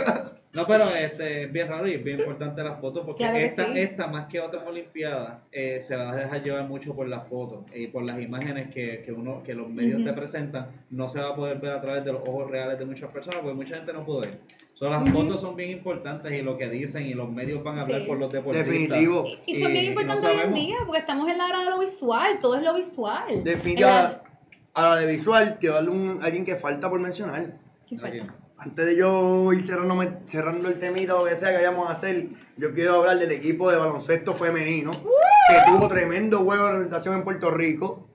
No, 0.05 0.33
pero 0.67 0.83
este, 0.95 1.43
es 1.45 1.51
bien 1.51 1.67
raro 1.67 1.87
y 1.87 1.95
es 1.95 2.03
bien 2.03 2.19
importante 2.19 2.63
las 2.63 2.79
fotos 2.79 3.03
porque 3.05 3.23
Claro 3.23 3.37
que 3.37 3.45
esta, 3.45 3.65
sí. 3.65 3.71
esta, 3.75 4.05
más 4.07 4.27
que 4.27 4.39
otras 4.39 4.67
Olimpiadas, 4.67 5.39
eh, 5.51 5.81
se 5.81 5.95
va 5.95 6.11
a 6.11 6.15
dejar 6.15 6.43
llevar 6.43 6.63
mucho 6.67 6.95
por 6.95 7.07
las 7.07 7.27
fotos 7.27 7.65
y 7.73 7.87
por 7.87 8.03
las 8.03 8.19
imágenes 8.21 8.69
que, 8.71 9.01
que 9.03 9.11
uno 9.11 9.41
que 9.41 9.55
los 9.55 9.67
medios 9.67 10.03
te 10.03 10.13
presentan. 10.13 10.67
No 10.91 11.09
se 11.09 11.19
va 11.19 11.29
a 11.29 11.35
poder 11.35 11.57
ver 11.57 11.71
a 11.71 11.81
través 11.81 12.05
de 12.05 12.13
los 12.13 12.21
ojos 12.27 12.51
reales 12.51 12.77
de 12.77 12.85
muchas 12.85 13.09
personas 13.11 13.39
porque 13.39 13.55
mucha 13.55 13.77
gente 13.77 13.93
no 13.93 14.05
puede 14.05 14.29
ir. 14.29 14.39
So, 14.75 14.89
las 14.89 15.09
fotos 15.11 15.41
son 15.41 15.55
bien 15.55 15.71
importantes 15.71 16.31
y 16.33 16.41
lo 16.43 16.55
que 16.57 16.69
dicen 16.69 17.05
y 17.07 17.13
los 17.15 17.31
medios 17.31 17.63
van 17.63 17.77
a 17.79 17.81
hablar 17.81 18.01
Sí. 18.01 18.07
por 18.07 18.17
los 18.19 18.31
deportistas. 18.31 18.69
Definitivo. 18.69 19.25
Y, 19.45 19.55
y 19.55 19.59
son 19.59 19.71
bien 19.71 19.85
no 19.85 19.89
importantes 19.91 20.25
hoy 20.25 20.31
en 20.33 20.37
sabemos. 20.39 20.59
día, 20.59 20.75
porque 20.85 20.99
estamos 20.99 21.29
en 21.29 21.37
la 21.39 21.47
era 21.49 21.63
de 21.63 21.69
lo 21.71 21.79
visual, 21.79 22.37
todo 22.39 22.55
es 22.57 22.63
lo 22.63 22.73
visual. 22.75 23.43
Definitiva, 23.43 24.21
En 24.25 24.83
a 24.83 24.89
la 24.89 24.95
de 24.97 25.07
visual, 25.11 25.57
quiero 25.59 25.75
darle 25.75 25.89
un, 25.91 26.19
a 26.21 26.25
alguien 26.25 26.43
que 26.45 26.55
falta 26.55 26.89
por 26.89 26.99
mencionar. 26.99 27.53
¿Qué 27.87 27.97
falta? 27.97 28.35
Antes 28.57 28.85
de 28.85 28.95
yo 28.95 29.51
ir 29.51 29.65
cerrando, 29.65 30.01
cerrando 30.25 30.69
el 30.69 30.79
temita 30.79 31.15
o 31.15 31.19
lo 31.19 31.25
que 31.25 31.35
sea 31.35 31.49
que 31.49 31.57
vayamos 31.57 31.89
a 31.89 31.93
hacer, 31.93 32.29
yo 32.55 32.73
quiero 32.73 32.95
hablar 32.95 33.17
del 33.17 33.31
equipo 33.31 33.69
de 33.69 33.77
baloncesto 33.77 34.35
femenino, 34.35 34.91
que 34.91 35.71
tuvo 35.71 35.87
tremendo 35.87 36.39
juego 36.39 36.65
de 36.65 36.71
representación 36.71 37.15
en 37.15 37.23
Puerto 37.23 37.51
Rico. 37.51 38.07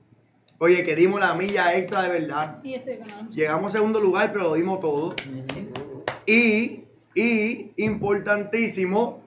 Oye, 0.57 0.83
que 0.85 0.95
dimos 0.95 1.19
la 1.19 1.33
milla 1.35 1.75
extra 1.75 2.01
de 2.01 2.09
verdad. 2.09 2.61
Llegamos 3.31 3.67
a 3.67 3.77
segundo 3.77 3.99
lugar, 3.99 4.31
pero 4.31 4.45
lo 4.45 4.53
dimos 4.55 4.79
todo. 4.79 5.15
Y, 6.25 6.85
y, 7.15 7.71
importantísimo, 7.77 9.23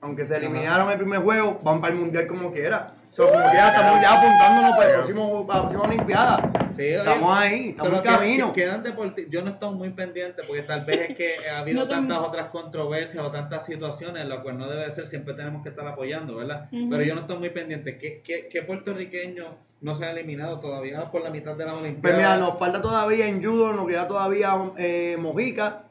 aunque 0.00 0.26
se 0.26 0.36
eliminaron 0.36 0.90
el 0.90 0.98
primer 0.98 1.20
juego, 1.20 1.60
van 1.62 1.80
para 1.80 1.94
el 1.94 2.00
mundial 2.00 2.26
como 2.26 2.52
quiera. 2.52 2.94
So, 3.10 3.28
como 3.28 3.50
quiera, 3.50 3.68
estamos 3.68 4.00
ya 4.00 4.12
apuntándonos 4.12 4.72
para, 4.72 4.88
el 4.88 4.94
próximo, 4.94 5.46
para 5.46 5.60
la 5.60 5.68
próxima 5.68 5.92
Olimpiada. 5.94 6.52
Sí, 6.72 6.82
oye, 6.82 6.98
Estamos 6.98 7.38
ahí, 7.38 7.68
estamos 7.70 7.92
en 7.92 8.02
camino. 8.02 8.52
que 8.52 8.62
quedan 8.62 8.84
Yo 9.30 9.42
no 9.42 9.48
he 9.48 9.52
estado 9.52 9.72
muy 9.72 9.90
pendiente 9.90 10.42
porque 10.46 10.62
tal 10.62 10.84
vez 10.84 11.10
es 11.10 11.16
que 11.16 11.48
ha 11.48 11.58
habido 11.60 11.80
No 11.80 11.88
tantas 11.88 12.18
otras 12.18 12.48
controversias 12.50 13.24
o 13.24 13.30
tantas 13.30 13.64
situaciones 13.64 14.22
en 14.22 14.28
las 14.28 14.38
cuales 14.38 14.60
no 14.60 14.68
debe 14.68 14.90
ser, 14.90 15.06
siempre 15.06 15.34
tenemos 15.34 15.62
que 15.62 15.70
estar 15.70 15.86
apoyando, 15.86 16.36
¿verdad? 16.36 16.68
Pero 16.70 17.02
yo 17.02 17.14
no 17.14 17.22
estoy 17.22 17.38
muy 17.38 17.50
pendiente. 17.50 17.98
¿Qué, 17.98 18.22
qué, 18.22 18.48
qué 18.50 18.62
puertorriqueño 18.62 19.56
no 19.80 19.94
se 19.94 20.04
ha 20.04 20.10
eliminado 20.10 20.60
todavía 20.60 21.10
por 21.10 21.22
la 21.22 21.30
mitad 21.30 21.56
de 21.56 21.64
la 21.64 21.72
Olimpiada? 21.74 22.00
Pues 22.02 22.14
mira, 22.16 22.36
nos 22.36 22.58
falta 22.58 22.82
todavía 22.82 23.26
en 23.26 23.42
judo, 23.42 23.72
nos 23.72 23.86
queda 23.86 24.06
todavía 24.06 24.54
eh, 24.76 25.16
Mojica. 25.18 25.87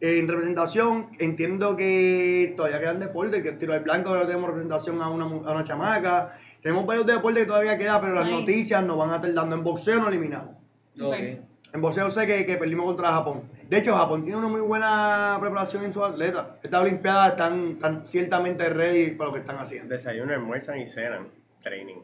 En 0.00 0.28
representación, 0.28 1.08
entiendo 1.18 1.74
que 1.76 2.52
todavía 2.56 2.80
quedan 2.80 3.00
deportes, 3.00 3.42
que 3.42 3.48
el 3.50 3.58
tiro 3.58 3.72
al 3.72 3.80
blanco 3.80 4.10
ahora 4.10 4.26
tenemos 4.26 4.48
representación 4.48 5.00
a 5.00 5.08
una, 5.08 5.24
a 5.24 5.52
una 5.52 5.64
chamaca. 5.64 6.38
Tenemos 6.62 6.84
varios 6.84 7.06
deportes 7.06 7.44
que 7.44 7.46
todavía 7.48 7.78
quedan, 7.78 8.00
pero 8.00 8.14
las 8.14 8.26
Nice. 8.26 8.40
noticias 8.40 8.84
nos 8.84 8.98
van 8.98 9.10
a 9.10 9.16
estar 9.16 9.32
dando. 9.32 9.56
En 9.56 9.64
boxeo 9.64 9.96
nos 9.98 10.08
eliminamos. 10.08 10.54
Ok. 11.00 11.14
En 11.72 11.80
boxeo 11.80 12.10
sé 12.10 12.26
que, 12.26 12.44
que 12.44 12.56
perdimos 12.56 12.84
contra 12.86 13.08
Japón. 13.08 13.42
De 13.68 13.78
hecho, 13.78 13.96
Japón 13.96 14.22
tiene 14.22 14.38
una 14.38 14.48
muy 14.48 14.60
buena 14.60 15.36
preparación 15.40 15.84
en 15.84 15.92
sus 15.92 16.02
atletas. 16.02 16.46
Estas 16.62 16.80
Olimpiadas 16.82 17.30
están, 17.30 17.70
están 17.72 18.06
ciertamente 18.06 18.68
ready 18.68 19.12
para 19.12 19.28
lo 19.28 19.34
que 19.34 19.40
están 19.40 19.56
haciendo. 19.58 19.94
Desayuno, 19.94 20.32
almuerzan 20.32 20.78
y 20.78 20.86
cenan. 20.86 21.28
Training. 21.62 21.96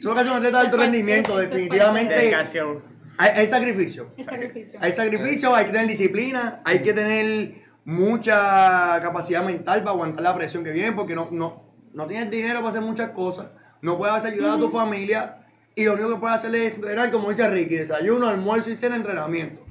Son 0.00 0.18
atletas 0.18 0.52
de 0.52 0.58
alto 0.58 0.76
rendimiento, 0.76 1.38
definitivamente. 1.38 2.14
Dedicación. 2.14 2.82
Hay, 3.18 3.30
hay 3.30 3.46
sacrificio. 3.46 4.10
Es 4.16 4.26
sacrificio. 4.26 4.78
Hay 4.82 4.92
sacrificio, 4.92 5.54
hay 5.54 5.66
que 5.66 5.72
tener 5.72 5.86
disciplina, 5.86 6.60
hay 6.64 6.80
que 6.80 6.92
tener 6.92 7.64
mucha 7.84 9.00
capacidad 9.02 9.44
mental 9.44 9.80
para 9.80 9.92
aguantar 9.92 10.22
la 10.22 10.34
presión 10.34 10.64
que 10.64 10.72
viene, 10.72 10.92
porque 10.92 11.14
no, 11.14 11.28
no, 11.30 11.62
no 11.92 12.06
tienes 12.06 12.30
dinero 12.30 12.60
para 12.60 12.70
hacer 12.70 12.82
muchas 12.82 13.10
cosas, 13.10 13.48
no 13.82 13.98
puedes 13.98 14.24
ayudar 14.24 14.56
a 14.56 14.58
tu 14.58 14.70
familia, 14.70 15.44
y 15.74 15.84
lo 15.84 15.94
único 15.94 16.10
que 16.10 16.16
puedes 16.16 16.36
hacer 16.36 16.54
es 16.54 16.74
entrenar, 16.74 17.10
como 17.10 17.30
dice 17.30 17.48
Ricky, 17.48 17.76
desayuno, 17.76 18.28
almuerzo 18.28 18.70
y 18.70 18.76
cena, 18.76 18.96
entrenamiento. 18.96 19.62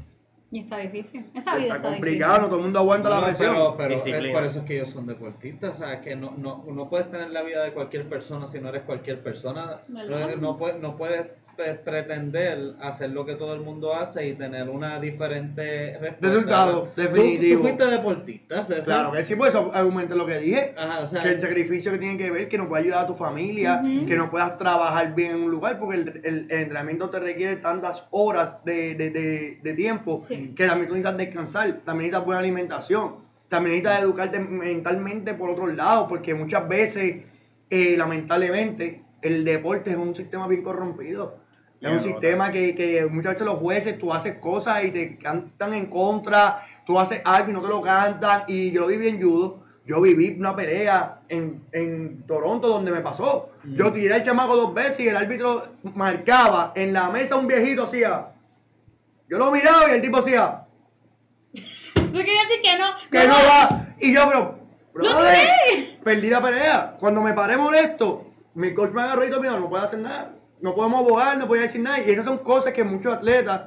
Y 0.51 0.59
está 0.59 0.77
difícil. 0.77 1.25
Esa 1.33 1.55
vida 1.55 1.63
Está 1.63 1.77
está, 1.77 1.89
complicado, 1.89 2.41
no 2.41 2.45
todo 2.47 2.57
el 2.57 2.63
mundo 2.65 2.77
aguanta 2.77 3.09
la 3.09 3.25
presión. 3.25 3.55
Pero, 3.55 3.75
pero 3.75 3.95
es 3.95 4.31
por 4.31 4.43
eso 4.43 4.59
es 4.59 4.65
que 4.65 4.75
ellos 4.75 4.89
son 4.91 5.07
deportistas, 5.07 5.75
o 5.75 5.77
sea, 5.79 5.99
que 5.99 6.15
no, 6.15 6.35
no, 6.37 6.63
no 6.71 6.89
puedes 6.89 7.09
tener 7.09 7.31
la 7.31 7.41
vida 7.41 7.63
de 7.63 7.73
cualquier 7.73 8.07
persona 8.07 8.47
si 8.47 8.59
no 8.59 8.69
eres 8.69 8.83
cualquier 8.83 9.23
persona. 9.23 9.81
No 9.87 10.57
puedes, 10.57 10.79
no 10.79 10.95
puedes 10.95 11.25
pre- 11.55 11.75
pretender 11.75 12.75
hacer 12.81 13.09
lo 13.11 13.25
que 13.25 13.35
todo 13.35 13.53
el 13.53 13.61
mundo 13.61 13.93
hace 13.93 14.27
y 14.27 14.33
tener 14.33 14.69
una 14.69 14.99
diferente 14.99 15.97
respuesta. 15.99 16.27
Resultado, 16.27 16.91
definitivo. 16.95 17.61
Tú, 17.61 17.67
fuiste 17.67 17.85
deportista, 17.87 18.63
César. 18.65 18.83
Claro 18.83 19.11
que 19.11 19.23
sí, 19.23 19.35
por 19.35 19.47
eso 19.47 19.71
argumenté 19.73 20.15
lo 20.15 20.25
que 20.25 20.39
dije. 20.39 20.73
Ajá, 20.77 20.99
o 21.01 21.07
sea, 21.07 21.23
que 21.23 21.29
el 21.29 21.41
sacrificio 21.41 21.91
que 21.91 21.97
tiene 21.97 22.17
que 22.17 22.31
ver, 22.31 22.47
que 22.47 22.57
no 22.57 22.67
puedes 22.67 22.85
ayudar 22.85 23.05
a 23.05 23.07
tu 23.07 23.15
familia, 23.15 23.81
que 24.07 24.15
no 24.15 24.29
puedas 24.29 24.57
trabajar 24.57 25.13
bien 25.15 25.31
en 25.31 25.43
un 25.43 25.51
lugar, 25.51 25.79
porque 25.79 25.97
el, 25.97 26.21
el- 26.23 26.47
el 26.49 26.59
entrenamiento 26.59 27.09
te 27.09 27.19
requiere 27.19 27.55
tantas 27.57 28.07
horas 28.11 28.63
de, 28.65 28.95
de- 28.95 29.09
de- 29.09 29.59
de 29.61 29.73
tiempo 29.73 30.19
Sí. 30.21 30.53
que 30.55 30.65
también 30.67 30.87
tú 30.87 30.93
necesitas 30.95 31.17
descansar, 31.17 31.65
también 31.85 32.09
necesitas 32.09 32.25
buena 32.25 32.39
alimentación, 32.39 33.15
también 33.49 33.77
necesitas 33.77 34.03
educarte 34.03 34.39
mentalmente 34.39 35.33
por 35.33 35.49
otro 35.51 35.67
lado, 35.67 36.07
porque 36.07 36.33
muchas 36.33 36.67
veces, 36.67 37.23
eh, 37.69 37.95
lamentablemente, 37.97 39.03
el 39.21 39.45
deporte 39.45 39.91
es 39.91 39.97
un 39.97 40.13
sistema 40.15 40.47
bien 40.47 40.63
corrompido. 40.63 41.42
Es 41.83 41.91
un 41.91 42.03
sistema 42.03 42.51
que, 42.51 42.73
que 42.75 43.05
muchas 43.07 43.33
veces 43.33 43.45
los 43.45 43.57
jueces, 43.57 43.99
tú 43.99 44.13
haces 44.13 44.37
cosas 44.37 44.85
y 44.85 44.91
te 44.91 45.17
cantan 45.17 45.73
en 45.73 45.87
contra, 45.87 46.65
tú 46.85 46.97
haces 46.97 47.21
algo 47.25 47.49
y 47.49 47.53
no 47.53 47.61
te 47.61 47.67
lo 47.67 47.81
cantan. 47.81 48.43
Y 48.47 48.71
yo 48.71 48.81
lo 48.81 48.87
viví 48.87 49.09
en 49.09 49.21
judo. 49.21 49.61
Yo 49.85 49.99
viví 49.99 50.37
una 50.39 50.55
pelea 50.55 51.19
en, 51.27 51.61
en 51.73 52.23
Toronto 52.25 52.69
donde 52.69 52.89
me 52.89 53.01
pasó. 53.01 53.49
Yo 53.65 53.91
tiré 53.91 54.13
al 54.13 54.23
chamaco 54.23 54.55
dos 54.55 54.73
veces 54.73 55.01
y 55.01 55.09
el 55.09 55.17
árbitro 55.17 55.73
marcaba 55.93 56.71
en 56.73 56.93
la 56.93 57.09
mesa 57.09 57.35
un 57.35 57.47
viejito 57.47 57.83
hacía. 57.83 58.29
Yo 59.27 59.37
lo 59.37 59.51
miraba 59.51 59.89
y 59.89 59.95
el 59.95 60.01
tipo 60.01 60.19
hacía, 60.19 60.63
Tú 62.13 62.19
querías 62.19 62.47
decir 62.47 62.61
que 62.61 62.77
no. 62.77 62.85
que 63.11 63.27
no 63.27 63.33
va. 63.33 63.87
Y 63.99 64.13
yo, 64.13 64.27
pero, 64.27 64.59
¡No 64.93 65.19
perdí 66.03 66.29
la 66.29 66.41
pelea. 66.41 66.95
Cuando 66.99 67.21
me 67.21 67.33
paré 67.33 67.57
molesto, 67.57 68.27
mi 68.53 68.73
coach 68.73 68.91
me 68.91 69.01
agarró 69.01 69.25
y 69.25 69.29
todo, 69.29 69.41
mira, 69.41 69.57
no 69.57 69.69
puede 69.69 69.83
hacer 69.83 69.99
nada. 69.99 70.35
No 70.63 70.73
podemos 70.73 71.01
abogar, 71.01 71.37
no 71.37 71.47
puede 71.47 71.63
decir 71.63 71.81
nada. 71.81 71.99
Y 71.99 72.09
esas 72.09 72.25
son 72.25 72.39
cosas 72.39 72.73
que 72.73 72.83
muchos 72.83 73.13
atletas 73.13 73.63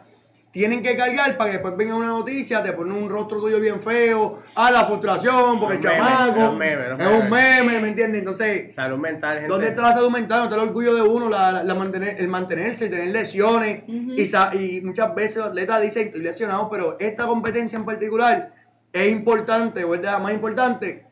tienen 0.50 0.82
que 0.82 0.96
cargar 0.96 1.36
para 1.36 1.50
que 1.50 1.56
después 1.58 1.76
venga 1.76 1.94
una 1.94 2.06
noticia, 2.08 2.62
te 2.62 2.72
ponen 2.72 2.94
un 2.94 3.10
rostro 3.10 3.38
tuyo 3.40 3.60
bien 3.60 3.78
feo, 3.82 4.38
a 4.54 4.70
la 4.70 4.86
frustración, 4.86 5.60
porque 5.60 5.76
el 5.76 5.82
chamaco 5.82 6.40
los 6.40 6.56
memes, 6.56 6.88
los 6.88 7.00
es 7.00 7.06
un 7.06 7.28
meme, 7.30 7.78
¿me 7.80 7.88
entiendes? 7.88 8.20
Entonces, 8.20 8.74
Salud 8.74 8.96
mental, 8.96 9.34
gente. 9.34 9.48
¿Dónde 9.48 9.68
está 9.68 9.82
la 9.82 9.92
salud 9.92 10.10
mental? 10.10 10.38
¿Dónde 10.40 10.54
está 10.54 10.62
el 10.64 10.68
orgullo 10.70 10.94
de 10.94 11.02
uno? 11.02 11.28
La, 11.28 11.62
la 11.62 11.74
mantener, 11.74 12.16
el 12.18 12.28
mantenerse, 12.28 12.86
el 12.86 12.90
tener 12.90 13.08
lesiones. 13.08 13.82
Y, 13.86 14.24
sa- 14.26 14.50
y 14.54 14.80
muchas 14.80 15.14
veces 15.14 15.36
los 15.36 15.48
atletas 15.48 15.82
dicen, 15.82 16.06
estoy 16.06 16.22
lesionado, 16.22 16.70
pero 16.70 16.96
esta 17.00 17.26
competencia 17.26 17.76
en 17.76 17.84
particular 17.84 18.54
es 18.94 19.08
importante, 19.12 19.84
o 19.84 19.94
es 19.94 20.00
de 20.00 20.06
la 20.06 20.18
más 20.18 20.32
importante. 20.32 21.04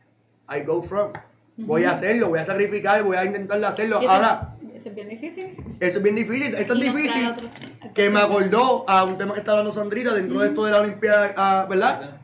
I 0.48 0.60
go 0.64 0.82
from. 0.82 1.12
Voy 1.58 1.84
a 1.84 1.90
hacerlo, 1.90 2.30
voy 2.30 2.38
a 2.38 2.46
sacrificar, 2.46 3.02
voy 3.02 3.16
a 3.18 3.24
intentar 3.26 3.60
de 3.60 3.66
hacerlo. 3.66 4.00
Ahora, 4.10 4.53
Eso 4.74 4.88
es 4.88 4.94
bien 4.94 5.08
difícil. 5.08 5.56
eso 5.80 5.98
es 5.98 6.02
bien 6.02 6.16
difícil, 6.16 6.54
es 6.54 6.66
tan 6.66 6.80
difícil 6.80 7.28
otros- 7.28 7.50
que 7.94 8.10
me 8.10 8.20
acordó 8.20 8.84
a 8.88 9.04
un 9.04 9.16
tema 9.16 9.32
que 9.34 9.38
estaba 9.40 9.58
hablando 9.58 9.78
Sandrita 9.80 10.12
dentro 10.14 10.40
de 10.40 10.48
esto 10.48 10.64
de 10.64 10.72
la 10.72 10.80
Olimpiada, 10.80 11.64
¿verdad? 11.66 12.20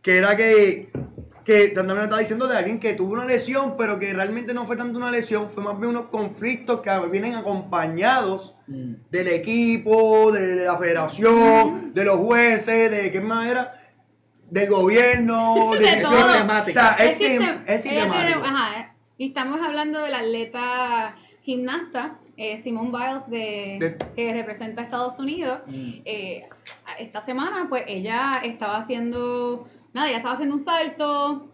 que 0.00 0.16
era 0.16 0.34
que, 0.34 0.90
que 1.44 1.74
Sandra 1.74 1.94
me 1.94 2.02
estaba 2.04 2.20
diciendo 2.20 2.48
de 2.48 2.56
alguien 2.56 2.80
que 2.80 2.94
tuvo 2.94 3.12
una 3.12 3.26
lesión, 3.26 3.76
pero 3.76 3.98
que 3.98 4.14
realmente 4.14 4.54
no 4.54 4.66
fue 4.66 4.76
tanto 4.76 4.96
una 4.96 5.10
lesión, 5.10 5.50
fue 5.50 5.62
más 5.62 5.78
bien 5.78 5.90
unos 5.90 6.06
conflictos 6.06 6.80
que 6.80 6.90
vienen 7.10 7.34
acompañados 7.34 8.56
Mm. 8.66 8.94
del 9.10 9.28
equipo, 9.28 10.30
de 10.32 10.64
la 10.64 10.78
federación, 10.78 11.92
de 11.92 12.04
los 12.04 12.16
jueces, 12.18 12.90
de 12.90 13.10
qué 13.12 13.20
más 13.20 13.48
era, 13.50 13.74
del 14.48 14.70
gobierno, 14.70 15.70
de, 15.72 15.78
De 15.80 15.84
decisiones. 15.84 16.46
todo. 16.46 16.62
O 16.66 16.72
sea, 16.72 16.96
es, 17.00 17.20
es 17.20 17.82
sistemático. 17.82 18.40
ajá, 18.44 18.80
eh, 18.80 18.88
y 19.18 19.26
estamos 19.26 19.60
hablando 19.60 20.00
del 20.02 20.14
atleta 20.14 21.14
gimnasta 21.54 22.18
eh, 22.36 22.56
Simone 22.56 22.90
Biles 22.90 23.28
de, 23.28 23.78
De- 23.80 23.98
que 24.14 24.32
representa 24.32 24.80
a 24.80 24.84
Estados 24.84 25.18
Unidos. 25.18 25.60
Mm. 25.66 25.90
Eh, 26.04 26.48
esta 26.98 27.20
semana, 27.20 27.66
pues 27.68 27.84
ella 27.86 28.40
estaba 28.44 28.76
haciendo, 28.78 29.66
nada, 29.92 30.08
ella 30.08 30.18
estaba 30.18 30.34
haciendo 30.34 30.54
un 30.56 30.60
salto, 30.60 31.48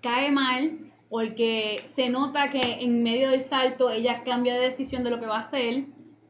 cae 0.00 0.30
mal, 0.30 0.78
porque 1.08 1.80
se 1.84 2.08
nota 2.10 2.50
que 2.50 2.60
en 2.84 3.02
medio 3.02 3.30
del 3.30 3.40
salto 3.40 3.90
ella 3.90 4.22
cambia 4.24 4.54
de 4.54 4.60
decisión 4.60 5.04
de 5.04 5.10
lo 5.10 5.18
que 5.20 5.26
va 5.26 5.36
a 5.36 5.40
hacer, 5.40 5.84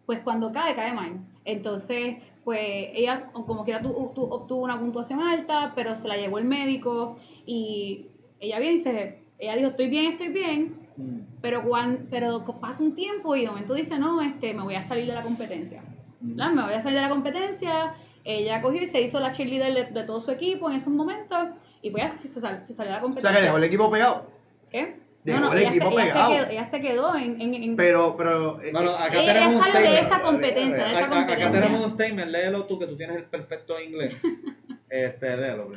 pues 0.07 0.21
cuando 0.21 0.53
cae, 0.53 0.75
cae 0.75 0.93
mal. 0.93 1.13
Entonces, 1.45 2.17
pues 2.45 2.61
ella, 2.95 3.27
como 3.33 3.65
quiera, 3.65 3.81
tu- 3.83 4.13
tu- 4.15 4.23
obtuvo 4.23 4.63
una 4.63 4.79
puntuación 4.79 5.21
alta, 5.23 5.73
pero 5.75 5.95
se 5.97 6.07
la 6.09 6.17
llevó 6.17 6.39
el 6.39 6.45
médico 6.45 7.17
y 7.47 8.07
ella 8.41 8.59
bien 8.59 8.75
dice, 8.75 9.21
ella 9.39 9.57
dijo, 9.57 9.69
estoy 9.71 9.89
bien, 9.89 10.13
estoy 10.13 10.29
bien, 10.29 10.75
Mm. 10.97 11.21
pero, 11.41 11.63
cuando, 11.65 12.01
pero 12.11 12.45
pasa 12.61 12.83
un 12.83 12.95
tiempo 12.95 13.35
y 13.37 13.43
de 13.43 13.49
momento 13.49 13.75
dice, 13.75 13.99
no, 13.99 14.23
este, 14.23 14.55
me 14.55 14.63
voy 14.63 14.75
a 14.77 14.83
salir 14.83 15.07
de 15.07 15.15
la 15.15 15.23
competencia. 15.23 15.83
¿verdad? 16.21 16.53
Me 16.53 16.63
voy 16.63 16.75
a 16.75 16.81
salir 16.81 16.97
de 16.99 17.03
la 17.03 17.11
competencia. 17.11 17.95
Ella 18.25 18.63
cogió 18.63 18.81
y 18.83 18.87
se 18.87 19.01
hizo 19.03 19.21
la 19.21 19.31
cheerleader 19.31 19.75
de, 19.93 20.01
de 20.01 20.07
todo 20.07 20.21
su 20.21 20.31
equipo 20.31 20.71
en 20.71 20.77
esos 20.77 20.93
momentos 20.93 21.49
y 21.83 21.91
pues 21.91 22.13
se, 22.15 22.29
se 22.29 22.41
sal- 22.41 22.63
se 22.65 22.73
salió 22.73 22.93
de 22.93 22.99
la 23.01 23.05
O 23.05 23.09
sea, 23.09 23.15
competencia. 23.15 23.39
que 23.41 23.45
dejó 23.45 23.57
el 23.59 23.65
equipo 23.65 23.91
pegado. 23.91 24.31
¿Qué? 24.71 24.97
dejó 25.25 25.41
no, 25.41 25.47
no, 25.47 25.53
el 25.53 25.59
ella, 25.59 25.71
se, 25.73 25.77
equipo 25.79 25.91
ella 25.93 26.05
se 26.07 26.13
pegado. 26.13 26.31
quedó, 26.33 26.47
ella 26.51 26.65
se 26.65 26.81
quedó 26.81 27.15
en... 27.17 27.41
en, 27.41 27.55
en- 27.55 27.77
Pero, 27.77 28.15
pero. 28.17 28.61
eh, 28.63 28.71
Bueno, 28.73 28.93
eh, 28.93 28.97
acá 29.01 29.21
ella, 29.21 29.33
tenemos 29.35 29.65
salió 29.67 29.91
de 29.91 29.99
esa 29.99 30.23
competencia, 30.23 30.85
de 30.85 30.91
esa 30.93 30.99
Acá, 30.99 31.07
acá 31.07 31.15
competencia. 31.27 31.51
tenemos 31.61 31.85
un 31.85 31.91
statement, 31.91 32.31
léelo 32.31 32.65
tú 32.67 32.79
que 32.79 32.87
tú 32.87 32.97
tienes 32.97 33.17
el 33.17 33.25
perfecto 33.25 33.81
inglés. 33.81 34.15
Este, 34.89 35.37
léelo. 35.37 35.73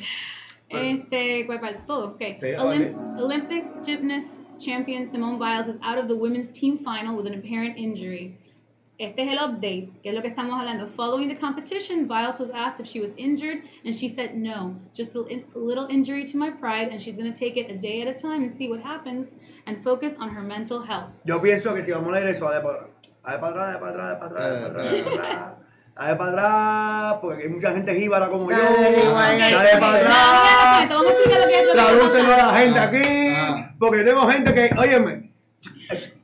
Este, 0.69 1.45
¿cuál 1.47 1.59
para 1.59 1.85
todo? 1.85 2.09
Okay. 2.15 2.35
Sí, 2.35 2.47
Olymp- 2.47 3.19
Olympic 3.21 3.65
gymnast 3.83 4.35
champion 4.59 5.05
Simone 5.05 5.37
Biles 5.37 5.67
is 5.67 5.79
out 5.83 5.97
of 5.97 6.07
the 6.07 6.15
women's 6.15 6.49
team 6.51 6.77
final 6.77 7.15
with 7.15 7.27
an 7.27 7.33
apparent 7.33 7.77
injury. 7.77 8.37
este 8.99 9.19
es 9.19 9.31
el 9.31 9.37
update, 9.37 10.01
que 10.01 10.09
es 10.09 10.15
lo 10.15 10.21
que 10.21 10.29
estamos 10.29 10.59
hablando. 10.59 10.87
Following 10.87 11.27
the 11.27 11.35
competition, 11.35 12.07
Biles 12.07 12.39
was 12.39 12.49
asked 12.49 12.79
if 12.79 12.87
she 12.87 12.99
was 12.99 13.13
injured, 13.15 13.61
and 13.85 13.93
she 13.93 14.09
said 14.09 14.35
no, 14.35 14.75
just 14.93 15.15
a, 15.15 15.21
little 15.53 15.87
injury 15.87 16.25
to 16.25 16.37
my 16.37 16.49
pride, 16.49 16.89
and 16.89 16.99
she's 16.99 17.15
going 17.15 17.31
to 17.31 17.37
take 17.37 17.57
it 17.57 17.69
a 17.69 17.77
day 17.77 18.01
at 18.01 18.07
a 18.07 18.13
time 18.13 18.41
and 18.41 18.51
see 18.51 18.67
what 18.67 18.81
happens 18.81 19.35
and 19.67 19.83
focus 19.83 20.15
on 20.19 20.29
her 20.29 20.41
mental 20.41 20.81
health. 20.81 21.11
Yo 21.25 21.39
pienso 21.39 21.75
que 21.75 21.83
si 21.83 21.91
vamos 21.91 22.09
a 22.09 22.19
leer 22.19 22.27
eso, 22.35 22.47
a 22.47 22.55
de 22.55 22.61
para 22.61 22.75
atrás. 22.75 22.89
A 23.23 23.31
de 23.33 23.39
para 23.39 23.51
atrás, 23.51 23.67
a 23.67 23.73
de 23.73 23.79
para 23.79 23.91
atrás, 23.91 24.05
a 24.05 24.09
de 24.09 24.17
para 24.17 24.27
atrás, 24.27 24.47
a 24.47 24.63
para 24.63 24.67
atrás, 24.67 24.87
a 24.87 24.95
de 24.95 25.03
para 25.03 25.15
atrás. 25.15 25.53
A 25.99 26.09
de 26.09 26.15
para 26.15 26.31
atrás, 26.31 27.19
porque 27.21 27.43
hay 27.43 27.49
mucha 27.49 27.71
gente 27.73 27.95
jíbara 27.99 28.29
como 28.29 28.49
yo. 28.49 28.57
Dale, 28.57 29.03
igual, 29.03 29.41
A 29.41 29.63
de 29.63 29.77
para 29.79 29.93
atrás. 29.93 30.89
vamos 30.89 31.05
a 31.05 31.13
explicar 31.13 31.41
lo 31.41 31.47
que 31.47 31.59
es 31.59 31.65
lo 31.65 31.73
que 31.73 31.79
está 31.79 31.97
Tradúcelo 31.97 32.33
a 32.33 32.37
la 32.37 32.59
gente 32.59 32.79
aquí. 32.79 33.35
Ah. 33.35 33.66
Porque 33.79 34.03
tengo 34.03 34.27
gente 34.27 34.53
que, 34.53 34.69
óyeme, 34.77 35.31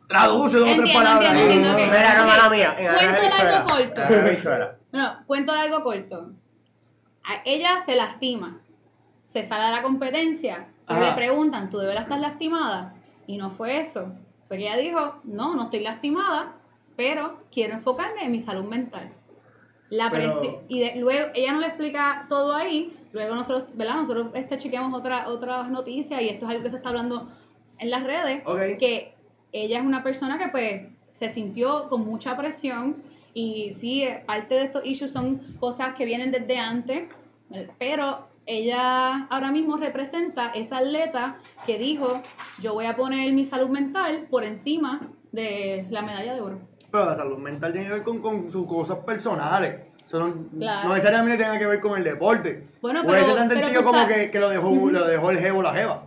traduce 0.08 0.58
dos 0.58 0.70
o 0.70 0.76
tres 0.76 0.94
palabras 0.94 1.32
entiendo, 1.34 1.70
entiendo, 1.70 1.72
ok. 1.72 1.98
Mira, 1.98 2.14
no, 2.16 2.26
mala 2.28 2.50
mía. 2.50 2.76
En 2.78 2.88
cuento 3.16 3.38
Bichuela. 4.30 4.68
corto. 4.68 4.78
Bueno, 4.92 5.14
cuento 5.28 5.52
algo 5.54 5.84
corto. 5.84 6.32
A 7.26 7.42
ella 7.46 7.80
se 7.86 7.96
lastima. 7.96 8.60
Se 9.28 9.44
sale 9.44 9.66
de 9.66 9.72
la 9.72 9.82
competencia. 9.82 10.68
Y 10.90 10.94
le 10.94 11.12
preguntan, 11.14 11.70
¿tú 11.70 11.78
de 11.80 11.88
verdad 11.88 12.04
estás 12.04 12.20
lastimada? 12.20 12.94
Y 13.26 13.38
no 13.38 13.50
fue 13.52 13.80
eso. 13.80 14.12
Fue 14.48 14.58
que 14.58 14.64
ella 14.68 14.78
dijo, 14.78 15.16
no, 15.24 15.56
no 15.56 15.64
estoy 15.64 15.80
lastimada, 15.80 16.56
pero 16.98 17.40
quiero 17.52 17.74
enfocarme 17.74 18.26
en 18.26 18.32
mi 18.32 18.40
salud 18.42 18.66
mental. 18.66 19.12
La 19.90 20.10
Pero- 20.12 20.30
presión. 20.40 20.58
Y 20.68 20.80
de- 20.82 20.96
luego 20.98 21.30
ella 21.34 21.54
no 21.54 21.60
le 21.62 21.68
explica 21.68 22.26
todo 22.28 22.56
ahí. 22.56 22.96
Luego 23.14 23.36
nosotros, 23.36 23.70
¿verdad? 23.76 23.96
Nosotros 23.96 24.28
este, 24.34 24.58
chequeamos 24.58 24.94
otra, 25.00 25.28
otras 25.30 25.70
noticias 25.70 26.22
y 26.22 26.30
esto 26.30 26.46
es 26.46 26.52
algo 26.52 26.64
que 26.64 26.70
se 26.72 26.78
está 26.78 26.90
hablando 26.90 27.30
en 27.80 27.90
las 27.90 28.04
redes. 28.04 28.44
Que 28.80 29.14
ella 29.52 29.80
es 29.80 29.86
una 29.86 30.04
persona 30.04 30.38
que 30.38 30.48
pues 30.50 30.82
se 31.14 31.30
sintió 31.30 31.90
con 31.90 32.06
mucha 32.06 32.36
presión 32.38 32.98
y 33.34 33.72
sí, 33.72 34.06
parte 34.26 34.56
de 34.56 34.64
estos 34.66 34.86
issues 34.86 35.12
son 35.12 35.40
cosas 35.60 35.96
que 35.96 36.06
vienen 36.06 36.32
desde 36.32 36.58
antes, 36.58 37.04
pero 37.80 38.28
ella 38.46 39.26
ahora 39.30 39.52
mismo 39.52 39.78
representa 39.78 40.48
esa 40.52 40.80
atleta 40.80 41.38
que 41.66 41.78
dijo, 41.78 42.22
yo 42.62 42.74
voy 42.74 42.86
a 42.86 42.96
poner 42.96 43.32
mi 43.34 43.44
salud 43.44 43.70
mental 43.70 44.28
por 44.30 44.44
encima 44.44 45.02
de 45.32 45.86
la 45.90 46.02
medalla 46.02 46.34
de 46.34 46.42
oro. 46.42 46.60
Pero 46.92 47.06
la 47.06 47.16
salud 47.16 47.38
mental 47.38 47.72
tiene 47.72 47.88
que 47.88 47.94
ver 47.94 48.04
con, 48.04 48.22
con 48.22 48.52
sus 48.52 48.68
cosas 48.68 48.98
personales. 49.00 49.76
No, 50.12 50.32
Claro. 50.60 50.90
no 50.90 50.94
necesariamente 50.96 51.44
tenga 51.44 51.58
que 51.58 51.66
ver 51.66 51.80
con 51.80 51.98
el 51.98 52.04
deporte. 52.04 52.68
Bueno, 52.84 53.04
Puede 53.04 53.22
pero- 53.24 53.34
ser 53.34 53.48
tan 53.48 53.50
sencillo 53.50 53.84
como 53.84 54.06
que, 54.06 54.30
que 54.30 54.40
lo, 54.40 54.50
dejó, 54.50 54.70
lo 54.92 55.08
dejó 55.08 55.32
el 55.32 55.40
jevo 55.40 55.64
la 55.64 55.74
jeva. 55.74 56.04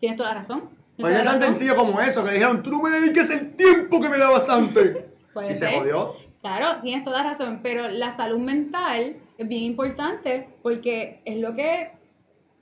Tienes 0.00 0.16
toda 0.16 0.30
la 0.30 0.34
razón. 0.36 0.70
Ser 0.96 1.24
la 1.24 1.24
tan 1.32 1.40
sencillo 1.40 1.76
como 1.76 2.00
eso, 2.00 2.24
que 2.24 2.32
dijeron, 2.32 2.62
tú 2.62 2.70
no 2.70 2.82
me 2.82 2.90
dediques 2.90 3.30
el 3.30 3.54
tiempo 3.54 4.00
que 4.00 4.08
me 4.08 4.18
dabas 4.18 4.48
antes. 4.48 4.96
Puede 5.32 5.52
y 5.52 5.54
se 5.54 5.66
ser. 5.66 5.78
jodió. 5.78 6.14
Claro, 6.40 6.80
tienes 6.82 7.04
toda 7.04 7.18
la 7.22 7.30
razón, 7.30 7.60
pero 7.62 7.88
la 7.88 8.10
salud 8.10 8.38
mental 8.38 9.16
es 9.36 9.48
bien 9.48 9.62
importante 9.64 10.48
porque 10.62 11.20
es 11.24 11.36
lo 11.38 11.54
que, 11.54 11.90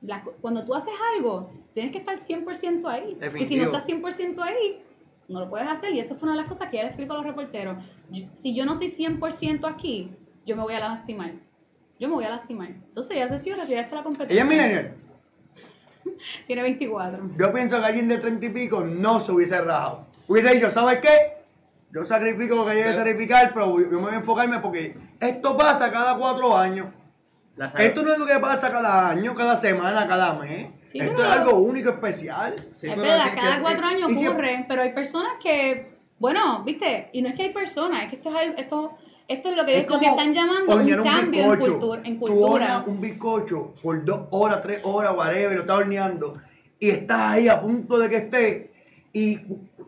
la- 0.03 0.22
cuando 0.40 0.64
tú 0.64 0.75
haces 0.75 0.92
algo, 1.16 1.51
tienes 1.72 1.92
que 1.92 1.99
estar 1.99 2.18
100% 2.18 2.88
ahí. 2.88 3.11
Y 3.11 3.14
si 3.14 3.20
Definitivo. 3.20 3.64
no 3.64 3.70
estás 3.79 3.87
100% 3.87 4.42
ahí, 4.42 4.83
no 5.29 5.40
lo 5.40 5.49
puedes 5.51 5.66
hacer. 5.68 5.92
Y 5.94 6.01
eso 6.01 6.14
fue 6.16 6.29
una 6.29 6.37
de 6.37 6.42
las 6.42 6.49
cosas 6.51 6.68
que 6.68 6.77
ella 6.77 6.85
le 6.85 6.88
explicó 6.90 7.14
a 7.14 7.16
los 7.16 7.27
reporteros. 7.27 7.77
Yo- 8.11 8.27
si 8.33 8.55
yo 8.55 8.64
no 8.66 8.75
estoy 8.75 8.88
100% 8.88 9.66
aquí, 9.66 10.11
yo 10.44 10.57
me 10.57 10.62
voy 10.62 10.75
a 10.75 10.81
lastimar. 10.81 11.33
Yo 11.99 12.09
me 12.09 12.14
voy 12.14 12.25
a 12.25 12.31
lastimar. 12.31 12.68
Entonces 12.68 13.16
ella 13.16 13.27
decidió 13.29 13.57
retirarse 13.57 13.90
de 13.90 13.96
la 13.96 14.03
competencia. 14.03 14.35
Ella 14.35 14.42
es 14.42 14.49
millennial. 14.49 14.94
Tiene 16.46 16.62
24. 16.62 17.30
Yo 17.38 17.52
pienso 17.52 17.78
que 17.80 17.86
alguien 17.86 18.08
de 18.08 18.18
30 18.18 18.46
y 18.46 18.50
pico 18.50 18.80
no 18.82 19.20
se 19.20 19.32
hubiese 19.32 19.60
rajado. 19.60 20.06
Hubiese 20.28 20.54
dicho, 20.54 20.70
¿sabes 20.70 20.98
qué? 21.00 21.36
Yo 21.92 22.04
sacrifico 22.04 22.56
lo 22.56 22.64
que 22.66 22.72
haya 22.72 22.88
que 22.88 22.94
sacrificar, 22.94 23.52
pero 23.54 23.80
yo 23.80 23.86
me 23.88 23.96
voy 23.96 24.12
a 24.12 24.16
enfocarme 24.16 24.58
porque 24.58 24.96
esto 25.20 25.56
pasa 25.56 25.90
cada 25.90 26.16
cuatro 26.16 26.56
años. 26.56 26.86
Esto 27.78 28.02
no 28.02 28.12
es 28.12 28.18
lo 28.18 28.26
que 28.26 28.38
pasa 28.38 28.70
cada 28.70 29.08
año, 29.10 29.34
cada 29.34 29.56
semana, 29.56 30.06
cada 30.06 30.34
mes. 30.34 30.68
Sí, 30.88 30.98
esto 30.98 31.14
pero- 31.16 31.28
es 31.28 31.36
algo 31.38 31.56
único, 31.58 31.90
especial. 31.90 32.54
Sí, 32.72 32.88
es 32.88 32.96
verdad, 32.96 33.30
que- 33.30 33.40
cada 33.40 33.56
que- 33.56 33.62
cuatro 33.62 33.86
años 33.86 34.12
si- 34.12 34.26
ocurre, 34.26 34.64
pero 34.68 34.82
hay 34.82 34.92
personas 34.92 35.32
que, 35.42 35.96
bueno, 36.18 36.62
viste, 36.64 37.08
y 37.12 37.22
no 37.22 37.28
es 37.30 37.34
que 37.34 37.44
hay 37.44 37.52
personas, 37.54 38.04
es 38.04 38.10
que 38.10 38.16
esto 38.16 38.28
es, 38.30 38.36
algo- 38.36 38.58
esto, 38.58 38.98
esto 39.28 39.50
es 39.50 39.56
lo 39.56 39.64
que, 39.66 39.74
Es 39.78 39.80
que 39.82 39.86
como 39.86 40.02
están 40.08 40.32
llamando 40.32 40.76
un 40.76 41.02
cambio 41.02 41.42
en, 41.44 41.50
bizcocho. 41.58 41.80
cultura, 42.18 42.82
en 42.84 42.90
un 42.92 43.00
bizcocho 43.00 43.74
por 43.82 44.04
dos 44.04 44.20
horas, 44.30 44.62
tres 44.62 44.80
horas, 44.84 45.12
whatever, 45.16 45.54
lo 45.56 45.60
estás 45.62 45.76
horneando. 45.78 46.36
Y 46.78 46.90
estás 46.90 47.20
ahí 47.32 47.48
a 47.48 47.60
punto 47.60 47.98
de 47.98 48.08
que 48.08 48.16
esté. 48.16 48.70
Y 49.12 49.38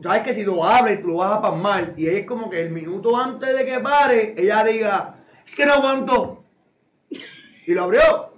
sabes 0.02 0.22
que 0.22 0.32
si 0.34 0.44
lo 0.44 0.64
abres, 0.64 1.00
tú 1.02 1.08
lo 1.08 1.16
vas 1.16 1.32
a 1.32 1.40
pasmar. 1.42 1.92
Y 1.96 2.08
ella 2.08 2.18
es 2.20 2.26
como 2.26 2.48
que 2.48 2.60
el 2.62 2.70
minuto 2.70 3.16
antes 3.16 3.56
de 3.56 3.64
que 3.66 3.78
pare, 3.78 4.34
ella 4.36 4.64
diga, 4.64 5.16
es 5.46 5.54
que 5.54 5.66
no 5.66 5.74
aguanto. 5.74 6.44
Y 7.66 7.74
lo 7.74 7.84
abrió. 7.84 8.32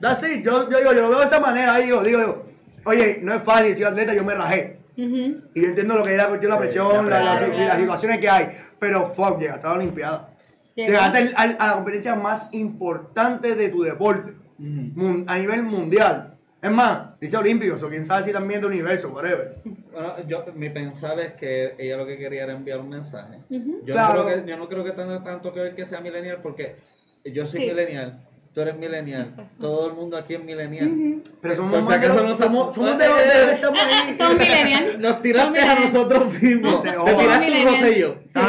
That's 0.00 0.22
it. 0.22 0.44
Yo, 0.44 0.68
yo, 0.70 0.78
digo, 0.78 0.92
yo 0.92 1.00
lo 1.02 1.08
veo 1.10 1.20
de 1.20 1.24
esa 1.24 1.40
manera. 1.40 1.74
Ahí 1.74 1.84
digo, 1.86 2.02
digo, 2.02 2.20
yo, 2.20 2.42
oye, 2.84 3.20
no 3.22 3.34
es 3.34 3.42
fácil, 3.42 3.74
soy 3.74 3.84
atleta, 3.84 4.14
yo 4.14 4.22
me 4.24 4.34
rajé. 4.34 4.78
Y 4.96 5.62
yo 5.62 5.68
entiendo 5.68 5.94
lo 5.94 6.02
que 6.04 6.10
es 6.10 6.16
la 6.16 6.26
cuestión 6.28 6.50
la 6.52 6.58
presión, 6.58 7.08
la- 7.08 7.22
la- 7.22 7.38
claro. 7.38 7.56
las 7.56 7.78
situaciones 7.78 8.18
que 8.18 8.28
hay. 8.28 8.48
Pero 8.78 9.06
fuck, 9.14 9.38
llegaste 9.40 9.66
a 9.66 9.70
la 9.70 9.76
Olimpiada. 9.76 10.30
Llegaste 10.74 11.18
al- 11.18 11.32
al- 11.36 11.56
a 11.58 11.66
la 11.68 11.72
competencia 11.74 12.14
más 12.14 12.48
importante 12.52 13.54
de 13.56 13.68
tu 13.68 13.82
deporte, 13.82 14.32
Ujú. 14.58 14.92
mun- 14.94 15.24
a 15.26 15.36
nivel 15.38 15.62
mundial. 15.64 16.34
Es 16.60 16.70
más, 16.70 17.18
dice 17.20 17.36
olímpicos, 17.36 17.82
o 17.82 17.88
quién 17.88 18.04
sabe 18.04 18.24
si 18.24 18.32
también 18.32 18.60
de 18.60 18.66
universo, 18.66 19.10
whatever. 19.10 19.58
Bueno, 19.92 20.14
yo, 20.26 20.44
mi 20.54 20.70
pensar 20.70 21.18
es 21.20 21.32
que 21.34 21.74
ella 21.78 21.96
lo 21.96 22.06
que 22.06 22.16
quería 22.18 22.44
era 22.44 22.52
enviar 22.52 22.80
un 22.80 22.88
mensaje. 22.88 23.38
Ujú. 23.50 23.80
Yo, 23.84 23.94
Claro. 23.94 24.20
no, 24.22 24.26
creo 24.26 24.44
que, 24.44 24.50
yo 24.50 24.56
no 24.56 24.68
creo 24.68 24.84
que 24.84 24.92
tenga 24.92 25.22
tanto 25.22 25.52
que 25.52 25.60
ver 25.60 25.74
que 25.74 25.84
sea 25.84 26.00
millennial 26.00 26.38
porque 26.42 26.76
yo 27.24 27.46
soy 27.46 27.60
Sí. 27.62 27.66
millennial, 27.68 28.20
tú 28.58 28.62
eres 28.62 28.76
millennial, 28.76 29.22
Exacto. 29.22 29.44
todo 29.60 29.86
el 29.86 29.92
mundo 29.94 30.16
aquí 30.16 30.34
es 30.34 30.42
millennial. 30.42 31.22
Pero 31.40 31.54
somos 31.54 31.84
Por 31.84 31.94
si 31.94 31.96
acaso 31.96 32.24
no 32.24 32.36
somos, 32.36 32.74
somos- 32.74 32.98
de 32.98 33.04
estamos 33.52 33.80
Ah, 33.80 34.02
ahí. 34.04 34.14
Son 34.18 34.36
millennials. 34.36 34.98
Nos 34.98 35.22
tiraste 35.22 35.60
a 35.60 35.74
nosotros 35.76 36.32
mismos. 36.42 36.82
Te 36.82 36.90
joda. 36.90 37.16
tiraste 37.18 37.34
un 37.38 37.40
Millennial. 37.46 37.74
rosello. 37.74 38.14
Te 38.14 38.40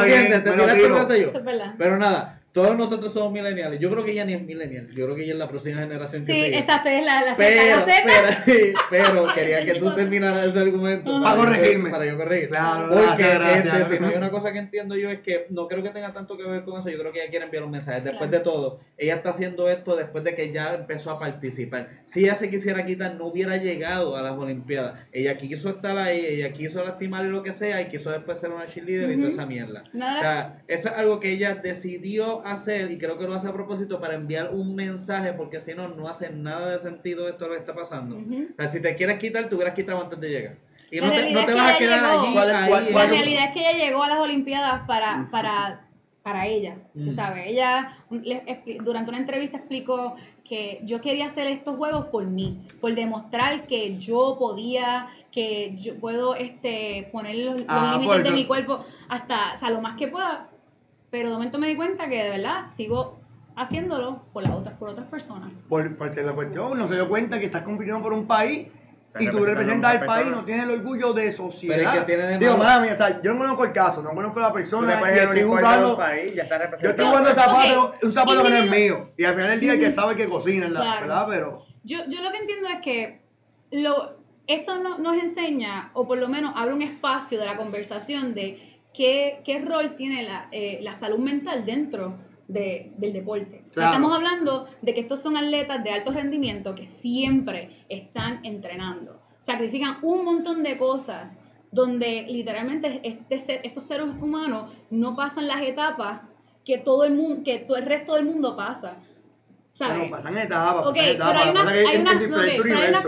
tiraste 0.52 0.84
un 0.86 0.98
rosello. 0.98 1.32
Pero 1.78 1.96
nada, 1.98 2.39
todos 2.52 2.76
nosotros 2.76 3.12
somos 3.12 3.32
millennials. 3.32 3.78
Yo 3.78 3.90
creo 3.90 4.04
que 4.04 4.12
ella 4.12 4.24
ni 4.24 4.34
es 4.34 4.42
millennial. 4.42 4.88
Yo 4.90 5.04
creo 5.04 5.14
que 5.16 5.22
ella 5.22 5.32
es 5.34 5.38
la 5.38 5.48
próxima 5.48 5.80
generación 5.80 6.24
que 6.24 6.32
Sí, 6.32 6.44
sigue. 6.44 6.58
exacto, 6.58 6.88
es 6.88 7.04
la, 7.04 7.22
la 7.24 7.34
Z, 7.34 7.36
Pero, 7.36 7.76
la 7.76 7.82
Z. 7.82 8.44
pero, 8.44 8.78
pero 8.90 9.34
quería 9.34 9.64
que 9.64 9.74
tú 9.74 9.94
terminaras 9.94 10.46
ese 10.46 10.58
argumento. 10.58 11.22
Para 11.22 11.36
corregirme. 11.36 11.90
Para 11.90 12.06
yo 12.06 12.16
corregir. 12.16 12.48
Claro, 12.48 12.88
Porque 12.88 13.04
gracias, 13.22 13.38
gracias. 13.64 13.80
este, 13.82 13.94
si 13.96 14.00
no 14.02 14.08
hay 14.08 14.16
una 14.16 14.30
cosa 14.30 14.52
que 14.52 14.58
entiendo 14.58 14.96
yo 14.96 15.10
es 15.10 15.20
que 15.20 15.46
no 15.50 15.68
creo 15.68 15.82
que 15.82 15.90
tenga 15.90 16.12
tanto 16.12 16.36
que 16.36 16.44
ver 16.44 16.64
con 16.64 16.78
eso. 16.80 16.90
Yo 16.90 16.98
creo 16.98 17.12
que 17.12 17.20
ella 17.20 17.30
quiere 17.30 17.44
enviar 17.44 17.64
un 17.64 17.70
mensaje. 17.70 18.00
Después 18.00 18.28
Claro. 18.28 18.38
de 18.38 18.40
todo, 18.40 18.80
ella 18.96 19.14
está 19.14 19.30
haciendo 19.30 19.70
esto 19.70 19.94
después 19.96 20.24
de 20.24 20.34
que 20.34 20.52
ya 20.52 20.74
empezó 20.74 21.12
a 21.12 21.18
participar. 21.18 21.88
Si 22.06 22.20
ella 22.24 22.34
se 22.34 22.50
quisiera 22.50 22.84
quitar, 22.84 23.14
no 23.14 23.26
hubiera 23.26 23.56
llegado 23.56 24.16
a 24.16 24.22
las 24.22 24.36
Olimpiadas. 24.36 24.98
Ella 25.12 25.36
quiso 25.36 25.70
estar 25.70 25.96
ahí, 25.98 26.24
ella 26.26 26.52
quiso 26.52 26.82
lastimar 26.84 27.24
y 27.24 27.28
lo 27.28 27.42
que 27.42 27.52
sea, 27.52 27.80
y 27.80 27.88
quiso 27.88 28.10
después 28.10 28.38
ser 28.40 28.50
una 28.50 28.66
cheerleader 28.66 29.10
y 29.12 29.16
toda 29.16 29.28
esa 29.28 29.46
mierda. 29.46 29.84
Nada. 29.92 30.16
O 30.18 30.20
sea, 30.20 30.62
eso 30.68 30.88
es 30.88 30.94
algo 30.94 31.20
que 31.20 31.30
ella 31.32 31.54
decidió 31.54 32.39
hacer 32.44 32.90
y 32.90 32.98
creo 32.98 33.18
que 33.18 33.26
lo 33.26 33.34
hace 33.34 33.48
a 33.48 33.52
propósito 33.52 34.00
para 34.00 34.14
enviar 34.14 34.50
un 34.52 34.74
mensaje, 34.74 35.32
porque 35.32 35.60
si 35.60 35.74
no, 35.74 35.88
no 35.88 36.08
hace 36.08 36.30
nada 36.30 36.70
de 36.70 36.78
sentido 36.78 37.28
esto 37.28 37.46
lo 37.48 37.54
que 37.54 37.60
está 37.60 37.74
pasando. 37.74 38.16
Ujú. 38.16 38.48
O 38.52 38.56
sea, 38.56 38.68
si 38.68 38.80
te 38.82 38.94
quieres 38.96 39.18
quitar, 39.18 39.48
te 39.48 39.54
hubieras 39.54 39.74
quitado 39.74 40.02
antes 40.02 40.20
de 40.20 40.28
llegar. 40.28 40.56
Y 40.90 41.00
La 41.00 41.06
no 41.06 41.12
te, 41.12 41.18
realidad 41.20 41.40
no 41.40 41.46
te 41.46 41.52
es 41.52 41.56
que 41.56 41.60
vas 41.62 41.66
a 41.66 41.70
ella 41.70 41.78
quedar 41.78 42.00
llegó- 42.02 42.22
allí. 42.22 42.32
¿Cuál- 42.32 42.50
ahí, 42.50 42.68
cuál- 42.70 42.86
en- 42.88 42.94
La 42.94 43.06
realidad 43.06 43.44
es 43.46 43.50
que 43.52 43.60
ella 43.60 43.84
llegó 43.84 44.02
a 44.02 44.08
las 44.08 44.18
Olimpiadas 44.18 44.82
para, 44.86 45.28
para, 45.30 45.86
para 46.22 46.46
ella, 46.46 46.76
tú 46.92 47.00
Mm. 47.00 47.10
sabes. 47.10 47.44
Ella 47.46 47.96
durante 48.82 49.08
una 49.10 49.18
entrevista 49.18 49.56
explicó 49.58 50.16
que 50.44 50.80
yo 50.84 51.00
quería 51.00 51.26
hacer 51.26 51.46
estos 51.46 51.76
juegos 51.76 52.06
por 52.06 52.26
mí, 52.26 52.60
por 52.80 52.94
demostrar 52.94 53.66
que 53.68 53.96
yo 53.98 54.36
podía, 54.38 55.06
que 55.30 55.74
yo 55.76 55.94
puedo 55.96 56.34
este, 56.34 57.08
poner 57.12 57.36
los, 57.36 57.60
los 57.60 57.66
Ah, 57.68 57.96
límites 58.00 58.24
de 58.24 58.30
mi 58.32 58.46
cuerpo 58.46 58.84
hasta, 59.08 59.52
o 59.52 59.56
sea, 59.56 59.70
lo 59.70 59.80
más 59.80 59.96
que 59.96 60.08
pueda. 60.08 60.48
Pero 61.10 61.28
de 61.28 61.34
momento 61.34 61.58
me 61.58 61.66
di 61.68 61.76
cuenta 61.76 62.08
que 62.08 62.22
de 62.22 62.30
verdad 62.30 62.66
sigo 62.68 63.20
haciéndolo 63.56 64.22
por 64.32 64.42
las 64.42 64.52
otras, 64.52 64.76
por 64.78 64.88
otras 64.88 65.06
personas. 65.08 65.50
Por, 65.68 65.96
por 65.96 66.12
ser 66.14 66.24
la 66.24 66.32
cuestión, 66.32 66.78
no 66.78 66.88
se 66.88 66.94
dio 66.94 67.08
cuenta 67.08 67.38
que 67.38 67.46
estás 67.46 67.62
compitiendo 67.62 68.02
por 68.02 68.12
un 68.12 68.26
país 68.26 68.68
y 69.18 69.28
tú 69.28 69.44
representas 69.44 69.96
a 69.96 70.00
al 70.00 70.06
país, 70.06 70.28
no 70.28 70.44
tienes 70.44 70.64
el 70.66 70.70
orgullo 70.70 71.12
de 71.12 71.32
sociedad. 71.32 71.76
Pero 71.76 71.90
es 71.90 71.96
que 71.98 72.04
tiene 72.04 72.22
de 72.22 72.38
Digo, 72.38 72.56
mía, 72.56 72.90
o 72.92 72.96
sea, 72.96 73.20
yo 73.20 73.32
no 73.32 73.40
conozco 73.40 73.64
el 73.64 73.72
caso, 73.72 74.02
no 74.02 74.10
conozco 74.10 74.38
a 74.38 74.42
la 74.44 74.52
persona 74.52 75.00
y 75.12 75.18
estoy 75.18 75.42
jugando. 75.42 75.96
país, 75.96 76.32
ya 76.34 76.44
está 76.44 76.70
Yo 76.80 76.90
estoy 76.90 77.06
jugando 77.06 77.34
zapato, 77.34 77.94
un 78.02 78.12
zapato 78.12 78.42
que 78.44 78.50
no 78.50 78.56
es 78.56 78.70
mío. 78.70 79.10
Y 79.16 79.24
al 79.24 79.34
final 79.34 79.50
del 79.50 79.60
día 79.60 79.72
el 79.74 79.80
que 79.80 79.90
sabe 79.90 80.14
que 80.16 80.28
cocina, 80.28 80.68
la- 80.68 80.80
Claro. 80.80 81.00
¿verdad? 81.00 81.26
Pero. 81.28 81.66
Yo, 81.82 81.98
yo 82.08 82.22
lo 82.22 82.30
que 82.30 82.36
entiendo 82.38 82.68
es 82.68 82.80
que 82.82 83.22
lo, 83.72 84.16
esto 84.46 84.78
no- 84.80 84.98
nos 84.98 85.16
enseña, 85.16 85.90
o 85.94 86.06
por 86.06 86.18
lo 86.18 86.28
menos 86.28 86.52
abre 86.54 86.72
un 86.72 86.82
espacio 86.82 87.38
de 87.40 87.46
la 87.46 87.56
conversación 87.56 88.32
de 88.34 88.69
qué, 88.94 89.40
qué 89.44 89.58
rol 89.60 89.94
tiene 89.96 90.22
la, 90.22 90.48
eh, 90.52 90.78
la 90.82 90.94
salud 90.94 91.18
mental 91.18 91.64
dentro 91.64 92.18
de- 92.48 92.92
del 92.96 93.12
deporte. 93.12 93.64
Claro. 93.72 93.90
Estamos 93.92 94.14
hablando 94.16 94.66
de 94.82 94.94
que 94.94 95.00
estos 95.00 95.22
son 95.22 95.36
atletas 95.36 95.82
de 95.84 95.90
alto 95.90 96.10
rendimiento 96.12 96.74
que 96.74 96.86
siempre 96.86 97.84
están 97.88 98.44
entrenando. 98.44 99.20
Sacrifican 99.40 99.98
un 100.02 100.24
montón 100.24 100.62
de 100.62 100.76
cosas 100.76 101.38
donde 101.70 102.22
literalmente 102.28 103.00
este 103.04 103.38
ser- 103.38 103.60
estos 103.62 103.84
seres 103.86 104.06
humanos 104.20 104.72
no 104.90 105.14
pasan 105.14 105.46
las 105.46 105.62
etapas 105.62 106.22
que 106.64 106.78
todo 106.78 107.04
el 107.04 107.14
mundo, 107.14 107.42
que 107.44 107.58
todo 107.60 107.76
el 107.76 107.86
resto 107.86 108.14
del 108.16 108.24
mundo 108.24 108.56
pasa. 108.56 108.96
¿Sabes? 109.72 109.98
Bueno, 109.98 110.10
pasan 110.10 110.36
etapas, 110.36 110.86
Ok, 110.86 110.96
pasan 110.96 111.04
pero 111.04 111.12
etapas. 111.14 111.36
hay 111.36 111.46
Lo 111.46 111.52
que 111.54 111.60
unas, 111.60 111.68
hay 111.72 111.96
unas, 112.00 112.18
diferentes 112.20 112.58
ok, 112.58 112.62
pero 112.66 112.78
hay 112.78 112.88
unas 112.90 113.06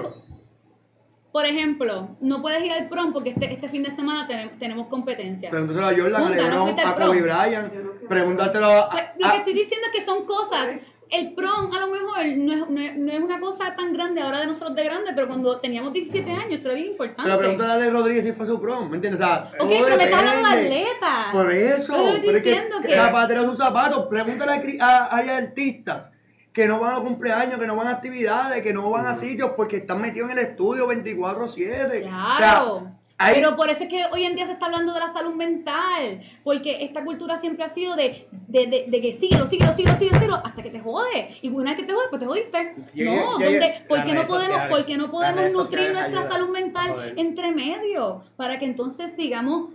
por 1.33 1.47
ejemplo, 1.47 2.17
no 2.21 2.43
puedes 2.43 2.63
ir 2.63 2.73
al 2.73 2.89
prom 2.89 3.13
porque 3.13 3.31
este, 3.31 3.51
este 3.53 3.69
fin 3.69 3.83
de 3.83 3.91
semana 3.91 4.27
tenemos, 4.27 4.59
tenemos 4.59 4.87
competencia. 4.89 5.49
Pregúntaselo 5.51 5.87
a 5.87 5.91
Jordan, 5.91 6.23
a 6.23 6.27
Punta, 6.27 6.43
no 6.43 6.67
LeBron, 6.67 6.79
al 6.81 6.87
a. 6.87 7.07
Kobe 7.07 7.23
Bryant. 7.23 7.73
Pregúntaselo 8.09 8.67
a. 8.67 8.89
Pues, 8.91 9.03
a- 9.03 9.13
lo 9.19 9.31
que 9.31 9.37
estoy 9.39 9.55
diciendo 9.55 9.87
es 9.87 9.93
que 9.99 10.05
son 10.05 10.25
cosas. 10.27 10.69
El 11.11 11.35
prom 11.35 11.71
a 11.75 11.81
lo 11.81 11.89
mejor 11.89 12.09
no 12.39 12.53
es, 12.55 12.71
no, 12.71 12.81
es, 12.81 12.97
no 12.97 13.13
es 13.13 13.21
una 13.21 13.39
cosa 13.39 13.77
tan 13.77 13.93
grande 13.93 14.23
ahora 14.23 14.41
de 14.41 14.47
nosotros 14.47 14.75
de 14.75 14.85
grande, 14.85 15.13
pero 15.15 15.27
cuando 15.27 15.59
teníamos 15.61 15.93
17 15.93 16.31
años 16.31 16.55
eso 16.61 16.69
era 16.69 16.75
bien 16.75 16.93
importante. 16.93 17.23
Pero 17.25 17.39
pregúntale 17.39 17.71
a 17.71 17.75
Ale 17.75 17.91
Rodríguez 17.91 18.25
si 18.25 18.33
fue 18.33 18.47
su 18.47 18.59
prom, 18.59 18.89
¿me 18.89 18.97
entiendes? 18.97 19.21
O 19.21 19.25
sea, 19.25 19.51
ok, 19.61 19.69
pero 19.85 19.97
me 19.99 20.05
estás 20.05 20.19
hablando 20.21 20.49
de 20.49 20.65
atleta. 20.65 21.29
Por 21.33 21.53
eso, 21.53 21.93
Pero 21.93 22.05
yo 22.05 22.13
estoy 22.15 22.27
pero 22.29 22.39
es 22.39 22.43
que, 22.45 22.49
diciendo 22.51 22.77
que 22.81 22.89
que- 22.89 22.95
zapatero 22.95 23.41
a 23.43 23.45
sus 23.45 23.59
zapatos. 23.59 24.07
Pregúntale 24.07 24.79
a, 24.81 24.87
a, 24.87 25.17
hay 25.17 25.29
artistas 25.29 26.13
que 26.53 26.67
no 26.69 26.81
van 26.81 26.97
a 26.97 27.01
cumpleaños, 27.01 27.59
que 27.59 27.67
no 27.67 27.77
van 27.77 27.87
a 27.89 27.93
actividades, 27.93 28.63
que 28.63 28.73
no 28.75 28.91
van 28.91 29.07
a 29.07 29.15
sitios 29.15 29.53
porque 29.57 29.79
están 29.79 30.01
metidos 30.03 30.31
en 30.31 30.39
el 30.39 30.45
estudio 30.45 30.87
24-7. 30.87 32.03
Claro. 32.03 32.75
O 32.75 32.81
sea, 32.81 32.93
hay- 33.19 33.35
Pero 33.37 33.55
por 33.57 33.71
eso 33.71 33.85
es 33.85 33.89
que 33.89 34.05
hoy 34.13 34.25
en 34.25 34.35
día 34.35 34.45
se 34.45 34.53
está 34.53 34.67
hablando 34.67 34.93
de 34.93 34.99
la 35.01 35.09
salud 35.13 35.33
mental, 35.35 36.21
porque 36.43 36.83
esta 36.85 37.05
cultura 37.05 37.37
siempre 37.37 37.65
ha 37.65 37.69
sido 37.69 37.95
de, 37.95 38.27
de, 38.49 38.67
de, 38.67 38.85
de 38.89 39.01
que 39.01 39.13
síguelo, 39.13 39.47
síguelo, 39.47 39.73
síguelo, 39.73 39.95
síguelo, 39.97 40.19
síguelo, 40.19 40.35
hasta 40.45 40.63
que 40.63 40.71
te 40.71 40.81
jode. 40.81 41.31
Y 41.41 41.49
una 41.49 41.71
vez 41.71 41.81
que 41.81 41.87
te 41.87 41.93
jode, 41.95 42.07
pues 42.11 42.21
te 42.21 42.27
jodiste. 42.27 42.75
Yo- 42.95 43.05
no, 43.07 43.13
yo- 43.15 43.45
yo- 43.47 43.51
¿dónde, 43.53 43.85
¿por 43.89 44.05
qué 44.05 44.13
no 44.13 44.27
podemos, 44.27 44.47
sociales. 44.49 44.77
por 44.77 44.87
qué 44.87 44.97
no 44.97 45.11
podemos 45.11 45.53
nutrir 45.55 45.93
nuestra 45.93 46.23
salud 46.25 46.49
mental 46.49 46.91
Joder. 46.95 47.15
entre 47.19 47.53
medio? 47.53 48.25
Para 48.37 48.59
que 48.59 48.65
entonces 48.65 49.13
sigamos 49.15 49.71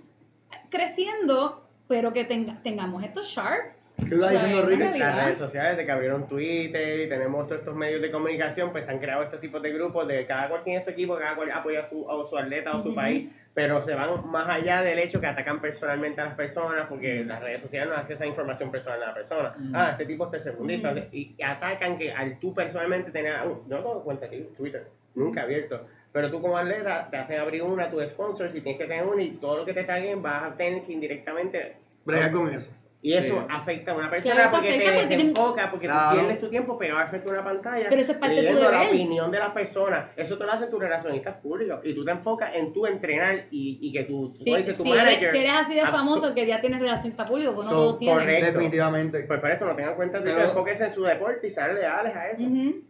creciendo, 0.69 1.63
pero 1.87 2.13
que 2.13 2.25
tenga, 2.25 2.61
tengamos 2.63 3.03
estos 3.03 3.27
sharp. 3.27 3.76
¿Qué 3.97 4.15
iba 4.15 4.29
diciendo 4.29 4.61
Ricky? 4.61 4.73
en 4.73 4.87
realidad. 4.89 5.15
Las 5.15 5.25
redes 5.25 5.37
sociales, 5.37 5.77
de 5.77 5.85
que 5.85 5.91
abrieron 5.91 6.27
Twitter 6.27 7.01
y 7.01 7.09
tenemos 7.09 7.47
todos 7.47 7.59
estos 7.59 7.75
medios 7.75 8.01
de 8.01 8.11
comunicación, 8.11 8.71
pues 8.71 8.85
se 8.85 8.91
han 8.91 8.99
creado 8.99 9.23
estos 9.23 9.39
tipos 9.39 9.61
de 9.61 9.73
grupos 9.73 10.07
de 10.07 10.25
cada 10.25 10.47
cual 10.49 10.63
tiene 10.63 10.81
su 10.81 10.91
equipo, 10.91 11.17
cada 11.17 11.35
cual 11.35 11.51
apoya 11.51 11.81
a 11.81 11.83
su, 11.83 12.09
a 12.09 12.25
su 12.25 12.37
atleta 12.37 12.75
o 12.75 12.79
su 12.79 12.93
país, 12.93 13.29
pero 13.53 13.81
se 13.81 13.95
van 13.95 14.29
más 14.29 14.47
allá 14.47 14.83
del 14.83 14.99
hecho 14.99 15.19
que 15.19 15.27
atacan 15.27 15.59
personalmente 15.59 16.21
a 16.21 16.25
las 16.25 16.35
personas 16.35 16.85
porque 16.87 17.23
las 17.25 17.41
redes 17.41 17.61
sociales 17.61 17.89
no 17.89 17.95
accesan 17.95 18.27
a 18.27 18.29
información 18.29 18.71
personal 18.71 18.99
de 18.99 19.05
la 19.07 19.13
persona. 19.13 19.55
Ah, 19.73 19.89
este 19.91 20.05
tipo 20.05 20.25
es 20.25 20.31
tercermundista. 20.31 20.91
Ujú. 20.91 20.99
y, 21.11 21.35
y 21.37 21.43
atacan 21.43 21.97
que 21.97 22.13
al 22.13 22.39
tú 22.39 22.53
personalmente 22.53 23.11
tener, 23.11 23.33
yo 23.43 23.63
no 23.67 23.77
tengo 23.77 24.03
cuenta 24.03 24.27
de 24.27 24.41
Twitter, 24.55 24.87
nunca 25.15 25.41
abierto. 25.41 25.85
Pero 26.13 26.31
tú 26.31 26.41
como 26.41 26.57
atleta 26.57 27.09
te 27.09 27.17
hacen 27.17 27.39
abrir 27.39 27.63
una, 27.63 27.89
tu 27.89 27.99
sponsor, 28.05 28.51
si 28.51 28.61
tienes 28.61 28.79
que 28.79 28.87
tener 28.87 29.05
una 29.05 29.21
y 29.21 29.31
todo 29.31 29.57
lo 29.57 29.65
que 29.65 29.73
te 29.73 29.83
taguen 29.83 30.21
vas 30.21 30.43
a 30.43 30.55
tener 30.55 30.83
que 30.83 30.93
indirectamente 30.93 31.77
Bregar 32.05 32.31
con 32.31 32.47
eso. 32.49 32.71
Y 33.07 33.13
eso 33.13 33.35
Sí. 33.35 33.45
afecta 33.49 33.91
a 33.91 33.95
una 33.95 34.09
persona 34.09 34.35
porque 34.51 34.67
te 34.67 34.73
porque 34.73 35.07
tienen- 35.07 35.27
desenfoca, 35.33 35.71
porque 35.71 35.87
Claro. 35.87 36.09
tú 36.09 36.15
pierdes 36.19 36.39
tu 36.39 36.49
tiempo 36.49 36.77
pegado 36.77 36.99
al 36.99 37.07
frente 37.09 37.27
de 37.27 37.33
una 37.33 37.43
pantalla. 37.43 37.85
Pero 37.89 38.01
eso 38.01 38.11
es 38.11 38.17
parte 38.17 38.35
de 38.35 38.53
la 38.53 38.81
opinión 38.83 39.31
de 39.31 39.39
las 39.39 39.49
personas. 39.51 40.05
Eso 40.15 40.37
te 40.37 40.45
lo 40.45 40.51
hacen 40.51 40.69
tus 40.69 40.79
relacionistas 40.79 41.35
públicos. 41.37 41.79
Y 41.83 41.93
tú 41.93 42.03
te 42.03 42.11
enfocas 42.11 42.51
en 42.55 42.73
tu 42.73 42.85
entrenar 42.85 43.45
y, 43.51 43.79
y 43.81 43.91
que 43.91 44.03
tu, 44.03 44.33
Si, 44.35 44.45
como 44.45 44.57
dice, 44.57 44.73
tu 44.73 44.83
si 44.83 44.89
eres, 44.91 45.03
manager. 45.03 45.31
si 45.31 45.37
eres 45.37 45.51
así 45.53 45.75
de 45.75 45.81
famoso 45.81 46.33
que 46.33 46.45
ya 46.45 46.59
tienes 46.61 46.79
relación 46.79 47.13
público, 47.13 47.53
pues 47.55 47.65
no 47.65 47.71
So, 47.71 47.77
todos 47.77 47.99
tienen. 47.99 48.17
correcto. 48.19 48.45
Definitivamente. 48.47 49.19
Pues 49.23 49.39
por 49.39 49.51
eso 49.51 49.65
no 49.65 49.75
tengan 49.75 49.95
cuenta 49.95 50.19
de 50.19 50.33
que 50.35 50.43
enfóquense 50.43 50.83
en 50.85 50.89
su 50.89 51.03
deporte 51.03 51.47
y 51.47 51.49
sean 51.49 51.73
leales 51.75 52.15
a 52.15 52.29
eso. 52.29 52.41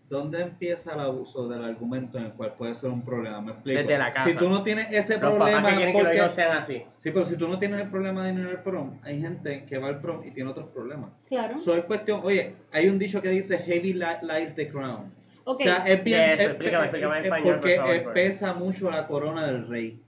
¿Dónde 0.09 0.41
empieza 0.41 0.93
el 0.93 1.01
abuso 1.01 1.49
del 1.49 1.65
argumento 1.65 2.17
en 2.17 2.25
el 2.25 2.33
cual 2.33 2.53
puede 2.53 2.73
ser 2.75 2.89
un 2.91 3.03
problema? 3.03 3.41
Me 3.41 3.51
explico. 3.51 3.77
Desde 3.81 3.97
la 3.97 4.13
casa. 4.13 4.29
Si 4.29 4.35
tú 4.37 4.47
no 4.49 4.63
tienes 4.63 4.87
ese 4.89 5.17
Los 5.17 5.31
problema, 5.33 5.57
papás 5.57 5.71
que 5.71 5.75
quieren 5.77 5.93
que 5.95 5.99
los 6.01 6.07
porque- 6.11 6.17
hijos 6.17 6.33
sean 6.33 6.57
así. 6.57 6.83
Sí, 6.99 7.11
pero 7.11 7.25
si 7.25 7.35
tú 7.35 7.47
no 7.49 7.59
tienes 7.59 7.81
el 7.81 7.89
problema 7.89 8.23
de 8.23 8.29
dinero 8.31 8.49
en 8.51 8.55
el 8.55 8.61
prom, 8.63 8.99
hay 9.03 9.19
gente 9.21 9.65
que 9.65 9.77
va 9.77 9.89
al 9.89 9.99
prom 9.99 10.25
y 10.25 10.31
tiene 10.31 10.49
otros 10.49 10.67
problemas. 10.69 11.09
Claro. 11.27 11.59
So 11.59 11.75
es 11.75 11.83
cuestión, 11.83 12.21
oye, 12.23 12.55
hay 12.71 12.87
un 12.87 12.97
dicho 12.97 13.21
que 13.21 13.29
dice 13.29 13.57
heavy 13.57 13.93
li- 13.93 14.05
lies 14.21 14.55
the 14.55 14.69
crown. 14.69 15.11
Ok. 15.43 15.59
O 15.59 15.63
sea, 15.63 15.77
es 15.85 16.01
bien. 16.03 16.21
Eso, 16.31 16.43
es- 16.43 16.49
explícame, 16.51 16.83
explícame 16.85 17.17
en 17.17 17.23
español, 17.25 17.53
Porque 17.55 17.75
por 17.75 17.85
favor, 17.87 18.03
por 18.03 18.13
pesa 18.13 18.53
mucho 18.53 18.89
la 18.89 19.07
corona 19.07 19.45
del 19.45 19.67
rey. 19.67 20.01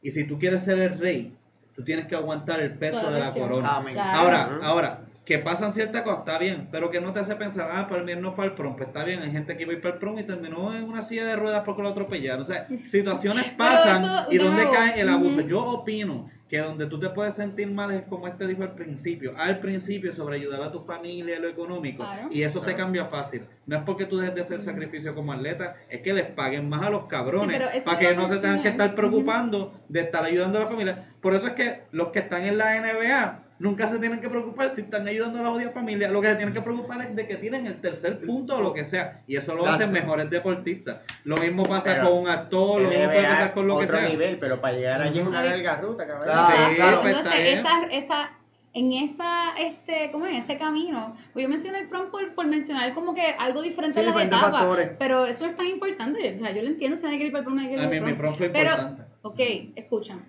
Y 0.00 0.10
si 0.10 0.24
tú 0.26 0.38
quieres 0.38 0.62
ser 0.62 0.78
el 0.78 0.98
rey, 0.98 1.36
tú 1.76 1.84
tienes 1.84 2.06
que 2.06 2.14
aguantar 2.14 2.60
el 2.60 2.72
peso 2.78 3.00
Toda 3.00 3.12
de 3.12 3.20
la 3.20 3.30
corona. 3.32 3.76
Amén. 3.76 3.92
Claro. 3.94 4.18
Ahora, 4.18 4.58
ahora, 4.62 5.00
que 5.24 5.38
pasan 5.38 5.72
ciertas 5.72 6.02
cosas, 6.02 6.18
está 6.20 6.38
bien, 6.38 6.68
pero 6.70 6.90
que 6.90 7.00
no 7.00 7.12
te 7.12 7.20
hace 7.20 7.34
pensar, 7.36 7.68
ah, 7.72 7.86
pero 7.88 8.06
él 8.06 8.20
no 8.20 8.32
fue 8.32 8.44
al 8.44 8.54
prom, 8.54 8.76
pues 8.76 8.88
está 8.88 9.04
bien, 9.04 9.22
hay 9.22 9.30
gente 9.30 9.56
que 9.56 9.62
iba 9.62 9.72
a 9.72 9.76
ir 9.76 9.80
para 9.80 9.94
el 9.94 10.00
prom 10.00 10.18
y 10.18 10.24
terminó 10.24 10.74
en 10.76 10.84
una 10.84 11.02
silla 11.02 11.24
de 11.24 11.34
ruedas 11.36 11.62
porque 11.64 11.80
lo 11.82 11.88
atropellaron. 11.88 12.42
O 12.42 12.46
sea, 12.46 12.66
situaciones 12.86 13.46
pasan 13.56 14.04
eso, 14.04 14.26
y 14.32 14.38
de 14.38 14.44
donde 14.44 14.68
cae 14.70 15.00
el 15.00 15.08
abuso. 15.08 15.40
Yo 15.40 15.64
opino 15.64 16.30
que 16.46 16.58
donde 16.58 16.86
tú 16.86 17.00
te 17.00 17.08
puedes 17.08 17.34
sentir 17.34 17.70
mal 17.70 17.90
es 17.90 18.02
como 18.02 18.28
este 18.28 18.46
dijo 18.46 18.62
al 18.62 18.74
principio, 18.74 19.32
al 19.38 19.60
principio 19.60 20.12
sobre 20.12 20.36
ayudar 20.36 20.62
a 20.62 20.70
tu 20.70 20.80
familia, 20.80 21.38
lo 21.40 21.48
económico, 21.48 22.04
Claro. 22.04 22.28
y 22.30 22.42
eso 22.42 22.60
se 22.60 22.76
cambia 22.76 23.06
fácil. 23.06 23.46
No 23.66 23.76
es 23.78 23.82
porque 23.84 24.04
tú 24.04 24.18
dejes 24.18 24.34
de 24.34 24.40
hacer 24.42 24.60
sacrificio 24.60 25.14
como 25.14 25.32
atleta, 25.32 25.74
es 25.88 26.02
que 26.02 26.12
les 26.12 26.26
paguen 26.26 26.68
más 26.68 26.82
a 26.82 26.90
los 26.90 27.06
cabrones 27.06 27.62
Sí, 27.72 27.80
para 27.86 27.98
que 27.98 28.14
no 28.14 28.28
se 28.28 28.36
tengan 28.36 28.60
que 28.60 28.68
estar 28.68 28.94
preocupando 28.94 29.72
de 29.88 30.00
estar 30.00 30.22
ayudando 30.22 30.58
a 30.58 30.62
la 30.64 30.68
familia. 30.68 31.14
Por 31.22 31.34
eso 31.34 31.46
es 31.46 31.54
que 31.54 31.84
los 31.92 32.08
que 32.08 32.18
están 32.18 32.44
en 32.44 32.58
la 32.58 32.76
NBA 32.78 33.43
nunca 33.58 33.86
se 33.86 33.98
tienen 33.98 34.20
que 34.20 34.28
preocupar 34.28 34.68
si 34.68 34.82
están 34.82 35.06
ayudando 35.06 35.38
a 35.38 35.42
la 35.42 35.50
odia 35.52 35.70
familia. 35.70 36.08
Lo 36.08 36.20
que 36.20 36.28
se 36.28 36.36
tienen 36.36 36.54
que 36.54 36.60
preocupar 36.62 37.00
es 37.02 37.14
de 37.16 37.26
que 37.26 37.36
tienen 37.36 37.66
el 37.66 37.80
tercer 37.80 38.20
punto 38.20 38.56
o 38.56 38.60
lo 38.60 38.72
que 38.74 38.84
sea. 38.84 39.22
Y 39.26 39.36
eso 39.36 39.54
lo 39.54 39.66
hacen 39.66 39.92
mejores 39.92 40.28
deportistas. 40.30 40.98
Lo 41.24 41.36
mismo 41.36 41.64
pasa 41.64 41.94
Pero 41.94 42.10
con 42.10 42.18
un 42.18 42.28
actor, 42.28 42.82
lo 42.82 42.88
mismo 42.88 43.04
puede 43.06 43.22
pasar 43.24 43.54
con 43.54 43.66
lo 43.68 43.78
que 43.78 43.84
otro 43.84 43.98
sea. 43.98 44.08
nivel, 44.08 44.38
pero 44.38 44.60
para 44.60 44.76
llegar 44.76 45.02
allí 45.02 45.20
es 45.20 45.26
una 45.26 45.42
larga 45.42 45.76
ruta, 45.80 46.06
cabrón. 46.06 46.24
Claro, 46.24 46.68
Sí, 46.70 46.74
claro. 46.76 47.00
pues, 47.02 47.16
Entonces, 47.16 47.58
esa, 47.58 47.82
esa, 47.90 48.30
en 48.76 48.92
esa, 48.92 49.56
este, 49.58 50.10
¿cómo 50.10 50.26
es? 50.26 50.42
Ese 50.42 50.58
camino, 50.58 51.16
pues 51.32 51.44
yo 51.44 51.48
mencioné 51.48 51.78
el 51.78 51.88
prom 51.88 52.10
por, 52.10 52.34
por 52.34 52.46
mencionar 52.48 52.92
como 52.92 53.14
que 53.14 53.22
algo 53.38 53.62
diferente 53.62 53.94
Sí, 53.94 54.00
en 54.00 54.06
las 54.06 54.14
diferentes 54.14 54.36
etapas, 54.38 54.60
factores. 54.60 54.90
pero 54.98 55.26
eso 55.26 55.46
es 55.46 55.56
tan 55.56 55.66
importante, 55.66 56.34
o 56.34 56.38
sea, 56.40 56.50
yo 56.52 56.60
lo 56.60 56.68
entiendo, 56.68 56.96
si 56.96 57.04
no 57.04 57.10
hay 57.10 57.18
que 57.18 57.26
ir 57.26 57.30
para 57.32 57.40
el 57.40 57.44
prom, 57.44 57.58
hay 57.60 57.66
que 57.68 57.72
ir 57.74 57.78
A 57.78 57.82
para 57.82 57.90
mí 57.90 57.96
el 57.98 58.02
mi 58.04 58.08
prom. 58.14 58.18
prom 58.20 58.34
fue 58.36 58.48
Pero- 58.50 58.70
importante. 58.70 59.02
Ok, 59.22 59.40
escúchame. 59.76 60.22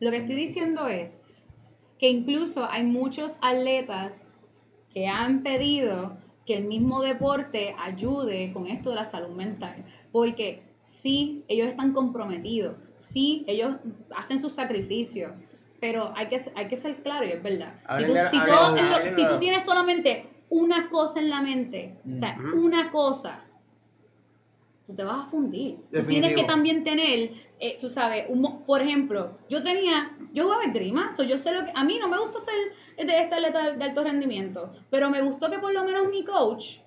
Lo 0.00 0.10
que 0.10 0.16
estoy 0.16 0.34
diciendo 0.36 0.88
es 0.88 1.26
que 2.02 2.10
incluso 2.10 2.68
hay 2.68 2.82
muchos 2.82 3.36
atletas 3.40 4.24
que 4.92 5.06
han 5.06 5.44
pedido 5.44 6.16
que 6.44 6.56
el 6.56 6.64
mismo 6.64 7.00
deporte 7.00 7.76
ayude 7.78 8.52
con 8.52 8.66
esto 8.66 8.90
de 8.90 8.96
la 8.96 9.04
salud 9.04 9.28
mental. 9.36 9.84
Porque 10.10 10.64
sí, 10.78 11.44
ellos 11.46 11.68
están 11.68 11.92
comprometidos, 11.92 12.74
sí, 12.96 13.44
ellos 13.46 13.76
hacen 14.16 14.40
sus 14.40 14.52
sacrificios, 14.52 15.30
pero 15.80 16.12
hay 16.16 16.26
que, 16.26 16.40
hay 16.56 16.66
que 16.66 16.76
ser 16.76 16.96
claro 17.04 17.24
y 17.24 17.30
es 17.30 17.40
verdad. 17.42 17.74
Si 17.96 18.02
tú, 18.08 18.12
si 18.32 18.36
todo- 18.46 18.74
tú 19.28 19.38
tienes 19.38 19.62
solamente 19.62 20.26
una 20.48 20.90
cosa 20.90 21.20
en 21.20 21.30
la 21.30 21.40
mente, 21.40 21.98
o 22.16 22.18
sea, 22.18 22.36
una 22.56 22.90
cosa, 22.90 23.44
tú 24.86 24.94
te 24.94 25.04
vas 25.04 25.26
a 25.26 25.30
fundir. 25.30 25.76
Tú 25.76 26.06
tienes 26.08 26.30
que 26.34 26.42
también 26.46 26.84
tener, 26.84 27.30
eh, 27.60 27.76
tú 27.80 27.88
sabes, 27.88 28.26
un 28.28 28.62
por 28.64 28.82
ejemplo, 28.82 29.38
yo 29.48 29.62
tenía, 29.62 30.16
yo 30.32 30.44
jugaba 30.44 30.64
esgrima, 30.64 31.12
so 31.12 31.22
yo 31.22 31.38
sé 31.38 31.52
lo 31.52 31.64
que, 31.64 31.72
a 31.74 31.84
mí 31.84 31.98
no 32.00 32.08
me 32.08 32.18
gustó 32.18 32.38
ser 32.40 33.06
de 33.06 33.20
esta 33.20 33.36
atleta 33.36 33.72
de 33.72 33.84
alto 33.84 34.02
rendimiento, 34.02 34.72
pero 34.90 35.08
me 35.10 35.22
gustó 35.22 35.50
que 35.50 35.58
por 35.58 35.72
lo 35.72 35.84
menos 35.84 36.08
mi 36.10 36.24
coach, 36.24 36.78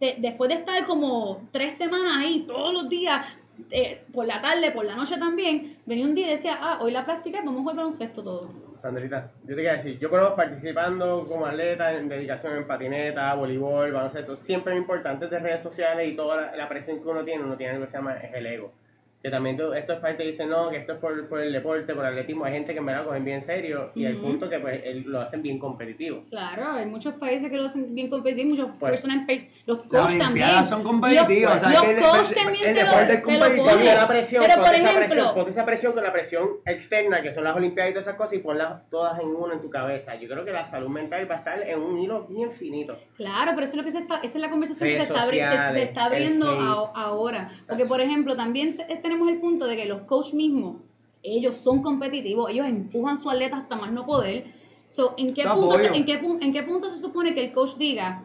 de- 0.00 0.16
después 0.18 0.48
de 0.48 0.56
estar 0.56 0.84
como 0.86 1.48
tres 1.52 1.74
semanas 1.74 2.16
ahí 2.18 2.44
todos 2.46 2.72
los 2.72 2.88
días, 2.88 3.24
eh, 3.70 4.02
por 4.12 4.26
la 4.26 4.40
tarde, 4.40 4.70
por 4.72 4.84
la 4.84 4.94
noche 4.94 5.16
también, 5.18 5.78
venía 5.86 6.04
un 6.04 6.14
día 6.14 6.28
y 6.28 6.30
decía, 6.30 6.58
ah, 6.60 6.78
hoy 6.80 6.92
la 6.92 7.04
práctica, 7.04 7.38
vamos 7.38 7.56
a 7.56 7.62
jugar 7.62 7.76
baloncesto 7.76 8.22
todo. 8.22 8.50
Sandrita, 8.72 9.30
yo 9.42 9.48
te 9.48 9.54
quería 9.56 9.72
decir, 9.72 9.98
yo 9.98 10.10
conozco 10.10 10.36
participando 10.36 11.26
como 11.26 11.46
atleta 11.46 11.92
en 11.92 12.08
dedicación 12.08 12.56
en 12.56 12.66
patineta, 12.66 13.34
voleibol, 13.34 13.92
baloncesto, 13.92 14.36
siempre 14.36 14.74
es 14.74 14.78
importante 14.78 15.26
de 15.26 15.38
redes 15.38 15.62
sociales 15.62 16.08
y 16.08 16.16
toda 16.16 16.40
la, 16.40 16.56
la 16.56 16.68
presión 16.68 17.02
que 17.02 17.08
uno 17.08 17.24
tiene, 17.24 17.44
uno 17.44 17.56
tiene 17.56 17.72
algo 17.72 17.84
que 17.84 17.90
se 17.90 17.96
llama 17.96 18.16
es 18.16 18.34
el 18.34 18.46
ego. 18.46 18.72
Que 19.22 19.30
también 19.30 19.56
tú- 19.56 19.72
esto 19.72 19.92
es 19.94 19.98
parte 19.98 20.18
que 20.22 20.30
dicen, 20.30 20.48
no, 20.50 20.70
que 20.70 20.76
esto 20.76 20.92
es 20.92 20.98
por, 20.98 21.28
por 21.28 21.40
el 21.40 21.52
deporte, 21.52 21.94
por 21.94 22.04
el 22.04 22.10
atletismo, 22.12 22.44
hay 22.44 22.52
gente 22.52 22.72
que 22.74 22.80
verdad 22.80 23.00
lo 23.02 23.08
cogen 23.08 23.24
bien 23.24 23.40
serio 23.40 23.90
y 23.94 24.04
el 24.04 24.16
Ujú. 24.18 24.26
punto 24.26 24.48
que 24.48 24.60
pues 24.60 24.80
el- 24.84 25.02
lo 25.02 25.20
hacen 25.20 25.42
bien 25.42 25.58
competitivo. 25.58 26.22
Claro, 26.30 26.72
hay 26.72 26.86
muchos 26.86 27.14
países 27.14 27.50
que 27.50 27.56
lo 27.56 27.64
hacen 27.64 27.92
bien 27.92 28.08
competitivos, 28.08 28.50
muchos 28.58 28.70
Pues, 28.78 28.92
personas, 28.92 29.26
los 29.66 29.78
Las 29.78 29.86
coaches 29.88 30.18
también. 30.18 30.44
Olimpiadas 30.46 30.68
son 30.68 30.82
competitivas. 30.84 31.54
Los- 31.54 31.56
o 31.56 31.68
sea, 31.70 31.80
los 31.80 31.88
el, 31.88 31.98
coaches 31.98 32.28
el- 32.30 32.36
también 32.44 32.64
el 32.66 32.74
te 32.74 32.80
lo- 32.84 32.90
deporte 32.90 33.12
es 33.14 33.20
competitivo. 33.22 33.84
la 33.94 34.08
presión, 34.08 34.44
Pero, 34.46 34.56
por 34.62 34.64
esa 34.66 34.76
ejemplo- 34.76 34.98
presión, 35.06 35.34
ponte 35.34 35.50
esa 35.50 35.64
presión 35.66 35.92
con 35.92 36.02
la 36.04 36.12
presión 36.12 36.48
externa, 36.64 37.22
que 37.22 37.32
son 37.32 37.42
las 37.44 37.56
olimpiadas 37.56 37.90
y 37.90 37.94
todas 37.94 38.06
esas 38.06 38.16
cosas, 38.16 38.34
y 38.34 38.38
ponlas 38.38 38.88
todas 38.90 39.18
en 39.18 39.26
uno 39.26 39.52
en 39.52 39.60
tu 39.60 39.70
cabeza. 39.70 40.14
Yo 40.14 40.28
creo 40.28 40.44
que 40.44 40.52
la 40.52 40.64
salud 40.64 40.88
mental 40.88 41.28
va 41.28 41.34
a 41.34 41.38
estar 41.38 41.60
en 41.62 41.80
un 41.80 41.98
hilo 41.98 42.26
bien 42.28 42.52
finito. 42.52 42.96
Claro, 43.16 43.52
pero 43.54 43.64
eso 43.64 43.72
es 43.72 43.76
lo 43.78 43.82
que 43.84 43.90
se 43.90 43.98
está, 43.98 44.16
esa 44.18 44.38
es 44.38 44.40
la 44.40 44.50
conversación 44.50 44.88
que 44.88 44.94
se 44.94 45.00
Redes 45.00 45.10
está, 45.10 45.20
abri- 45.22 45.30
se- 45.30 45.36
se, 45.42 45.50
sociales, 45.56 45.82
está 45.88 46.04
abriendo 46.04 46.52
el 46.52 46.58
a- 46.60 46.92
ahora. 46.94 47.48
Porque, 47.66 47.86
por 47.86 48.00
ejemplo, 48.00 48.36
también 48.36 48.76
te- 48.76 48.92
tenemos 49.06 49.28
el 49.28 49.38
punto 49.38 49.66
de 49.66 49.76
que 49.76 49.84
los 49.86 50.02
coaches 50.02 50.34
mismos, 50.34 50.78
ellos 51.22 51.56
son 51.56 51.82
competitivos, 51.82 52.50
ellos 52.50 52.66
empujan 52.66 53.20
su 53.20 53.30
atleta 53.30 53.58
hasta 53.58 53.76
más 53.76 53.92
no 53.92 54.04
poder. 54.04 54.44
So, 54.88 55.14
¿en, 55.16 55.32
qué 55.34 55.44
punto 55.44 55.78
se, 55.78 55.86
en, 55.96 56.04
qué, 56.04 56.14
¿En 56.14 56.52
qué 56.52 56.62
punto 56.62 56.88
se 56.90 56.98
supone 56.98 57.34
que 57.34 57.44
el 57.44 57.52
coach 57.52 57.76
diga, 57.76 58.24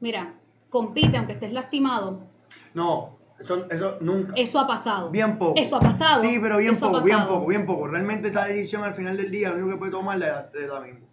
mira, 0.00 0.34
compite 0.68 1.16
aunque 1.16 1.34
estés 1.34 1.52
lastimado? 1.52 2.20
No, 2.74 3.18
Eso, 3.38 3.66
eso 3.70 3.96
nunca. 4.00 4.34
Eso 4.36 4.58
ha 4.58 4.66
pasado. 4.66 5.10
Bien 5.10 5.38
poco. 5.38 5.54
Eso 5.58 5.76
ha 5.76 5.80
pasado. 5.80 6.20
Sí, 6.20 6.38
pero 6.40 6.58
bien 6.58 6.72
Eso 6.72 6.90
poco, 6.90 7.02
bien 7.04 7.26
poco, 7.26 7.46
bien 7.46 7.66
poco. 7.66 7.88
Realmente 7.88 8.28
esta 8.28 8.44
decisión 8.46 8.82
al 8.84 8.94
final 8.94 9.16
del 9.16 9.30
día, 9.30 9.48
lo 9.50 9.56
único 9.56 9.70
que 9.70 9.76
puede 9.76 9.92
tomar 9.92 10.16
es 10.16 10.20
la, 10.20 10.50
es 10.54 10.68
la 10.68 10.80
misma. 10.80 11.06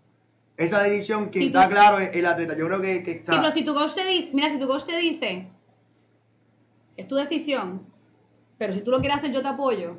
Esa 0.57 0.81
decisión, 0.81 1.29
quien 1.29 1.45
Si 1.45 1.51
tú- 1.51 1.59
está 1.59 1.69
claro 1.69 1.99
es 1.99 2.15
el 2.15 2.25
atleta. 2.25 2.57
Yo 2.57 2.65
creo 2.67 2.81
que, 2.81 3.03
que 3.03 3.11
está. 3.11 3.33
Sí, 3.33 3.39
pero 3.41 3.53
si 3.53 3.63
tu 3.63 3.73
coach 3.73 3.93
te 3.93 4.05
dice, 4.05 4.31
mira, 4.33 4.49
si 4.49 4.59
tu 4.59 4.67
coach 4.67 4.83
te 4.85 4.97
dice, 4.97 5.47
es 6.97 7.07
tu 7.07 7.15
decisión, 7.15 7.85
pero 8.57 8.73
si 8.73 8.81
tú 8.81 8.91
lo 8.91 8.99
quieres 8.99 9.17
hacer, 9.17 9.31
yo 9.31 9.41
te 9.41 9.47
apoyo. 9.47 9.97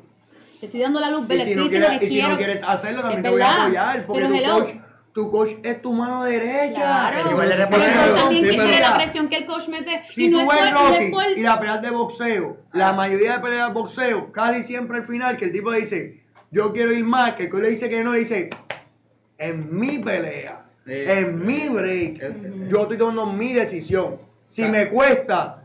Te 0.59 0.65
estoy 0.65 0.81
dando 0.81 0.99
la 0.99 1.09
luz, 1.09 1.23
y 1.25 1.27
verde, 1.27 1.45
si, 1.45 1.55
no 1.55 1.65
y 1.65 1.69
si 2.07 2.21
no 2.21 2.37
quieres 2.37 2.61
hacerlo, 2.63 3.01
también 3.01 3.23
te 3.23 3.29
voy 3.29 3.41
a 3.41 3.63
apoyar. 3.63 4.05
Porque 4.05 4.25
tu 4.25 4.33
hello. 4.35 4.53
coach, 4.59 4.69
tu 5.13 5.31
coach 5.31 5.49
es 5.63 5.81
tu 5.81 5.93
mano 5.93 6.23
derecha. 6.25 6.73
Claro. 6.81 7.17
Pero 7.17 7.31
igual 7.31 7.49
le 7.49 7.55
también 7.65 8.43
Sí, 8.43 8.49
que 8.49 8.55
quiere 8.57 8.79
la 8.81 8.87
mira, 8.91 8.95
presión 8.95 9.29
que 9.29 9.37
el 9.37 9.45
coach 9.45 9.67
mete. 9.69 10.01
Si 10.13 10.25
y 10.25 10.29
no 10.29 10.43
tú 10.43 10.51
es 10.51 10.61
ves 10.61 10.71
no 10.73 10.87
Rocky 10.89 11.11
por- 11.11 11.29
y 11.37 11.41
la 11.41 11.59
pelea 11.59 11.77
de 11.77 11.89
boxeo, 11.91 12.57
la 12.73 12.91
mayoría 12.93 13.33
de 13.37 13.39
peleas 13.39 13.67
de 13.69 13.73
boxeo, 13.73 14.31
casi 14.33 14.61
siempre 14.63 14.97
al 14.97 15.05
final, 15.05 15.37
que 15.37 15.45
el 15.45 15.51
tipo 15.53 15.71
dice, 15.71 16.23
yo 16.51 16.73
quiero 16.73 16.91
ir 16.91 17.05
más, 17.05 17.35
que 17.35 17.43
el 17.43 17.49
coach 17.49 17.61
le 17.61 17.69
dice 17.69 17.89
que 17.89 18.03
no, 18.03 18.11
le 18.11 18.19
dice, 18.19 18.49
en 19.37 19.77
mi 19.79 19.99
pelea, 19.99 20.65
Eh, 20.85 21.19
en 21.19 21.45
mi 21.45 21.69
break, 21.69 22.67
yo 22.67 22.81
estoy 22.81 22.97
tomando 22.97 23.27
mi 23.27 23.53
decisión. 23.53 24.17
Si 24.47 24.63
Ah. 24.63 24.69
me 24.69 24.89
cuesta, 24.89 25.58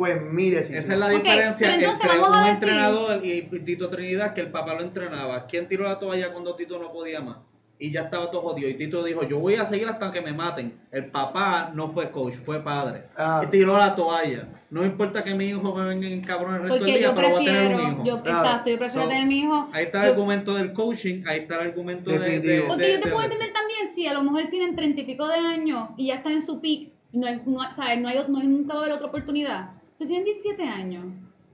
fue 0.00 0.18
mi 0.18 0.48
decisión. 0.48 0.78
Esa 0.78 0.94
es 0.94 0.98
la 0.98 1.10
diferencia 1.10 1.74
entre 1.74 1.88
un 1.88 1.94
decir- 1.98 2.48
entrenador 2.54 3.20
y 3.22 3.42
Tito 3.42 3.90
Trinidad, 3.90 4.32
que 4.32 4.40
el 4.40 4.50
papá 4.50 4.72
lo 4.72 4.80
entrenaba. 4.80 5.46
¿Quién 5.46 5.68
tiró 5.68 5.84
la 5.84 5.98
toalla 5.98 6.32
cuando 6.32 6.54
Tito 6.56 6.78
no 6.78 6.90
podía 6.90 7.20
más? 7.20 7.36
Y 7.78 7.90
ya 7.90 8.02
estaba 8.02 8.30
todo 8.30 8.40
jodido. 8.40 8.68
Y 8.70 8.74
Tito 8.74 9.04
dijo, 9.04 9.24
yo 9.28 9.38
voy 9.38 9.56
a 9.56 9.64
seguir 9.66 9.86
hasta 9.88 10.10
que 10.10 10.22
me 10.22 10.32
maten. 10.32 10.72
El 10.90 11.06
papá 11.10 11.70
no 11.74 11.88
fue 11.90 12.10
coach, 12.10 12.32
fue 12.34 12.62
padre. 12.64 13.02
Ah. 13.14 13.42
Y 13.44 13.48
tiró 13.48 13.76
la 13.76 13.94
toalla. 13.94 14.48
No 14.70 14.86
importa 14.86 15.22
que 15.22 15.34
mi 15.34 15.48
hijo 15.48 15.74
me 15.74 15.84
venga 15.84 16.06
en 16.08 16.22
cabrón 16.22 16.54
el 16.54 16.60
resto 16.62 16.84
del 16.84 16.94
día, 16.94 17.00
yo 17.08 17.14
pero 17.14 17.28
voy 17.30 17.42
a 17.42 17.44
tener 17.52 17.66
un 17.66 17.68
prefiero, 17.74 17.92
hijo. 17.92 18.04
yo, 18.04 18.22
Claro. 18.22 18.38
exacto, 18.38 18.70
yo 18.70 18.78
prefiero 18.78 19.02
So, 19.02 19.08
tener 19.10 19.26
mi 19.26 19.38
hijo. 19.40 19.68
Ahí 19.74 19.84
está 19.84 19.98
el 19.98 20.04
yo- 20.06 20.10
argumento 20.12 20.54
del 20.54 20.72
coaching, 20.72 21.24
ahí 21.26 21.40
está 21.40 21.56
el 21.56 21.60
argumento 21.68 22.10
de- 22.10 22.40
de. 22.40 22.62
Porque 22.62 22.84
de- 22.84 22.92
yo 22.94 23.00
te 23.00 23.08
de- 23.08 23.12
puedo 23.14 23.24
entender 23.24 23.52
también 23.52 23.80
si 23.94 24.06
a 24.06 24.14
lo 24.14 24.22
mejor 24.22 24.48
tienen 24.48 24.74
treinta 24.74 25.00
y 25.02 25.04
pico 25.04 25.28
de 25.28 25.34
años 25.36 25.90
y 25.98 26.06
ya 26.06 26.14
están 26.14 26.32
en 26.32 26.42
su 26.42 26.58
peak 26.62 26.88
y 27.12 27.18
no 27.18 27.26
hay, 27.26 27.42
no, 27.44 27.60
hay- 27.62 27.72
¿sabes? 27.74 28.00
No, 28.00 28.08
hay, 28.08 28.18
no 28.28 28.38
hay 28.38 28.46
nunca 28.46 28.74
va 28.74 28.80
a 28.80 28.82
haber 28.84 28.94
otra 28.96 29.08
oportunidad. 29.08 29.70
Pero 30.00 30.08
si 30.08 30.14
tienen 30.14 30.24
17 30.24 30.62
años, 30.62 31.04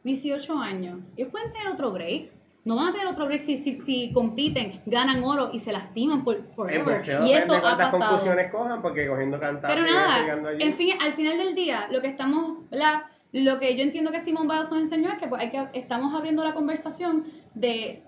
18 0.05 0.59
años, 0.59 1.01
ellos 1.17 1.33
pueden 1.33 1.51
tener 1.53 1.67
otro 1.67 1.91
break. 1.91 2.31
No 2.65 2.77
van 2.77 2.91
a 2.91 2.93
tener 2.93 3.09
otro 3.09 3.27
break 3.27 3.41
si, 3.41 3.57
si, 3.57 3.77
si 3.81 4.13
compiten, 4.13 4.83
ganan 4.87 5.25
oro 5.25 5.51
y 5.53 5.59
se 5.59 5.73
lastiman 5.73 6.23
por 6.23 6.41
forever. 6.55 7.01
Y 7.27 7.33
eso 7.33 7.55
ha 7.55 7.61
cuántas 7.61 7.87
pasado. 7.91 8.11
conclusiones 8.13 8.53
cojan, 8.53 8.83
porque 8.83 9.09
cogiendo 9.09 9.41
cantazos 9.41 9.77
Pero 9.77 9.91
nada, 9.91 10.49
allí. 10.49 10.63
en 10.63 10.75
fin, 10.75 10.95
al 11.03 11.13
final 11.15 11.39
del 11.39 11.57
día, 11.57 11.89
lo 11.91 12.01
que 12.01 12.07
estamos, 12.07 12.71
¿verdad? 12.71 13.03
Lo 13.33 13.59
que 13.59 13.77
yo 13.77 13.83
entiendo 13.83 14.13
que 14.13 14.21
Simón 14.21 14.47
Biles 14.47 14.71
nos 14.71 14.79
enseñó 14.79 15.11
es 15.11 15.19
que, 15.19 15.27
pues, 15.27 15.43
hay 15.43 15.51
que 15.51 15.67
estamos 15.73 16.15
abriendo 16.15 16.45
la 16.45 16.55
conversación 16.55 17.25
de 17.55 18.05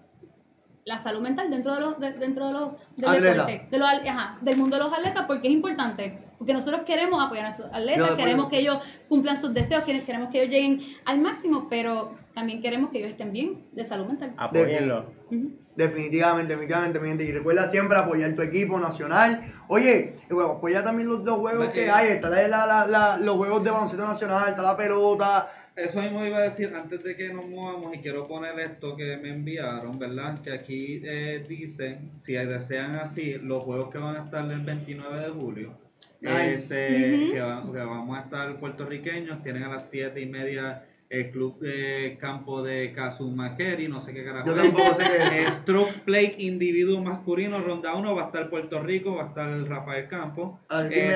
la 0.89 0.99
salud 0.99 1.21
mental 1.21 1.51
dentro 1.51 1.75
de 1.75 1.81
los 1.81 2.01
de- 2.01 2.13
dentro 2.15 2.47
de 2.47 2.53
los 2.53 2.71
del 2.97 3.09
deporte, 3.45 3.67
de 3.71 3.79
los, 3.79 3.89
al- 3.89 4.09
ajá, 4.09 4.37
del 4.41 4.57
mundo 4.57 4.77
de 4.77 4.83
los 4.85 4.93
atletas 4.93 5.25
porque 5.27 5.49
es 5.49 5.55
importante, 5.55 6.19
porque 6.39 6.53
nosotros 6.53 6.83
queremos 6.87 7.23
apoyar 7.25 7.45
a 7.45 7.49
nuestros 7.51 7.71
atletas, 7.73 8.09
queremos 8.17 8.49
que 8.49 8.59
ellos 8.61 8.79
cumplan 9.09 9.37
sus 9.37 9.53
deseos, 9.55 9.85
que- 9.85 10.03
queremos 10.03 10.31
que 10.31 10.43
ellos 10.43 10.51
lleguen 10.55 10.81
al 11.05 11.19
máximo, 11.21 11.67
pero 11.69 12.15
también 12.35 12.63
queremos 12.63 12.91
que 12.91 12.99
ellos 12.99 13.11
estén 13.11 13.33
bien 13.33 13.67
de 13.73 13.85
salud 13.85 14.07
mental. 14.07 14.33
Apóyenlo. 14.37 15.05
Definitivamente, 15.77 16.53
definitivamente, 16.55 16.99
mi 17.01 17.09
gente. 17.09 17.25
Y 17.25 17.33
recuerda 17.33 17.67
siempre 17.69 17.99
apoyar 17.99 18.35
tu 18.35 18.43
equipo 18.43 18.79
nacional. 18.81 19.45
Oye, 19.69 20.15
bueno, 20.31 20.51
apoya 20.53 20.83
también 20.83 21.09
los 21.09 21.23
dos 21.25 21.39
juegos 21.39 21.69
que 21.69 21.91
hay. 21.91 22.09
Está 22.09 22.31
la, 22.31 22.49
la- 22.49 22.67
la- 22.67 22.87
la- 22.87 23.17
los 23.19 23.37
juegos 23.37 23.63
de 23.63 23.71
baloncesto 23.71 24.05
nacional, 24.07 24.49
está 24.49 24.63
la 24.63 24.77
pelota. 24.77 25.49
Eso 25.79 26.03
mismo 26.03 26.27
iba 26.27 26.39
a 26.39 26.43
decir 26.43 26.75
antes 26.75 27.05
de 27.05 27.15
que 27.15 27.33
nos 27.33 27.47
movamos 27.47 27.95
y 27.95 27.99
quiero 27.99 28.27
poner 28.27 28.59
esto 28.59 28.97
que 28.97 29.17
me 29.17 29.29
enviaron, 29.31 29.97
¿verdad? 29.97 30.43
Que 30.43 30.53
aquí 30.53 31.01
eh, 31.05 31.45
dice, 31.49 31.99
si 32.17 32.33
desean 32.33 32.97
así, 32.97 33.35
los 33.39 33.63
juegos 33.63 33.91
que 33.91 33.99
van 33.99 34.17
a 34.17 34.25
estar 34.25 34.51
el 34.51 34.61
29 34.61 35.21
de 35.21 35.29
julio, 35.29 35.79
Nice. 36.21 36.51
este, 36.51 36.79
que, 37.29 37.33
que 37.33 37.41
vamos 37.41 38.19
a 38.19 38.23
estar 38.23 38.59
puertorriqueños, 38.59 39.41
tienen 39.45 39.63
a 39.63 39.69
las 39.69 39.89
7 39.89 40.21
y 40.21 40.27
media 40.27 40.85
el 41.11 41.31
club 41.31 41.59
de 41.61 42.19
campo 42.21 42.63
de 42.63 42.93
Kazumakeri, 42.93 43.89
no 43.89 43.99
sé 44.01 44.13
qué 44.13 44.25
carajo. 44.25 44.47
Yo 44.49 44.55
tampoco 44.55 44.95
sé 44.95 45.05
qué 45.05 45.47
es. 45.47 45.55
Stroke 45.55 46.01
Play 46.05 46.35
individuo 46.39 47.01
masculino, 47.03 47.61
ronda 47.61 47.95
1, 47.95 48.15
va 48.15 48.23
a 48.25 48.27
estar 48.27 48.51
Puerto 48.51 48.81
Rico, 48.83 49.15
va 49.17 49.25
a 49.25 49.27
estar 49.29 49.49
el 49.49 49.67
Rafael 49.67 50.07
Campos. 50.09 50.59
A 50.69 50.83
las 50.83 50.91
10 50.91 51.07
de 51.09 51.13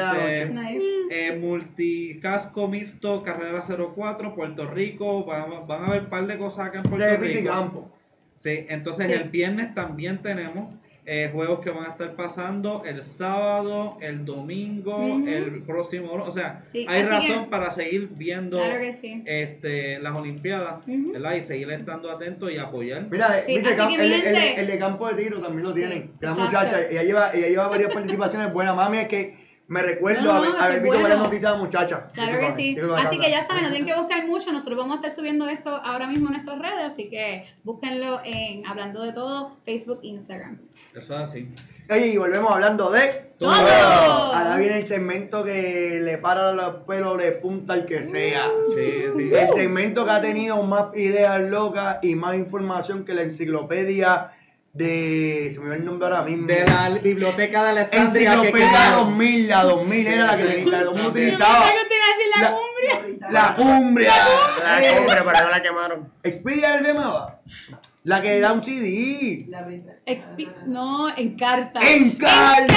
la 0.54 0.70
Este, 0.70 1.28
eh, 1.28 1.38
multicasco 1.38 2.68
mixto, 2.68 3.22
carrera 3.22 3.60
04, 3.60 4.34
Puerto 4.34 4.66
Rico. 4.70 5.24
Van, 5.24 5.66
van 5.66 5.82
a 5.82 5.86
haber 5.88 6.02
un 6.04 6.08
par 6.10 6.26
de 6.26 6.38
cosas 6.38 6.68
acá 6.68 6.78
en 6.78 6.84
Puerto 6.90 7.06
Se 7.06 7.16
Rico. 7.18 7.50
campo. 7.50 7.92
Sí, 8.38 8.66
entonces 8.68 9.06
Sí. 9.06 9.12
el 9.12 9.28
viernes 9.28 9.74
también 9.74 10.22
tenemos 10.22 10.74
eh, 11.04 11.30
juegos 11.32 11.58
que 11.60 11.70
van 11.70 11.86
a 11.86 11.88
estar 11.90 12.14
pasando 12.14 12.82
el 12.86 13.02
sábado, 13.02 13.98
el 14.00 14.24
domingo, 14.24 15.02
el 15.26 15.62
próximo. 15.62 16.12
O 16.12 16.30
sea, 16.30 16.64
Sí, 16.72 16.86
hay 16.88 17.00
así 17.02 17.08
razón 17.28 17.44
que- 17.44 17.50
para 17.50 17.70
seguir 17.72 18.08
viendo 18.12 18.58
Claro 18.58 18.78
que 18.78 18.92
sí. 18.92 19.22
este, 19.26 19.98
las 20.00 20.14
Olimpiadas. 20.14 20.84
¿verdad? 20.86 21.34
Y 21.34 21.40
seguir 21.42 21.70
estando 21.72 22.10
atentos 22.10 22.52
y 22.52 22.58
apoyar. 22.58 23.06
Mira, 23.10 23.34
Sí, 23.44 23.46
que, 23.46 23.58
el, 23.58 23.58
el- 24.58 24.66
de 24.68 24.78
campo 24.78 25.08
de 25.12 25.22
tiro 25.24 25.40
también 25.40 25.64
lo 25.64 25.72
Sí, 25.72 25.80
tienen. 25.80 26.10
la 26.20 26.30
exacto. 26.30 26.44
muchacha, 26.44 26.88
ella 26.88 27.02
lleva, 27.02 27.30
ella 27.34 27.48
lleva 27.48 27.68
varias 27.68 27.92
participaciones 27.92 28.52
buenas. 28.52 28.76
Mami, 28.76 28.98
es 28.98 29.08
que 29.08 29.41
me 29.72 29.80
recuerdo 29.80 30.34
No, 30.34 30.44
no, 30.44 30.60
haber 30.60 30.82
visto 30.82 31.00
varias 31.00 31.18
noticias 31.18 31.50
de 31.50 31.58
la 31.58 31.64
muchacha. 31.64 32.10
Claro 32.12 32.38
que 32.38 32.52
sí. 32.52 32.76
Así 32.98 33.18
que 33.18 33.30
ya 33.30 33.42
saben, 33.42 33.62
no 33.64 33.70
tienen 33.70 33.86
que 33.86 33.98
buscar 33.98 34.26
mucho. 34.26 34.52
Nosotros 34.52 34.76
vamos 34.76 34.92
a 34.92 34.96
estar 34.96 35.10
subiendo 35.10 35.48
eso 35.48 35.74
ahora 35.76 36.06
mismo 36.06 36.26
en 36.26 36.34
nuestras 36.34 36.58
redes, 36.58 36.92
así 36.92 37.08
que 37.08 37.46
búsquenlo 37.64 38.20
en 38.22 38.66
Hablando 38.66 39.02
de 39.02 39.14
Todo, 39.14 39.56
Facebook, 39.64 40.00
Instagram. 40.02 40.58
Eso 40.94 41.14
es 41.14 41.20
así. 41.20 41.48
Y 41.88 42.18
volvemos 42.18 42.52
hablando 42.52 42.90
de. 42.90 43.32
¡Todo! 43.38 43.50
Ahora 43.50 44.56
viene 44.58 44.78
el 44.78 44.86
segmento 44.86 45.42
que 45.42 46.00
le 46.02 46.18
para 46.18 46.52
los 46.52 46.84
pelos 46.84 47.16
de 47.16 47.32
punta 47.32 47.72
al 47.72 47.86
que 47.86 48.04
sea. 48.04 48.50
Sí, 48.74 49.04
sí. 49.16 49.30
El 49.32 49.54
segmento 49.54 50.04
que 50.04 50.10
ha 50.10 50.20
tenido 50.20 50.62
más 50.62 50.94
ideas 50.96 51.40
locas 51.50 51.96
y 52.02 52.14
más 52.14 52.36
información 52.36 53.06
que 53.06 53.14
la 53.14 53.22
enciclopedia 53.22 54.32
de. 54.72 55.50
Se 55.52 55.58
me 55.60 55.66
dio 55.66 55.74
el 55.74 55.84
nombre 55.84 56.06
ahora 56.08 56.22
mismo. 56.22 56.46
De 56.46 56.64
la 56.64 56.88
biblioteca 56.90 57.62
de 57.64 57.70
Alessandria 57.70 58.30
que 58.30 58.36
Enciclopedia 58.36 58.66
quemaron. 58.68 58.98
2000, 59.10 59.48
la 59.48 59.62
2000 59.64 60.06
era 60.06 60.26
la 60.26 60.36
que 60.36 60.44
tenía, 60.44 60.66
la 60.72 60.84
2000 60.84 61.02
Ok. 61.04 61.10
utilizaba. 61.10 61.64
Yo 61.66 61.88
te 61.88 61.94
iba 61.96 62.04
a 62.04 62.08
decir 62.16 62.30
la 62.34 62.42
La- 62.42 62.56
cumbia. 62.56 63.30
La 63.30 63.54
cumbria. 63.54 64.12
La 64.64 64.96
cumbre, 64.96 65.16
pero 65.24 65.44
no 65.44 65.50
la 65.50 65.62
quemaron. 65.62 66.12
Xperia 66.24 66.78
se 66.78 66.84
llamaba. 66.84 67.40
La 68.04 68.20
que 68.20 68.40
da 68.40 68.52
un 68.52 68.62
CD. 68.64 69.46
Expi- 70.06 70.52
no, 70.66 71.08
Encarta. 71.16 71.78
¡Encarta! 71.88 72.74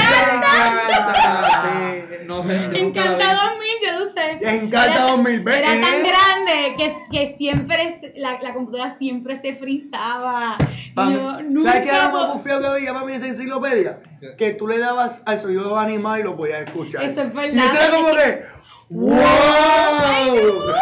Sí, 1.64 2.04
no 2.28 2.44
sé. 2.44 2.68
la. 2.70 2.78
Encarta 2.78 3.34
2000, 3.34 3.68
yo 3.84 4.00
no 4.00 4.06
sé. 4.06 4.38
Encarta 4.42 4.94
Era- 4.94 5.08
2000, 5.12 5.40
¿ves? 5.42 5.58
Era 5.58 5.68
tan 5.68 6.06
¿Eh? 6.06 6.12
grande 6.12 6.76
que, 6.78 6.94
que 7.12 7.34
siempre, 7.36 7.98
se- 8.00 8.14
la, 8.18 8.40
la 8.40 8.54
computadora 8.54 8.92
siempre 8.96 9.36
se 9.36 9.56
frizaba. 9.56 10.58
Yo 10.96 11.42
nunca 11.42 11.72
¿Sabes 11.72 11.90
qué 11.90 11.96
era 11.96 12.06
lo 12.10 12.14
más 12.14 12.28
bufiado 12.34 12.62
que 12.62 12.68
había 12.68 12.94
para 12.94 13.06
mí 13.06 13.12
en 13.14 13.18
esa 13.18 13.28
enciclopedia? 13.28 14.00
¿Qué? 14.20 14.36
Que 14.38 14.52
tú 14.54 14.68
le 14.68 14.78
dabas 14.78 15.24
al 15.26 15.40
sonido 15.40 15.64
de 15.64 15.70
los 15.70 15.80
animales 15.80 16.24
y 16.24 16.28
lo 16.30 16.38
podías 16.38 16.62
escuchar. 16.62 17.02
Eso 17.04 17.24
es 17.24 17.34
verdad. 17.34 17.56
Y 17.56 17.60
eso 17.60 17.82
era 17.82 17.90
como 17.96 18.12
que. 18.12 18.46
¡Wow! 18.90 19.16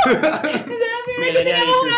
Millennial 1.20 1.62
Issues. 1.64 1.94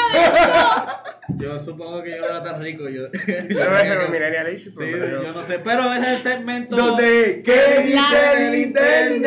Yo 1.38 1.57
supongo 1.59 2.03
que 2.03 2.11
yo 2.11 2.21
no 2.21 2.25
era 2.27 2.43
tan 2.43 2.61
rico. 2.61 2.88
Yo, 2.88 3.11
Yo 3.11 3.11
no 3.49 4.49
Issues. 4.51 4.75
Sí, 4.75 4.83
pero 4.91 5.23
yo 5.23 5.33
no 5.33 5.43
sé. 5.43 5.59
Pero 5.59 5.93
es 5.93 6.07
el 6.07 6.19
segmento. 6.19 6.75
Donde, 6.75 7.41
¿qué 7.43 7.83
dice 7.83 8.47
el 8.47 8.55
internet? 8.59 9.25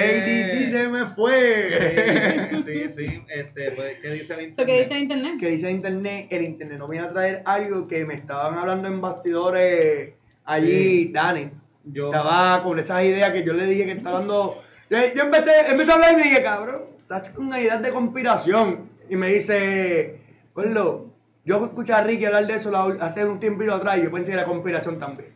ADD 0.00 0.70
se 0.70 0.88
me 0.88 1.06
fue. 1.06 2.62
Sí, 2.64 2.84
sí, 2.86 3.06
sí. 3.06 3.22
Este, 3.28 3.72
pues, 3.72 3.96
¿qué 4.00 4.12
dice 4.12 4.34
el 4.34 4.42
internet? 4.42 4.66
que 4.66 4.78
dice 4.78 4.92
en 4.92 5.00
internet. 5.00 5.34
que 5.38 5.48
dice 5.48 5.68
el 5.68 5.74
internet, 5.76 6.26
el 6.30 6.42
internet 6.42 6.78
nos 6.78 6.90
viene 6.90 7.06
a 7.06 7.10
traer 7.10 7.42
algo 7.44 7.86
que 7.86 8.04
me 8.04 8.14
estaban 8.14 8.58
hablando 8.58 8.88
en 8.88 9.00
bastidores 9.00 10.14
allí, 10.44 11.10
Dani. 11.12 11.50
Yo, 11.84 12.06
Estaba 12.12 12.62
con 12.62 12.78
esas 12.78 13.04
ideas 13.04 13.32
que 13.32 13.42
yo 13.42 13.52
le 13.52 13.66
dije 13.66 13.86
que 13.86 13.92
estaba 13.92 14.18
dando. 14.18 14.60
Yo, 14.90 14.98
yo 15.14 15.22
empecé, 15.22 15.52
empecé 15.68 15.90
a 15.90 15.94
hablar 15.94 16.12
y 16.12 16.16
me 16.16 16.22
dije, 16.24 16.42
cabrón, 16.42 16.82
estás 17.00 17.30
con 17.30 17.46
una 17.46 17.60
idea 17.60 17.78
de 17.78 17.90
conspiración. 17.90 18.90
Y 19.08 19.16
me 19.16 19.28
dice, 19.28 20.19
Carlos, 20.54 21.02
yo 21.44 21.64
escuché 21.64 21.92
a 21.92 22.02
Ricky 22.02 22.24
hablar 22.26 22.46
de 22.46 22.54
eso 22.54 22.70
hace 23.00 23.24
un 23.24 23.40
tiempito 23.40 23.74
atrás 23.74 23.98
y 23.98 24.02
yo 24.04 24.10
pensé 24.10 24.32
que 24.32 24.36
era 24.38 24.46
conspiración 24.46 24.98
también. 24.98 25.32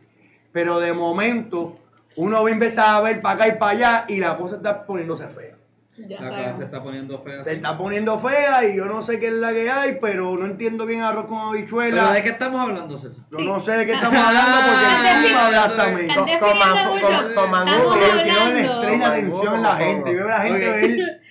Pero 0.51 0.79
de 0.79 0.93
momento, 0.93 1.75
uno 2.15 2.43
va 2.43 2.49
a 2.49 2.51
empezar 2.51 2.87
a 2.97 3.01
ver 3.01 3.21
para 3.21 3.35
acá 3.35 3.47
y 3.47 3.57
para 3.59 3.71
allá 3.71 4.05
y 4.07 4.17
la 4.17 4.37
cosa 4.37 4.57
está 4.57 4.85
poniéndose 4.85 5.27
fea. 5.27 5.55
Ya 5.97 6.19
la 6.19 6.29
cosa 6.29 6.57
se 6.57 6.63
está 6.65 6.83
poniendo 6.83 7.19
fea. 7.19 7.41
Se 7.45 7.53
está 7.53 7.77
poniendo 7.77 8.19
fea 8.19 8.65
y 8.65 8.75
yo 8.75 8.83
no 8.85 9.01
sé 9.01 9.17
qué 9.17 9.27
es 9.27 9.33
la 9.33 9.53
que 9.53 9.69
hay, 9.69 9.97
pero 10.01 10.35
no 10.37 10.45
entiendo 10.45 10.85
bien 10.85 11.01
arroz 11.01 11.25
con 11.25 11.37
¿Pero 11.37 11.49
habichuela. 11.51 12.11
de 12.11 12.21
qué 12.21 12.29
estamos 12.29 12.59
hablando, 12.59 12.97
César? 12.97 13.23
Yo 13.31 13.37
Sí. 13.37 13.45
no 13.45 13.59
sé 13.61 13.77
de 13.77 13.85
qué 13.85 13.93
estamos 13.93 14.17
hablando 14.27 14.57
porque 14.57 14.85
Ah, 14.85 15.21
tú 15.23 15.29
me 15.29 15.39
hablaste 15.39 15.81
a 15.81 15.85
mí. 15.87 16.01
Están 16.01 16.15
Con- 16.17 16.25
definiendo 16.25 16.47
con 16.49 16.57
man- 16.59 16.87
mucho. 16.89 17.07
con- 17.07 17.33
con 17.33 17.51
man- 17.51 17.67
Estamos 17.69 17.95
Que 17.95 18.01
yo 18.01 18.23
quiero 18.23 18.41
hablando. 18.41 18.59
la 18.59 18.75
estrella 18.81 19.07
atención 19.07 19.55
en 19.55 19.61
la 19.63 19.75
gente. 19.77 20.11
Yo 20.11 20.17
veo 20.17 20.27
a 20.27 20.29
la 20.31 20.41
gente 20.41 20.69
ver. 20.69 21.21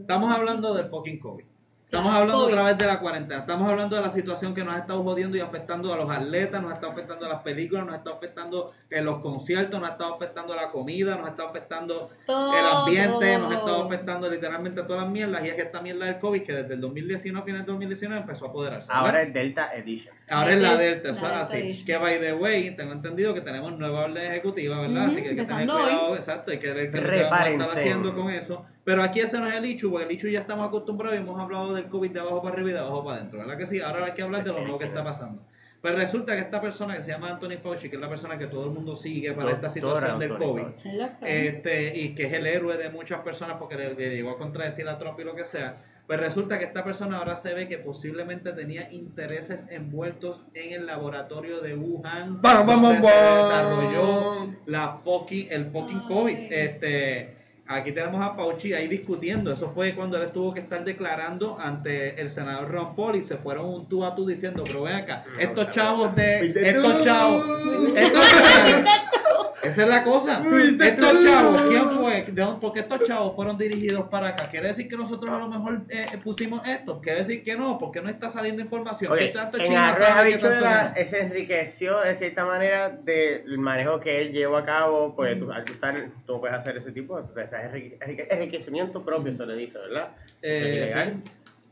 Estamos 0.00 0.34
hablando 0.36 0.74
del 0.74 0.86
fucking 0.86 1.18
COVID. 1.18 1.44
Estamos 1.90 2.14
hablando 2.14 2.44
COVID. 2.44 2.52
otra 2.52 2.62
vez 2.62 2.78
de 2.78 2.86
la 2.86 3.00
cuarentena. 3.00 3.40
Estamos 3.40 3.68
hablando 3.68 3.96
de 3.96 4.02
la 4.02 4.10
situación 4.10 4.54
que 4.54 4.62
nos 4.62 4.76
ha 4.76 4.78
estado 4.78 5.02
jodiendo 5.02 5.36
y 5.36 5.40
afectando 5.40 5.92
a 5.92 5.96
los 5.96 6.08
atletas, 6.08 6.62
nos 6.62 6.70
ha 6.70 6.74
estado 6.74 6.92
afectando 6.92 7.26
a 7.26 7.28
las 7.30 7.42
películas, 7.42 7.84
nos 7.84 7.94
ha 7.94 7.96
estado 7.96 8.14
afectando 8.14 8.72
en 8.88 9.04
los 9.04 9.18
conciertos, 9.18 9.80
nos 9.80 9.88
ha 9.88 9.92
estado 9.94 10.14
afectando 10.14 10.52
a 10.52 10.56
la 10.56 10.70
comida, 10.70 11.16
nos 11.16 11.26
ha 11.26 11.30
estado 11.30 11.48
afectando 11.48 12.10
Todo. 12.24 12.56
el 12.56 12.64
ambiente, 12.64 13.38
nos 13.38 13.50
ha 13.50 13.54
estado 13.56 13.82
afectando 13.86 14.30
literalmente 14.30 14.84
todas 14.84 15.02
las 15.02 15.10
mierdas. 15.10 15.44
Y 15.44 15.48
es 15.48 15.54
que 15.56 15.62
esta 15.62 15.80
mierda 15.80 16.06
del 16.06 16.20
COVID, 16.20 16.44
que 16.44 16.52
desde 16.52 16.74
el 16.74 16.80
2019, 16.80 17.44
final 17.44 17.60
del 17.62 17.66
2019, 17.66 18.20
empezó 18.20 18.44
a 18.44 18.48
apoderarse. 18.50 18.86
¿verdad? 18.86 19.04
Ahora 19.06 19.22
es 19.22 19.34
Delta 19.34 19.74
Edition. 19.74 20.14
Ahora 20.30 20.50
es 20.52 20.56
la 20.62 20.72
El- 20.72 20.78
Delta, 20.78 21.10
eso 21.10 21.26
es 21.26 21.32
así. 21.32 21.84
Que 21.84 21.96
by 21.98 22.20
the 22.20 22.32
way, 22.34 22.70
tengo 22.76 22.92
entendido 22.92 23.34
que 23.34 23.40
tenemos 23.40 23.76
nueva 23.78 24.04
orden 24.04 24.30
ejecutiva, 24.30 24.80
¿verdad? 24.80 25.06
Así 25.06 25.22
que 25.22 25.30
hay 25.30 25.36
que 25.36 25.42
tener 25.42 25.60
empezando 25.62 25.74
hoy. 25.76 25.82
cuidado, 25.82 26.16
exacto, 26.16 26.50
hay 26.52 26.58
que 26.58 26.72
ver 26.72 26.90
qué 26.90 26.96
es 26.98 27.02
lo 27.04 27.10
que 27.10 27.22
vamos 27.22 27.38
a 27.40 27.48
estar 27.50 27.68
haciendo 27.78 28.14
con 28.14 28.30
eso. 28.30 28.64
Pero 28.84 29.02
aquí 29.02 29.20
ese 29.20 29.38
no 29.38 29.46
es 29.48 29.54
el 29.54 29.64
hecho, 29.64 29.90
porque 29.90 30.06
el 30.06 30.12
hecho 30.12 30.28
ya 30.28 30.40
estamos 30.40 30.66
acostumbrados 30.68 31.18
y 31.18 31.22
hemos 31.22 31.38
hablado 31.40 31.74
del 31.74 31.86
COVID 31.86 32.10
de 32.12 32.20
abajo 32.20 32.42
para 32.42 32.54
arriba 32.54 32.70
y 32.70 32.72
de 32.72 32.78
abajo 32.78 33.04
para 33.04 33.16
adentro, 33.18 33.38
¿verdad 33.40 33.58
que 33.58 33.66
sí? 33.66 33.80
Ahora 33.80 34.04
hay 34.06 34.12
que 34.12 34.22
hablar 34.22 34.42
de 34.44 34.52
lo 34.52 34.60
nuevo 34.60 34.78
que 34.78 34.86
está 34.86 35.04
pasando. 35.04 35.42
Pues 35.80 35.94
resulta 35.94 36.34
que 36.34 36.40
esta 36.40 36.60
persona 36.60 36.94
que 36.94 37.02
se 37.02 37.10
llama 37.10 37.30
Anthony 37.30 37.56
Fauci, 37.62 37.88
que 37.88 37.96
es 37.96 38.02
la 38.02 38.08
persona 38.08 38.36
que 38.36 38.46
todo 38.48 38.64
el 38.66 38.70
mundo 38.70 38.94
sigue 38.94 39.32
para 39.32 39.52
esta 39.52 39.70
situación 39.70 40.18
del 40.18 40.32
Anthony 40.32 40.46
COVID, 40.46 40.62
Fauci. 40.62 40.88
Este, 41.22 41.98
y 41.98 42.14
que 42.14 42.26
es 42.26 42.32
el 42.34 42.46
héroe 42.46 42.76
de 42.76 42.90
muchas 42.90 43.20
personas 43.20 43.56
porque 43.58 43.76
le, 43.76 43.94
le 43.94 44.14
llegó 44.14 44.30
a 44.30 44.38
contradecir 44.38 44.86
a 44.88 44.98
Trump 44.98 45.18
y 45.20 45.24
lo 45.24 45.34
que 45.34 45.44
sea, 45.46 45.76
pues 46.10 46.18
resulta 46.18 46.58
que 46.58 46.64
esta 46.64 46.82
persona 46.82 47.18
ahora 47.18 47.36
se 47.36 47.54
ve 47.54 47.68
que 47.68 47.78
posiblemente 47.78 48.52
tenía 48.52 48.90
intereses 48.90 49.68
envueltos 49.70 50.44
en 50.54 50.72
el 50.72 50.84
laboratorio 50.84 51.60
de 51.60 51.76
Wuhan, 51.76 52.42
Bam, 52.42 52.66
bam, 52.66 52.82
donde 52.82 53.00
bam, 53.00 53.02
se 53.02 53.36
desarrolló 53.36 54.54
la 54.66 54.98
fucking, 55.04 55.46
el 55.52 55.66
fucking 55.66 56.00
Ay. 56.00 56.08
COVID. 56.08 56.36
Este, 56.50 57.36
aquí 57.64 57.92
tenemos 57.92 58.20
a 58.26 58.34
Fauci 58.34 58.72
ahí 58.72 58.88
discutiendo, 58.88 59.52
eso 59.52 59.70
fue 59.72 59.94
cuando 59.94 60.20
él 60.20 60.32
tuvo 60.32 60.52
que 60.52 60.58
estar 60.58 60.82
declarando 60.82 61.56
ante 61.60 62.20
el 62.20 62.28
senador 62.28 62.72
Ron 62.72 62.96
Paul 62.96 63.14
y 63.14 63.22
se 63.22 63.36
fueron 63.36 63.66
un 63.66 63.88
tú 63.88 64.04
a 64.04 64.12
tú 64.12 64.26
diciendo, 64.26 64.64
pero 64.66 64.82
ven 64.82 64.96
acá, 64.96 65.24
estos 65.38 65.70
chavos 65.70 66.16
de, 66.16 66.46
estos 66.70 67.04
chavos, 67.04 67.46
estos 67.94 68.24
esa 69.62 69.82
es 69.82 69.88
la 69.88 70.04
cosa. 70.04 70.40
Fuiste 70.42 70.88
Estos 70.88 71.24
chavos, 71.24 71.62
¿quién 71.62 71.90
fue? 71.90 72.24
¿De 72.30 72.42
dónde? 72.42 72.60
Porque 72.60 72.80
estos 72.80 73.04
chavos 73.04 73.34
fueron 73.36 73.58
dirigidos 73.58 74.08
para 74.08 74.28
acá. 74.28 74.48
¿Quiere 74.50 74.68
decir 74.68 74.88
que 74.88 74.96
nosotros 74.96 75.32
a 75.32 75.38
lo 75.38 75.48
mejor 75.48 75.82
eh, 75.88 76.06
pusimos 76.22 76.66
esto? 76.66 77.00
¿Quiere 77.00 77.18
decir 77.18 77.42
que 77.42 77.56
no? 77.56 77.78
Porque 77.78 78.00
no 78.00 78.08
está 78.08 78.30
saliendo 78.30 78.62
información. 78.62 79.12
Oye, 79.12 79.26
¿Qué 79.28 79.32
tanto 79.38 79.58
en? 79.58 79.64
¿Qué 79.64 79.70
no? 79.70 81.06
se 81.06 81.20
enriqueció 81.20 82.00
de 82.00 82.14
cierta 82.14 82.44
manera 82.44 82.88
del 82.90 83.58
manejo 83.58 84.00
que 84.00 84.20
él 84.22 84.32
llevó 84.32 84.56
a 84.56 84.64
cabo, 84.64 85.14
pues 85.14 85.38
tú, 85.38 85.50
al 85.52 85.64
tú 85.64 85.72
estar, 85.72 85.94
tú 86.26 86.40
puedes 86.40 86.56
hacer 86.56 86.76
ese 86.76 86.92
tipo, 86.92 87.18
enrique- 87.18 88.26
enriquecimiento 88.30 89.02
propio, 89.04 89.34
se 89.34 89.46
le 89.46 89.54
dice, 89.56 89.78
¿verdad? 89.78 90.08
Eh, 90.42 91.16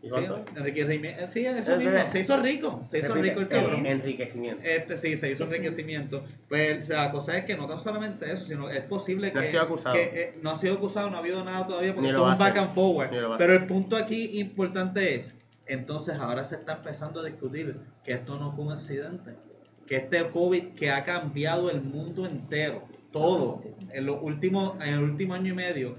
Sí. 0.01 0.09
Enrique 0.57 0.87
Rimi- 0.87 1.09
eh, 1.19 1.27
sí, 1.29 1.45
eso 1.45 1.77
mismo. 1.77 1.93
Se 2.13 2.21
hizo 2.21 2.37
rico. 2.41 2.87
Se 2.91 2.99
hizo 3.01 3.15
Repite, 3.15 3.29
rico 3.31 3.41
el 3.41 3.49
cabrón. 3.49 3.87
Enriquecimiento. 3.87 4.63
Este 4.65 4.97
sí, 4.97 5.17
se 5.17 5.31
hizo 5.33 5.45
enriquecimiento. 5.45 6.23
Pues 6.49 6.85
o 6.85 6.87
sea, 6.87 7.07
la 7.07 7.11
cosa 7.11 7.37
es 7.37 7.45
que 7.45 7.57
no 7.57 7.67
tan 7.67 7.81
solamente 7.81 8.31
eso, 8.31 8.47
sino 8.47 8.71
es 8.71 8.85
posible 8.85 9.33
No 9.33 9.41
que, 9.41 9.47
ha 9.47 9.51
sido 9.51 9.63
acusado. 9.63 9.95
que, 9.97 10.03
eh, 10.15 10.33
no 10.41 10.51
ha 10.51 10.57
sido 10.57 10.75
acusado, 10.75 11.11
no 11.11 11.17
ha 11.17 11.21
habido 11.21 11.43
nada 11.45 11.67
todavía 11.67 11.95
porque 11.95 12.13
todo 12.13 12.31
un 12.31 12.39
back 12.39 12.57
and 12.59 12.71
forward. 12.75 13.11
Pero 13.39 13.53
el 13.53 13.67
punto 13.67 13.97
aquí 13.97 14.39
importante 14.39 15.17
es, 15.17 15.35
entonces 15.67 16.15
ahora 16.17 16.45
se 16.45 16.55
está 16.55 16.75
empezando 16.75 17.21
a 17.21 17.25
discutir 17.25 17.77
que 18.05 18.13
esto 18.13 18.39
no 18.39 18.53
fue 18.53 18.67
un 18.67 18.73
accidente, 18.73 19.35
que 19.87 19.97
este 19.97 20.29
COVID 20.31 20.75
que 20.77 20.91
ha 20.91 21.03
cambiado 21.05 21.71
el 21.71 21.81
mundo 21.83 22.25
entero, 22.25 22.85
todo, 23.11 23.61
en 23.93 24.07
los 24.07 24.19
últimos, 24.23 24.77
en 24.81 24.95
el 24.95 25.01
último 25.01 25.35
año 25.35 25.53
y 25.53 25.57
medio, 25.57 25.97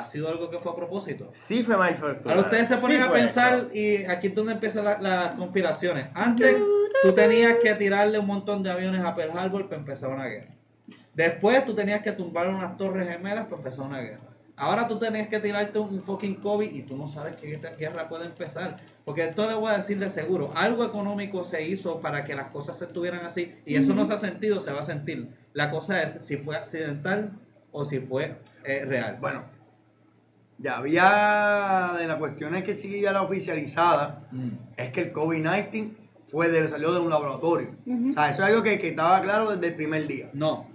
ha 0.00 0.04
sido 0.04 0.28
algo 0.28 0.48
que 0.50 0.58
fue 0.58 0.72
a 0.72 0.74
propósito. 0.76 1.28
Sí 1.32 1.62
fue 1.62 1.76
manufacturado. 1.76 2.30
Ahora 2.30 2.42
ustedes 2.42 2.68
se 2.68 2.76
ponen 2.76 2.98
Sí 2.98 3.02
a 3.08 3.12
pensar 3.12 3.54
eso. 3.54 3.70
y 3.74 4.04
aquí 4.04 4.28
es 4.28 4.34
donde 4.34 4.52
empiezan 4.52 4.84
la- 4.84 4.98
las 5.00 5.34
conspiraciones. 5.34 6.06
Antes 6.14 6.56
tú 7.02 7.12
tenías 7.12 7.56
que 7.62 7.74
tirarle 7.74 8.18
un 8.18 8.26
montón 8.26 8.62
de 8.62 8.70
aviones 8.70 9.02
a 9.04 9.14
Pearl 9.14 9.36
Harbor 9.36 9.64
para 9.68 9.80
empezar 9.80 10.10
una 10.10 10.26
guerra. 10.26 10.54
Después 11.14 11.64
tú 11.64 11.74
tenías 11.74 12.02
que 12.02 12.12
tumbar 12.12 12.48
unas 12.48 12.76
torres 12.76 13.08
gemelas 13.08 13.44
para 13.46 13.56
empezar 13.56 13.84
una 13.86 14.00
guerra. 14.00 14.20
Ahora 14.56 14.88
tú 14.88 14.98
tenías 14.98 15.28
que 15.28 15.38
tirarte 15.38 15.78
un 15.78 16.02
fucking 16.02 16.36
COVID 16.36 16.72
y 16.72 16.82
tú 16.82 16.96
no 16.96 17.06
sabes 17.06 17.36
que 17.36 17.54
esta 17.54 17.70
guerra 17.76 18.08
puede 18.08 18.26
empezar. 18.26 18.76
Porque 19.04 19.24
esto 19.24 19.48
le 19.48 19.54
voy 19.54 19.70
a 19.72 19.76
decir 19.76 19.98
de 20.00 20.10
seguro. 20.10 20.52
Algo 20.54 20.84
económico 20.84 21.44
se 21.44 21.62
hizo 21.62 22.00
para 22.00 22.24
que 22.24 22.34
las 22.34 22.48
cosas 22.48 22.76
se 22.78 22.86
estuvieran 22.86 23.24
así 23.24 23.54
y 23.64 23.76
eso 23.76 23.94
no 23.94 24.04
se 24.04 24.14
ha 24.14 24.16
sentido, 24.16 24.60
se 24.60 24.72
va 24.72 24.80
a 24.80 24.84
sentir. 24.84 25.28
La 25.52 25.70
cosa 25.70 26.02
es 26.02 26.24
si 26.24 26.36
fue 26.38 26.56
accidental 26.56 27.32
o 27.70 27.84
si 27.84 28.00
fue 28.00 28.36
eh, 28.64 28.84
real. 28.84 29.18
Bueno, 29.20 29.44
ya 30.58 30.78
había 30.78 31.92
de 31.98 32.06
las 32.06 32.16
cuestiones 32.16 32.64
que 32.64 32.74
sigue 32.74 33.00
ya 33.00 33.12
la 33.12 33.22
oficializada, 33.22 34.26
Mm. 34.32 34.48
es 34.76 34.90
que 34.90 35.02
el 35.02 35.12
COVID-19 35.12 35.96
fue 36.30 36.48
de, 36.48 36.68
salió 36.68 36.92
de 36.92 37.00
un 37.00 37.10
laboratorio. 37.10 37.70
O 37.86 38.12
sea, 38.14 38.30
eso 38.30 38.42
es 38.42 38.48
algo 38.50 38.62
que, 38.62 38.78
que 38.78 38.88
estaba 38.88 39.20
claro 39.22 39.52
desde 39.54 39.68
el 39.68 39.74
primer 39.74 40.06
día. 40.06 40.30
No, 40.32 40.66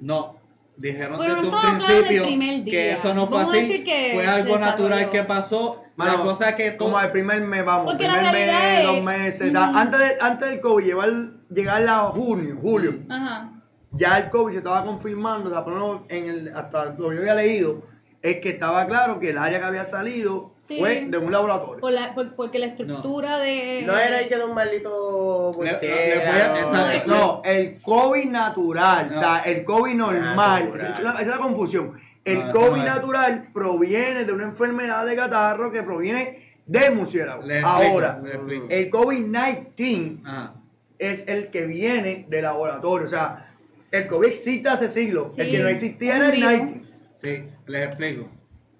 no. 0.00 0.38
Dijeron 0.76 1.18
Bueno, 1.18 1.34
desde 1.34 1.48
un 1.48 1.54
estaba 1.54 1.78
claro 1.78 2.06
principio 2.06 2.24
que 2.64 2.92
eso 2.92 3.12
no 3.14 3.26
fue 3.26 3.42
así. 3.42 3.84
que 3.84 4.12
Fue 4.14 4.26
algo 4.26 4.58
natural 4.58 5.10
que 5.10 5.24
pasó. 5.24 5.82
la 5.96 6.04
Mano, 6.06 6.22
cosa 6.22 6.48
es 6.50 6.54
que 6.56 6.70
todo. 6.70 6.88
Como 6.88 7.00
el 7.00 7.10
primer 7.10 7.42
mes, 7.42 7.62
vamos, 7.66 7.84
Porque 7.92 8.06
la 8.06 8.14
primer 8.14 8.32
mes, 8.32 8.48
es- 8.80 8.86
dos 8.86 9.02
meses. 9.02 9.48
O 9.48 9.50
sea, 9.52 9.68
Ujú. 9.68 9.78
antes, 9.78 10.00
de- 10.00 10.16
antes 10.22 10.48
del 10.48 10.60
COVID, 10.62 10.84
llevar, 10.84 11.10
llegar 11.50 11.86
a 11.86 11.98
junio, 12.04 12.56
julio, 12.62 12.94
Ajá. 13.10 13.52
ya 13.92 14.18
el 14.20 14.30
COVID 14.30 14.52
se 14.52 14.58
estaba 14.58 14.82
confirmando, 14.86 15.50
o 15.50 15.52
sea, 15.52 15.62
por 15.62 15.74
lo 15.74 15.80
menos 15.86 16.00
en 16.08 16.30
el, 16.30 16.56
hasta 16.56 16.86
lo 16.96 17.10
que 17.10 17.16
yo 17.16 17.20
había 17.20 17.34
leído, 17.34 17.82
es 18.22 18.40
que 18.40 18.50
estaba 18.50 18.86
claro 18.86 19.18
que 19.18 19.30
el 19.30 19.38
área 19.38 19.58
que 19.58 19.64
había 19.64 19.84
salido 19.84 20.52
Sí. 20.62 20.78
fue 20.78 21.06
de 21.08 21.18
un 21.18 21.32
laboratorio. 21.32 21.80
Por 21.80 21.90
la, 21.92 22.14
por- 22.14 22.34
porque 22.36 22.58
la 22.60 22.66
estructura 22.66 23.38
de. 23.38 23.82
No 23.86 23.96
era 23.98 24.18
ahí 24.18 24.28
que 24.28 24.36
de 24.36 24.44
un 24.44 24.54
maldito 24.54 25.52
Le- 25.58 25.64
le- 25.64 25.70
murciélago. 25.72 26.00
le 26.00 26.16
voy 26.18 26.40
a- 26.40 26.60
exacto. 26.60 27.10
No, 27.14 27.42
el 27.44 27.80
COVID 27.82 28.24
natural, 28.26 29.10
No. 29.10 29.16
o 29.16 29.18
sea, 29.20 29.38
el 29.46 29.64
COVID 29.64 29.94
normal, 29.94 30.64
Natural. 30.66 30.86
esa 30.86 30.96
es 30.98 31.02
la, 31.02 31.10
esa 31.12 31.20
es 31.22 31.26
la 31.26 31.38
confusión. 31.38 31.92
El 32.24 32.38
No, 32.46 32.52
COVID 32.52 32.82
natural 32.82 33.48
proviene 33.52 34.24
de 34.24 34.32
una 34.32 34.44
enfermedad 34.44 35.04
de 35.06 35.16
catarro 35.16 35.72
que 35.72 35.82
proviene 35.82 36.52
del 36.66 36.94
murciélago. 36.94 37.42
Le 37.42 37.58
explico, 37.60 37.82
Ahora, 37.90 38.20
le 38.22 38.30
explico. 38.34 38.66
el 38.68 38.90
COVID-19 38.90 40.20
Ajá. 40.24 40.54
es 40.98 41.26
el 41.28 41.50
que 41.50 41.62
viene 41.66 42.26
de 42.28 42.42
laboratorio, 42.42 43.06
o 43.06 43.10
sea, 43.10 43.54
el 43.90 44.06
COVID 44.06 44.28
existe 44.28 44.68
hace 44.68 44.88
siglos, 44.88 45.32
el 45.38 45.46
Sí, 45.46 45.52
que 45.52 45.58
no 45.60 45.68
existía 45.68 46.16
era 46.16 46.26
el 46.26 46.32
virus. 46.32 46.48
19. 46.50 46.89
Sí, 47.20 47.44
les 47.66 47.86
explico. 47.86 48.30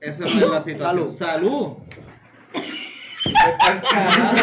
Esa 0.01 0.21
no 0.21 0.27
es 0.27 0.37
la 0.41 0.61
situación. 0.63 1.13
Salud. 1.13 1.19
Salud. 1.19 1.77
Carajo. 3.91 4.37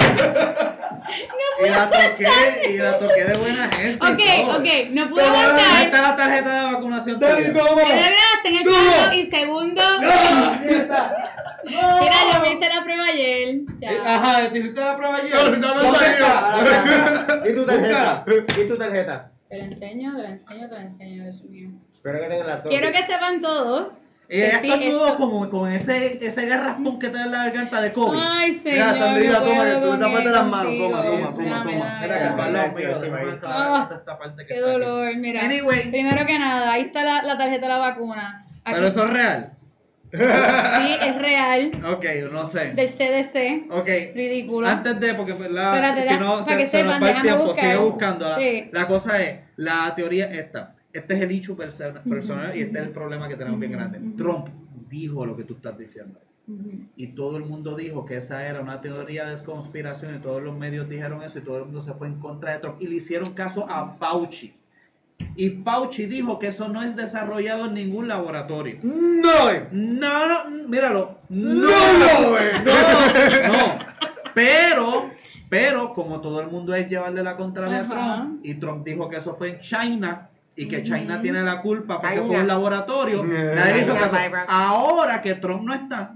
y 1.66 1.70
la 1.70 1.90
toqué, 1.90 2.70
y 2.70 2.78
la 2.78 3.00
toqué 3.00 3.26
de 3.26 3.38
buena 3.40 3.68
gente. 3.72 4.06
Ok, 4.06 4.20
todo. 4.46 4.58
ok, 4.60 4.90
no 4.92 5.10
pude 5.10 5.24
avanzar. 5.24 5.86
está 5.86 6.02
la 6.04 6.16
tarjeta 6.16 6.50
de 6.68 6.74
vacunación. 6.74 7.20
Toma. 7.20 7.36
Primero 7.36 8.16
en 8.44 8.56
el 8.56 9.14
y 9.20 9.26
segundo. 9.26 9.82
Mira, 11.66 12.16
yo 12.32 12.40
me 12.40 12.54
hice 12.54 12.70
la 12.70 12.84
prueba 12.84 13.06
ayer. 13.06 13.62
Ya. 13.80 13.92
Eh, 13.92 14.02
Ajá, 14.06 14.50
¿te 14.50 14.60
hiciste 14.60 14.80
la 14.80 14.96
prueba 14.96 15.18
ayer? 15.18 15.58
No, 15.58 15.74
no, 15.74 15.92
no. 15.92 17.50
¿Y 17.50 17.54
tu 17.56 17.66
tarjeta? 17.66 18.24
¿Y 18.58 18.68
tu 18.68 18.78
tarjeta? 18.78 19.32
Te 19.50 19.58
la 19.58 19.66
enseño, 19.66 20.16
te 20.16 20.24
la 20.24 20.30
enseño, 20.32 20.68
te 20.70 20.76
la 20.76 20.82
enseño, 20.82 21.24
Dios 21.24 21.44
mío. 21.46 21.70
Espero 21.92 22.20
que 22.20 22.28
tengan 22.28 22.48
la 22.48 22.64
Quiero 22.64 22.92
que 22.92 22.98
sepan 23.04 23.42
todos. 23.42 24.04
Y 24.30 24.42
ella 24.42 24.48
está 24.58 24.62
sí, 24.78 24.90
todo 24.90 25.08
esto- 25.08 25.18
como 25.18 25.50
con 25.50 25.72
ese, 25.72 26.26
ese 26.26 26.46
garraspón 26.48 27.00
que 27.00 27.08
te 27.08 27.14
da 27.18 27.24
en 27.28 27.32
la 27.32 27.46
garganta 27.46 27.80
de 27.80 27.94
COVID. 27.94 28.20
Ay, 28.22 28.60
señor. 28.60 28.74
Mira, 28.74 28.94
Sandrita, 28.94 29.40
no 29.40 29.46
toma, 29.46 29.64
que 29.64 29.72
tú 29.72 29.94
él, 29.94 30.32
las 30.34 30.46
manos, 30.48 30.74
toma, 30.78 31.02
toma, 31.02 31.04
toma, 31.04 31.32
toma. 31.32 32.00
Mira 32.02 32.18
que 32.18 32.24
déjame 32.26 32.60
ahí. 32.60 33.30
aclarar 33.30 33.40
Ah, 33.46 33.90
esta 33.98 34.18
parte 34.18 34.42
que 34.42 34.48
Qué 34.48 34.54
está 34.56 34.70
aquí. 34.72 34.80
dolor, 34.82 35.16
mira. 35.18 35.42
Anyway. 35.46 35.90
Primero 35.92 36.26
que 36.26 36.40
nada, 36.40 36.74
ahí 36.74 36.82
está 36.82 37.04
la, 37.06 37.24
la 37.24 37.38
tarjeta 37.38 37.62
de 37.68 37.70
la 37.70 37.78
vacuna. 37.78 38.44
Aquí- 38.66 38.76
Pero 38.76 38.88
eso 38.88 39.06
es 39.06 39.10
real. 39.12 39.54
Sí, 40.12 40.96
es 41.02 41.22
real. 41.22 41.72
Ok, 41.86 42.06
no 42.32 42.46
sé. 42.48 42.72
Del 42.74 42.88
CDC. 42.88 43.72
Ok. 43.72 43.88
Ridículo. 44.16 44.68
Antes 44.68 45.00
de, 45.00 45.14
porque 45.14 45.34
¿verdad? 45.34 45.76
Espérate, 45.76 46.08
si 46.14 46.20
no 46.20 46.40
para 46.40 46.44
se, 46.44 46.58
que 46.58 46.68
se 46.68 46.84
nos 46.84 46.94
sepan, 46.94 47.04
va 47.04 47.08
el 47.08 47.14
déjame 47.14 47.30
tiempo, 47.30 47.46
buscar. 47.46 47.64
sigue 47.66 47.78
buscando. 47.78 48.30
La, 48.30 48.38
Sí. 48.38 48.70
la 48.72 48.88
cosa 48.88 49.24
es, 49.24 49.40
la 49.58 49.94
teoría 49.96 50.26
es 50.32 50.38
esta. 50.46 50.76
Este 50.94 51.14
es 51.16 51.22
el 51.22 51.30
dicho 51.30 51.56
perso- 51.58 52.02
personal 52.04 52.56
y 52.58 52.62
este 52.62 52.80
es 52.80 52.86
el 52.86 52.92
problema 52.92 53.28
que 53.28 53.36
tenemos 53.36 53.60
bien 53.60 53.72
grande. 53.74 54.00
Trump 54.18 54.48
dijo 54.90 55.26
lo 55.26 55.36
que 55.36 55.44
tú 55.44 55.56
estás 55.56 55.78
diciendo. 55.78 56.20
Y 56.96 57.08
todo 57.08 57.36
el 57.36 57.44
mundo 57.44 57.76
dijo 57.76 58.06
que 58.06 58.16
esa 58.16 58.48
era 58.48 58.62
una 58.62 58.80
teoría 58.80 59.26
de 59.26 59.44
conspiración 59.44 60.16
y 60.16 60.20
todos 60.20 60.42
los 60.42 60.58
medios 60.58 60.88
dijeron 60.88 61.22
eso 61.22 61.40
y 61.40 61.42
todo 61.42 61.58
el 61.58 61.66
mundo 61.66 61.82
se 61.82 61.94
fue 61.94 62.08
en 62.08 62.20
contra 62.22 62.54
de 62.54 62.60
Trump 62.60 62.78
y 62.82 62.88
le 62.88 62.96
hicieron 62.96 63.34
caso 63.34 63.70
a 63.70 63.96
Fauci. 64.00 64.56
Y 65.36 65.50
Fauci 65.50 66.06
dijo 66.08 66.40
que 66.40 66.48
eso 66.48 66.68
no 66.68 66.82
es 66.82 66.96
desarrollado 66.96 67.66
en 67.66 67.76
ningún 67.76 68.08
laboratorio. 68.08 68.80
No, 68.82 69.50
eh. 69.52 69.68
No, 69.72 70.28
no, 70.28 70.68
míralo. 70.68 71.20
No, 71.30 71.70
No, 71.70 72.38
eh. 72.38 72.52
no, 72.66 73.52
no. 73.58 73.80
Pero, 74.34 75.10
pero, 75.50 75.94
como 75.94 76.22
todo 76.22 76.42
el 76.42 76.48
mundo 76.48 76.74
es 76.76 76.88
llevarle 76.90 77.24
la 77.24 77.36
contraria 77.36 77.80
a. 77.82 77.88
Trump, 77.88 78.40
y 78.44 78.56
Trump 78.56 78.86
dijo 78.86 79.10
que 79.10 79.18
eso 79.18 79.36
fue 79.36 79.50
en 79.56 79.60
China, 79.60 80.30
y 80.56 80.68
que. 80.68 80.84
China 80.84 81.22
tiene 81.22 81.42
la 81.44 81.62
culpa 81.62 81.98
porque 82.00 82.16
China. 82.16 82.28
fue 82.28 82.40
un 82.42 82.48
laboratorio, 82.48 83.24
nadie 83.24 83.82
hizo 83.82 83.96
caso. 83.96 84.18
Ahora 84.48 85.22
que 85.22 85.36
Trump 85.36 85.64
no 85.64 85.74
está, 85.74 86.16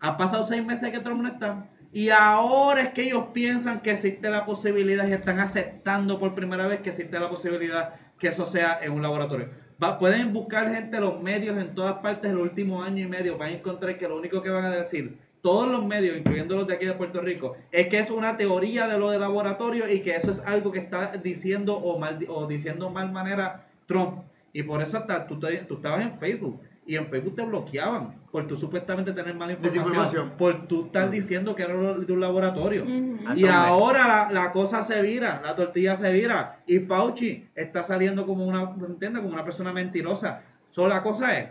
Han 0.00 0.16
pasado 0.16 0.44
seis 0.44 0.64
meses 0.64 0.90
que 0.92 1.00
Trump 1.00 1.22
no 1.22 1.28
está. 1.28 1.64
Y 1.92 2.10
ahora 2.10 2.82
es 2.82 2.88
que 2.90 3.04
ellos 3.04 3.26
piensan 3.32 3.80
que 3.80 3.92
existe 3.92 4.28
la 4.30 4.44
posibilidad 4.44 5.08
y 5.08 5.12
están 5.12 5.38
aceptando 5.40 6.18
por 6.18 6.34
primera 6.34 6.66
vez 6.66 6.80
que 6.80 6.90
existe 6.90 7.18
la 7.18 7.30
posibilidad 7.30 7.94
que 8.18 8.28
eso 8.28 8.44
sea 8.44 8.78
en 8.82 8.92
un 8.92 9.02
laboratorio. 9.02 9.48
Va- 9.82 9.98
pueden 9.98 10.32
buscar 10.32 10.72
gente, 10.72 11.00
los 11.00 11.22
medios 11.22 11.56
en 11.56 11.74
todas 11.74 11.98
partes 12.00 12.30
el 12.30 12.38
último 12.38 12.82
año 12.82 13.04
y 13.04 13.08
medio, 13.08 13.38
van 13.38 13.50
a 13.50 13.52
encontrar 13.54 13.96
que 13.96 14.06
lo 14.08 14.18
único 14.18 14.42
que 14.42 14.50
van 14.50 14.64
a 14.66 14.70
decir, 14.70 15.18
todos 15.40 15.68
los 15.68 15.84
medios, 15.86 16.16
incluyendo 16.16 16.56
los 16.56 16.66
de 16.66 16.74
aquí 16.74 16.84
de 16.84 16.94
Puerto 16.94 17.20
Rico, 17.20 17.56
es 17.70 17.86
que 17.86 18.00
es 18.00 18.10
una 18.10 18.36
teoría 18.36 18.86
de 18.88 18.98
lo 18.98 19.10
de 19.10 19.18
laboratorio 19.20 19.90
y 19.90 20.00
que 20.00 20.16
eso 20.16 20.32
es 20.32 20.40
algo 20.40 20.72
que 20.72 20.80
está 20.80 21.12
diciendo 21.16 21.76
o, 21.76 21.98
mal, 21.98 22.18
o 22.28 22.46
diciendo 22.46 22.90
mal 22.90 23.12
manera 23.12 23.66
Trump. 23.86 24.24
Y 24.52 24.64
por 24.64 24.82
eso 24.82 24.98
hasta 24.98 25.26
tú, 25.26 25.38
tú 25.38 25.74
estabas 25.74 26.02
en 26.02 26.18
Facebook 26.18 26.60
y 26.88 26.96
en 26.96 27.06
Facebook 27.08 27.36
te 27.36 27.44
bloqueaban 27.44 28.14
por 28.32 28.46
tú 28.46 28.56
supuestamente 28.56 29.12
tener 29.12 29.34
mala 29.34 29.52
información, 29.52 30.32
por 30.38 30.66
tú 30.66 30.86
estar 30.86 31.10
diciendo 31.10 31.54
que 31.54 31.62
era 31.62 31.74
de 31.74 32.12
un 32.12 32.20
laboratorio. 32.20 32.84
Ah, 33.26 33.34
Y 33.36 33.46
ahora 33.46 34.08
la, 34.08 34.32
la 34.32 34.52
cosa 34.52 34.82
se 34.82 35.00
vira, 35.02 35.42
la 35.44 35.54
tortilla 35.54 35.94
se 35.96 36.10
vira. 36.10 36.60
Y 36.66 36.78
Fauci 36.80 37.46
está 37.54 37.82
saliendo 37.82 38.26
como 38.26 38.46
una, 38.46 38.62
¿entiendes? 38.88 39.20
Como 39.22 39.34
una 39.34 39.44
persona 39.44 39.70
mentirosa. 39.70 40.40
Solo 40.70 40.88
la 40.88 41.02
cosa 41.02 41.38
es, 41.38 41.50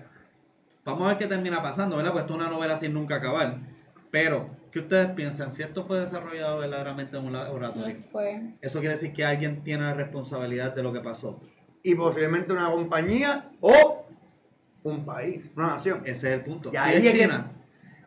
vamos 0.84 1.04
a 1.06 1.10
ver 1.10 1.18
qué 1.18 1.28
termina 1.28 1.62
pasando, 1.62 1.98
¿verdad? 1.98 2.14
Pues 2.14 2.24
esto 2.24 2.34
es 2.34 2.40
una 2.42 2.50
novela 2.50 2.76
sin 2.76 2.94
nunca 2.96 3.18
acabar. 3.18 3.58
Pero, 4.10 4.50
¿qué 4.72 4.80
ustedes 4.80 5.12
piensan? 5.12 5.52
Si 5.52 5.62
esto 5.62 5.86
fue 5.86 6.00
desarrollado 6.00 6.58
verdaderamente 6.58 7.16
en 7.16 7.26
un 7.26 7.34
laboratorio, 7.34 7.96
Fue. 8.12 8.42
eso 8.60 8.80
quiere 8.80 8.96
decir 8.96 9.14
que 9.14 9.24
alguien 9.24 9.62
tiene 9.64 9.84
la 9.84 9.94
responsabilidad 9.94 10.74
de 10.74 10.82
lo 10.82 10.92
que 10.92 11.02
pasó. 11.02 11.38
Y 11.84 11.94
posiblemente 11.94 12.54
una 12.54 12.72
compañía 12.72 13.50
o 13.62 14.07
un 14.94 15.06
país, 15.06 15.52
una 15.56 15.68
nación. 15.68 16.02
Ese 16.06 16.28
es 16.30 16.34
el 16.36 16.42
punto. 16.44 16.70
Y 16.70 16.78
Si 16.78 16.94
es 17.08 17.12
que- 17.14 17.20
China, 17.20 17.52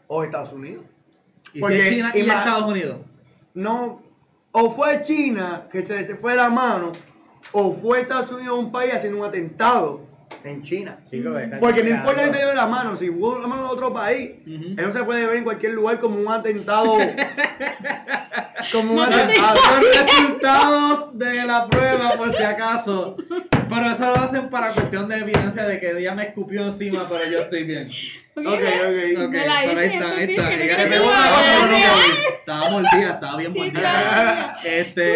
O 0.08 0.24
Estados 0.24 0.52
Unidos. 0.52 0.84
y 1.54 1.60
porque 1.60 1.76
si 1.76 1.82
es 1.82 1.90
China 1.90 2.12
y 2.14 2.20
ima- 2.22 2.38
Estados 2.38 2.70
Unidos. 2.70 2.96
No, 3.54 4.02
o 4.52 4.70
fue 4.70 5.02
China 5.04 5.68
que 5.70 5.82
se 5.82 5.94
le 5.94 6.04
se 6.04 6.16
fue 6.16 6.34
la 6.36 6.50
mano, 6.50 6.90
o 7.52 7.72
fue 7.74 8.00
Estados 8.00 8.30
Unidos 8.32 8.58
un 8.58 8.70
país 8.72 8.92
haciendo 8.94 9.18
un 9.20 9.24
atentado 9.24 10.06
en 10.44 10.62
China. 10.62 10.98
Porque 11.60 11.82
no 11.82 11.90
importa 11.90 12.24
que 12.24 12.32
se 12.32 12.38
lleve 12.38 12.54
la 12.54 12.66
mano, 12.66 12.96
si 12.96 13.10
hubo 13.10 13.38
la 13.38 13.46
mano 13.48 13.62
de 13.64 13.68
otro 13.70 13.92
país, 13.92 14.30
eso 14.76 14.90
se 14.92 15.04
puede 15.04 15.26
ver 15.26 15.36
en 15.36 15.44
cualquier 15.44 15.74
lugar 15.74 15.98
como 16.00 16.18
un 16.20 16.28
atentado. 16.32 16.96
como 18.72 18.94
un 18.94 19.00
atentado. 19.00 19.58
resultados 19.80 21.18
de 21.18 21.44
la 21.44 21.66
prueba, 21.68 22.12
por 22.16 22.34
si 22.34 22.42
acaso. 22.42 23.16
Pero 23.70 23.86
eso 23.90 24.04
lo 24.06 24.16
hacen 24.16 24.50
para 24.50 24.72
cuestión 24.72 25.08
de 25.08 25.16
evidencia 25.18 25.64
de 25.64 25.78
que 25.80 25.90
ella 25.98 26.14
me 26.14 26.24
escupió 26.24 26.64
encima, 26.64 27.08
pero 27.08 27.24
yo 27.30 27.40
estoy 27.40 27.64
bien. 27.64 27.88
Ok, 28.36 28.46
ok. 28.46 28.52
Ok, 28.54 29.30
pero 29.32 29.52
ahí 29.52 29.68
está, 29.68 30.16
ahí 30.16 30.30
está. 30.34 30.48
que 30.48 30.64
Ella 30.64 30.76
te 30.76 30.84
le 30.84 30.90
pegó 30.90 31.04
pegó 31.04 31.08
una 31.10 31.28
cosa, 31.28 31.58
no 31.58 31.66
no. 31.66 32.28
Estaba 32.38 32.70
mordida, 32.70 33.10
estaba 33.14 33.36
bien 33.36 33.52
mordida. 33.52 34.58
Este. 34.64 35.14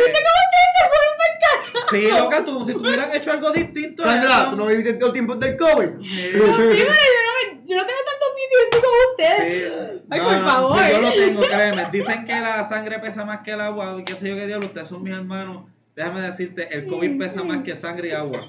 Sí, 1.90 2.08
loca, 2.10 2.44
tú, 2.44 2.64
si 2.64 2.72
tú 2.72 2.80
hubieras 2.80 3.14
hecho 3.14 3.30
algo 3.32 3.50
distinto. 3.52 4.02
Sandra, 4.02 4.50
¿tú 4.50 4.56
no 4.56 4.66
viviste 4.66 4.94
todo 4.94 5.06
el 5.08 5.12
tiempo 5.12 5.36
del 5.36 5.56
COVID? 5.56 5.88
Sí, 6.02 6.30
pero 6.32 6.46
yo 6.46 6.52
no, 6.52 6.56
me- 6.58 7.62
yo 7.66 7.76
no 7.76 7.86
tengo 7.86 8.00
tanto 8.10 8.26
PTSD 8.34 8.82
como 8.82 8.96
ustedes. 9.10 9.72
Sí. 9.72 10.02
Ay, 10.10 10.18
No, 10.20 10.24
por 10.26 10.36
no, 10.36 10.44
favor. 10.44 10.88
yo 10.90 11.00
lo 11.00 11.12
tengo, 11.12 11.40
créeme. 11.42 11.86
Dicen 11.92 12.24
que 12.26 12.32
la 12.40 12.64
sangre 12.68 12.98
pesa 12.98 13.24
más 13.24 13.40
que 13.40 13.52
el 13.52 13.60
agua. 13.60 13.96
Y 14.00 14.04
qué 14.04 14.14
sé 14.16 14.28
yo 14.28 14.34
qué 14.36 14.46
diablo, 14.46 14.66
ustedes 14.66 14.88
son 14.88 15.02
mis 15.02 15.12
hermanos. 15.14 15.64
Déjame 15.96 16.20
decirte, 16.22 16.68
el 16.74 16.86
COVID 16.86 17.18
pesa 17.18 17.42
más 17.44 17.62
que 17.62 17.74
sangre 17.76 18.08
y 18.08 18.12
agua. 18.12 18.40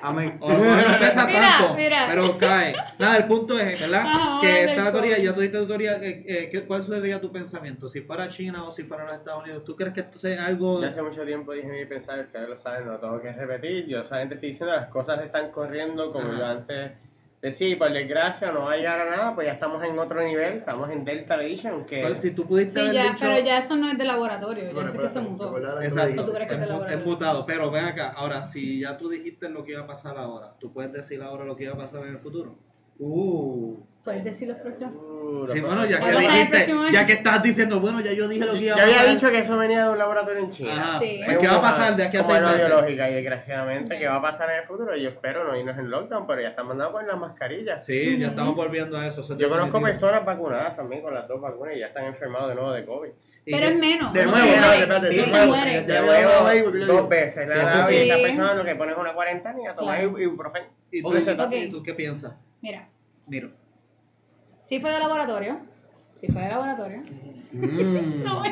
Amén. 0.00 0.36
O 0.40 0.48
no, 0.50 0.58
no 0.58 0.98
pesa 1.00 1.26
Mira, 1.26 1.40
tanto, 1.58 1.74
mira. 1.74 2.06
pero 2.08 2.38
cae. 2.38 2.72
Nada, 2.98 3.16
el 3.16 3.24
punto 3.26 3.58
es, 3.58 3.80
¿verdad? 3.80 4.04
Ajá, 4.06 4.40
que 4.40 4.64
esta 4.64 4.92
teoría, 4.92 5.18
ya 5.18 5.34
tú 5.34 5.40
diste 5.40 5.58
tu 5.58 5.66
teoría, 5.66 5.96
eh, 5.96 6.24
eh, 6.26 6.48
¿qué- 6.52 6.62
¿cuál 6.64 6.82
sería 6.84 7.20
tu 7.20 7.32
pensamiento? 7.32 7.88
Si 7.88 8.00
fuera 8.00 8.28
China 8.28 8.64
o 8.64 8.70
si 8.70 8.84
fuera 8.84 9.04
los 9.04 9.16
Estados 9.16 9.42
Unidos, 9.42 9.64
¿tú 9.64 9.74
crees 9.74 9.92
que 9.92 10.00
esto 10.00 10.18
sea 10.18 10.46
algo... 10.46 10.80
Yo 10.80 10.86
hace 10.86 11.02
mucho 11.02 11.24
tiempo 11.24 11.52
dije 11.52 11.66
mi 11.66 11.84
pensar, 11.84 12.20
ustedes 12.20 12.48
lo 12.48 12.56
saben, 12.56 12.86
no 12.86 12.96
tengo 12.98 13.20
que 13.20 13.32
repetir. 13.32 13.86
Yo 13.88 14.04
solamente 14.04 14.36
estoy 14.36 14.50
diciendo 14.50 14.74
las 14.76 14.88
cosas 14.88 15.20
están 15.24 15.50
corriendo 15.50 16.12
como 16.12 16.28
Ajá. 16.28 16.38
yo 16.38 16.46
antes 16.46 16.92
decía. 17.42 17.68
y 17.68 17.76
por 17.76 17.92
desgracia 17.92 18.52
no 18.52 18.62
va 18.66 18.72
a 18.72 18.76
llegar 18.76 19.00
a 19.00 19.04
nada, 19.10 19.34
pues 19.34 19.46
ya 19.46 19.52
estamos 19.54 19.82
en 19.84 19.98
otro 19.98 20.22
nivel, 20.22 20.58
estamos 20.58 20.90
en 20.90 21.04
Delta 21.04 21.42
Edition, 21.42 21.84
que 21.84 22.02
Pues, 22.02 22.18
si 22.18 22.30
tú 22.32 22.46
pudiste 22.46 22.72
Sí, 22.80 22.80
haber 22.80 22.94
ya, 22.94 23.02
dicho... 23.04 23.16
pero 23.20 23.38
ya 23.44 23.58
eso 23.58 23.76
no 23.76 23.90
es 23.90 23.98
de 23.98 24.04
laboratorio, 24.04 24.64
ya 24.64 24.72
Bueno, 24.72 24.88
eso 24.88 25.00
que 25.00 25.08
se 25.08 25.20
mutó. 25.20 25.56
Exacto, 25.82 26.22
¿O 26.22 26.24
tú 26.26 26.32
crees 26.32 26.48
que 26.48 26.54
es, 26.54 26.60
te 26.60 26.66
la 26.66 26.72
mu- 26.74 26.80
voy 26.82 26.90
a 26.90 26.94
es 26.94 27.04
mutado, 27.04 27.46
pero 27.46 27.70
ven 27.70 27.84
acá, 27.84 28.08
ahora, 28.16 28.42
si 28.42 28.80
ya 28.80 28.96
tú 28.96 29.08
dijiste 29.08 29.48
lo 29.48 29.64
que 29.64 29.72
iba 29.72 29.82
a 29.82 29.86
pasar 29.86 30.16
ahora, 30.18 30.54
¿tú 30.58 30.72
puedes 30.72 30.92
decir 30.92 31.22
ahora 31.22 31.44
lo 31.44 31.56
que 31.56 31.64
iba 31.64 31.74
a 31.74 31.78
pasar 31.78 32.02
en 32.02 32.10
el 32.10 32.18
futuro? 32.18 32.58
Uh. 32.98 33.76
Puedes 34.04 34.24
decir 34.24 34.48
la 34.48 34.54
expresión. 34.54 34.94
Uh, 34.96 35.18
Sí, 35.46 35.60
bueno, 35.60 35.84
ya 35.84 36.00
que 36.00 36.12
dijiste, 36.12 36.74
ya 36.90 37.04
que 37.04 37.12
estás 37.12 37.42
diciendo, 37.42 37.80
bueno, 37.80 38.00
ya 38.00 38.12
yo 38.12 38.26
dije 38.26 38.46
lo 38.46 38.52
que 38.54 38.60
iba 38.64 38.76
a 38.76 38.78
Yo 38.78 38.84
pasar. 38.86 39.00
había 39.00 39.12
dicho 39.12 39.30
que 39.30 39.38
eso 39.40 39.58
venía 39.58 39.84
de 39.84 39.90
un 39.90 39.98
laboratorio 39.98 40.42
en 40.42 40.50
China. 40.50 40.72
Ajá. 40.72 40.98
Sí. 41.00 41.20
Pues, 41.24 41.38
¿Qué 41.38 41.48
va 41.48 41.56
a 41.56 41.60
pasar 41.60 41.96
de 41.96 42.04
aquí 42.04 42.16
a 42.16 42.24
seis 42.24 42.40
meses? 42.40 42.66
biológica 42.66 43.10
y 43.10 43.14
desgraciadamente, 43.14 43.98
¿qué 43.98 44.08
va 44.08 44.16
a 44.16 44.22
pasar 44.22 44.50
en 44.50 44.60
el 44.60 44.64
futuro? 44.64 44.96
Yo 44.96 45.10
espero 45.10 45.44
no 45.44 45.56
irnos 45.56 45.76
en 45.76 45.90
lockdown, 45.90 46.26
pero 46.26 46.40
ya 46.40 46.48
están 46.48 46.66
mandando 46.66 46.92
con 46.92 47.06
las 47.06 47.18
mascarillas. 47.18 47.84
Sí, 47.84 48.18
ya 48.18 48.28
estamos 48.28 48.56
volviendo 48.56 48.96
a 48.98 49.06
eso. 49.06 49.20
eso 49.20 49.34
es 49.34 49.38
Yo 49.38 49.50
conozco 49.50 49.82
personas 49.82 50.24
vacunadas 50.24 50.74
también 50.74 51.02
con 51.02 51.12
las 51.12 51.28
dos 51.28 51.40
vacunas 51.40 51.76
y 51.76 51.80
ya 51.80 51.90
se 51.90 51.98
han 51.98 52.06
enfermado 52.06 52.48
de 52.48 52.54
nuevo 52.54 52.72
de 52.72 52.84
COVID. 52.86 53.10
Pero 53.44 53.66
es 53.66 53.78
menos. 53.78 54.12
De 54.12 54.24
nuevo, 54.24 54.72
espérate, 54.72 55.08
de 55.08 55.26
nuevo. 55.26 55.54
De 55.54 56.00
nuevo, 56.02 56.86
dos 56.86 57.08
veces. 57.08 57.48
Dado 57.48 57.90
y 57.90 57.96
esta 57.96 58.22
persona 58.22 58.54
lo 58.54 58.64
que 58.64 58.74
pone 58.76 58.92
es 58.92 58.98
una 58.98 59.12
cuarentena 59.12 59.56
y 59.62 59.66
a 59.66 59.74
tomar 59.74 60.02
ibuprofeno. 60.02 60.66
¿Y 60.90 61.02
tú, 61.02 61.12
Receta. 61.12 61.44
Ok. 61.44 61.52
¿Y 61.52 61.70
tú 61.70 61.82
qué 61.82 61.94
piensas? 61.94 62.34
Mira, 62.60 62.88
Mira. 63.26 63.48
Sí 64.68 64.80
fue 64.80 64.90
de 64.90 64.98
laboratorio. 64.98 65.58
Sí 66.20 66.26
fue 66.28 66.42
de 66.42 66.48
laboratorio. 66.50 66.98
Mm. 67.52 68.22
No, 68.24 68.42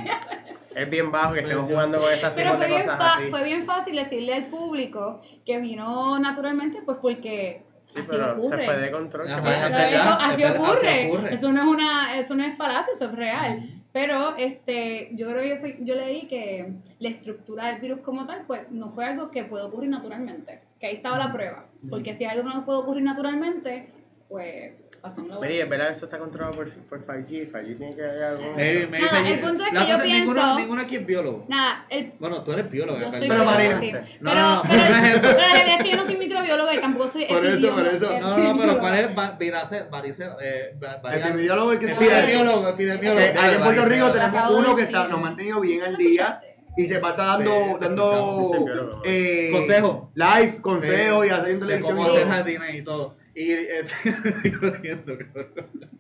Es 0.75 0.91
bien 0.91 1.11
bajo 1.11 1.35
que 1.35 1.41
estemos 1.41 1.71
jugando 1.71 2.01
con 2.01 2.12
esas 2.12 2.33
Pero 2.33 2.53
tipos 2.53 2.57
fue 2.59 2.67
de 2.67 2.73
bien, 2.77 2.87
cosas 2.87 3.01
así. 3.17 3.31
fue 3.31 3.45
bien 3.45 3.64
fácil 3.64 3.97
decirle 3.97 4.35
al 4.35 4.47
público 4.47 5.21
que 5.45 5.59
vino 5.59 6.19
naturalmente, 6.19 6.81
pues 6.85 6.99
porque 7.01 7.62
Sí, 7.89 8.01
así 8.01 8.09
pero 8.11 8.33
ocurre. 8.33 8.59
se 8.59 8.64
fue 8.64 8.77
de 8.79 8.91
control. 8.91 9.27
Pero 9.27 9.43
verdad, 9.43 9.89
eso 9.93 9.97
es 9.97 10.17
así 10.21 10.43
verdad, 10.43 10.61
ocurre. 10.61 10.89
así 10.89 11.07
ocurre. 11.09 11.35
Eso 11.35 11.53
no 11.53 11.61
es 11.62 11.67
una, 11.69 12.19
eso 12.19 12.35
no 12.35 12.45
es 12.45 12.57
falacia, 12.57 12.93
eso 12.93 13.05
es 13.07 13.12
real. 13.14 13.71
Pero 13.93 14.37
este, 14.37 15.11
yo 15.12 15.29
creo 15.31 15.41
que 15.41 15.49
yo, 15.51 15.57
fui- 15.57 15.77
yo 15.81 15.95
leí 15.95 16.27
que 16.27 16.73
la 16.99 17.09
estructura 17.09 17.67
del 17.69 17.81
virus 17.81 18.01
como 18.01 18.27
tal, 18.27 18.43
pues 18.47 18.71
no 18.71 18.91
fue 18.91 19.05
algo 19.07 19.31
que 19.31 19.45
puede 19.45 19.64
ocurrir 19.64 19.89
naturalmente. 19.91 20.61
Que 20.81 20.89
ahí 20.89 20.97
estaba 20.97 21.17
la 21.19 21.33
prueba. 21.33 21.64
Porque 21.89 22.12
si 22.12 22.25
algo 22.27 22.43
no 22.49 22.64
puede 22.67 22.81
ocurrir 22.81 23.05
naturalmente, 23.05 23.89
pues 24.29 24.73
en 25.19 25.45
es 25.45 25.69
verdad 25.69 25.91
eso 25.91 26.05
está 26.07 26.19
controlado 26.19 26.53
por, 26.57 26.71
por 26.71 27.01
5G. 27.07 27.51
5G 27.51 27.77
tiene 27.79 27.95
que 27.95 28.03
haber 28.03 28.23
algo. 28.25 28.43
Nada, 28.57 29.21
dice- 29.23 29.35
el 29.35 29.41
punto 29.41 29.65
es 29.65 29.73
la 29.73 29.81
que 29.81 29.87
yo 29.87 29.93
cosa 29.95 30.05
ninguno- 30.07 30.35
pienso- 30.35 30.59
Ninguno 30.59 30.83
aquí 30.83 30.97
es 30.97 31.07
biólogo. 31.07 31.45
Nada, 31.49 31.87
el 31.91 32.13
Bueno, 32.19 32.43
tú 32.43 32.53
eres 32.53 32.71
biólogo. 32.71 32.99
Yo 32.99 33.13
soy 33.13 33.29
Pero 33.29 33.45
Marina. 33.45 33.81
sí. 33.81 33.93
No, 34.21 34.31
Pero, 34.31 34.41
no, 34.41 34.63
pero, 34.63 34.77
no 34.79 34.97
es 35.05 35.13
eso. 35.15 35.21
pero 35.23 35.39
la 35.39 35.53
realidad 35.53 35.77
es 35.79 35.83
que 35.85 35.91
yo 35.91 35.97
no 35.97 36.05
soy 36.05 36.17
microbióloga 36.17 36.75
y 36.75 36.79
tampoco 36.81 37.09
soy 37.09 37.27
Por 37.27 37.45
eso, 37.47 37.75
por 37.75 37.87
eso. 37.87 38.19
No, 38.21 38.37
no, 38.39 38.55
no, 38.55 38.61
pero 38.61 38.79
¿cuál 38.81 38.95
es 38.99 39.09
viracel- 39.39 39.91
varicela? 39.91 40.37
Eh, 40.43 40.75
Epidemiólogo 41.13 41.79
que 41.79 41.91
Epidemiólogo, 41.93 42.69
epidemiólogo. 42.69 43.21
Eh, 43.21 43.35
Aquí 43.39 43.55
en 43.55 43.63
Puerto. 43.63 43.85
Rico 43.87 44.11
tenemos 44.13 44.51
uno 44.53 44.77
que 44.77 44.83
nos 44.83 44.95
ha 44.95 45.17
mantenido 45.17 45.61
bien 45.61 45.83
al 45.83 45.97
día 45.97 46.41
y 46.77 46.87
se 46.87 46.99
pasa 46.99 47.25
dando, 47.25 47.51
Sí, 47.51 47.77
dando 47.81 48.51
sí, 48.53 48.65
eh, 49.05 49.49
Consejo. 49.53 50.11
live, 50.15 50.61
consejo 50.61 51.25
y 51.25 51.29
hacer 51.31 51.49
en 51.51 51.61
De 51.61 51.67
televisión 51.67 51.99
y 51.99 52.03
hacer 52.03 52.21
todo. 52.23 52.31
jardines 52.31 52.75
y 52.75 52.83
todo. 52.83 53.17
Y 53.37 53.53
eh, 53.53 53.80
estoy 53.84 54.51
jodiendo, 54.53 55.16
cabrón. 55.18 55.91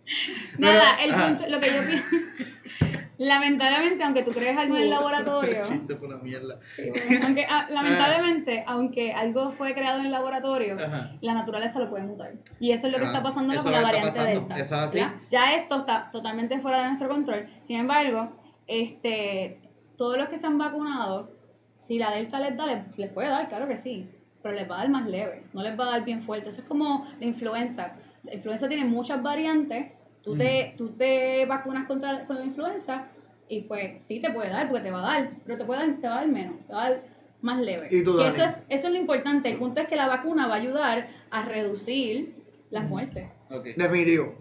Nada, 0.58 0.96
Pero- 0.96 1.04
el 1.08 1.14
ajá. 1.14 1.28
punto, 1.28 1.48
lo 1.48 1.60
que 1.60 1.66
yo 1.66 1.82
pienso. 1.86 2.04
Lamentablemente, 3.18 4.04
aunque 4.04 4.22
tú 4.22 4.30
crees 4.32 4.56
algo 4.58 4.76
en 4.76 4.82
el 4.82 4.90
laboratorio. 4.90 5.62
El 5.62 5.68
chiste 5.68 5.96
fue 5.96 6.08
una 6.08 6.18
mierda. 6.18 6.58
sí, 6.74 6.82
aunque, 7.22 7.46
ah, 7.50 7.66
lamentablemente, 7.70 8.62
aunque 8.66 9.12
algo 9.12 9.50
fue 9.50 9.72
creado 9.72 10.00
en 10.00 10.06
el 10.06 10.12
laboratorio, 10.12 10.76
Ajá. 10.78 11.12
la 11.22 11.32
naturaleza 11.34 11.78
lo 11.78 11.88
puede 11.88 12.04
mutar. 12.04 12.32
Y 12.60 12.72
eso 12.72 12.86
es 12.88 12.92
lo 12.92 12.98
que 12.98 13.04
Ah, 13.06 13.08
está 13.08 13.22
pasando 13.22 13.54
con 13.62 13.72
la 13.72 13.80
variante. 13.80 14.20
Delta. 14.20 14.58
Eso 14.58 14.74
es 14.76 14.80
así. 14.82 14.98
¿ya? 14.98 15.14
Ya 15.30 15.54
esto 15.54 15.78
está 15.78 16.10
totalmente 16.12 16.58
fuera 16.60 16.78
de 16.82 16.84
nuestro 16.88 17.08
control. 17.08 17.46
Sin 17.62 17.78
embargo, 17.80 18.32
este, 18.66 19.60
todos 19.96 20.18
los 20.18 20.28
que 20.28 20.36
se 20.36 20.46
han 20.46 20.58
vacunado, 20.58 21.30
si 21.76 21.98
la 21.98 22.10
Delta 22.10 22.38
les 22.38 22.54
da, 22.56 22.66
les, 22.66 22.98
les 22.98 23.10
puede 23.10 23.28
dar, 23.28 23.48
claro 23.48 23.66
que 23.66 23.78
sí, 23.78 24.10
pero 24.46 24.56
les 24.56 24.70
va 24.70 24.76
a 24.76 24.78
dar 24.82 24.90
más 24.90 25.06
leve, 25.06 25.42
no 25.52 25.60
les 25.60 25.78
va 25.78 25.88
a 25.88 25.90
dar 25.90 26.04
bien 26.04 26.22
fuerte. 26.22 26.50
Eso 26.50 26.60
es 26.60 26.68
como 26.68 27.04
la 27.18 27.26
influenza. 27.26 27.96
La 28.22 28.34
influenza 28.34 28.68
tiene 28.68 28.84
muchas 28.84 29.20
variantes. 29.20 29.88
Tú, 30.22 30.36
te, 30.36 30.74
tú 30.78 30.90
te 30.90 31.44
vacunas 31.46 31.86
contra 31.88 32.24
con 32.26 32.36
la 32.36 32.44
influenza 32.44 33.08
y 33.48 33.62
pues 33.62 34.04
sí 34.04 34.20
te 34.20 34.30
puede 34.30 34.50
dar, 34.50 34.68
porque 34.68 34.84
te 34.84 34.90
va 34.92 35.00
a 35.00 35.14
dar, 35.14 35.30
pero 35.44 35.58
te, 35.58 35.64
puede 35.64 35.80
dar, 35.80 35.96
te 36.00 36.06
va 36.06 36.14
a 36.14 36.20
dar 36.20 36.28
menos, 36.28 36.64
te 36.64 36.72
va 36.72 36.84
a 36.84 36.90
dar 36.90 37.02
más 37.40 37.60
leve. 37.60 37.88
¿Y 37.90 38.04
tú, 38.04 38.16
Dani? 38.16 38.28
eso, 38.28 38.44
es, 38.44 38.62
eso 38.68 38.86
es 38.86 38.92
lo 38.92 39.00
importante. 39.00 39.50
El 39.50 39.58
punto 39.58 39.80
es 39.80 39.88
que 39.88 39.96
la 39.96 40.06
vacuna 40.06 40.46
va 40.46 40.54
a 40.54 40.58
ayudar 40.58 41.08
a 41.30 41.44
reducir 41.44 42.36
las 42.70 42.88
muertes. 42.88 43.28
Ok. 43.50 43.66
Definitivo. 43.76 44.34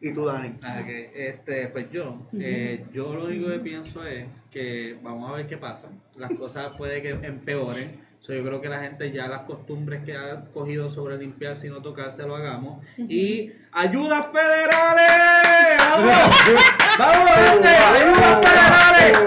¿Y 0.00 0.12
tú, 0.12 0.24
Dani? 0.24 0.52
Ah, 0.62 0.82
que, 0.84 1.12
este, 1.28 1.68
pues 1.68 1.90
yo, 1.92 2.26
eh, 2.38 2.84
yo 2.92 3.14
lo 3.14 3.26
único 3.26 3.50
que 3.50 3.58
pienso 3.60 4.04
es 4.04 4.42
que 4.50 4.98
vamos 5.00 5.30
a 5.30 5.36
ver 5.36 5.46
qué 5.46 5.56
pasa. 5.56 5.90
Las 6.18 6.32
cosas 6.32 6.76
puede 6.76 7.02
que 7.02 7.10
empeoren. 7.10 8.05
So, 8.26 8.32
yo 8.32 8.42
creo 8.44 8.60
que 8.60 8.68
la 8.68 8.80
gente 8.80 9.12
ya 9.12 9.28
las 9.28 9.42
costumbres 9.42 10.02
que 10.04 10.16
ha 10.16 10.40
cogido 10.52 10.90
sobre 10.90 11.16
limpiarse 11.16 11.68
y 11.68 11.70
no 11.70 11.80
tocarse 11.80 12.24
lo 12.24 12.34
hagamos. 12.34 12.84
Y 12.98 13.52
ayudas 13.70 14.26
federales. 14.32 15.76
¡Vamos! 15.78 16.36
¡Vamos, 16.98 17.30
gente! 17.30 17.68
¡Ayudas 17.68 18.40
federales! 18.42 19.18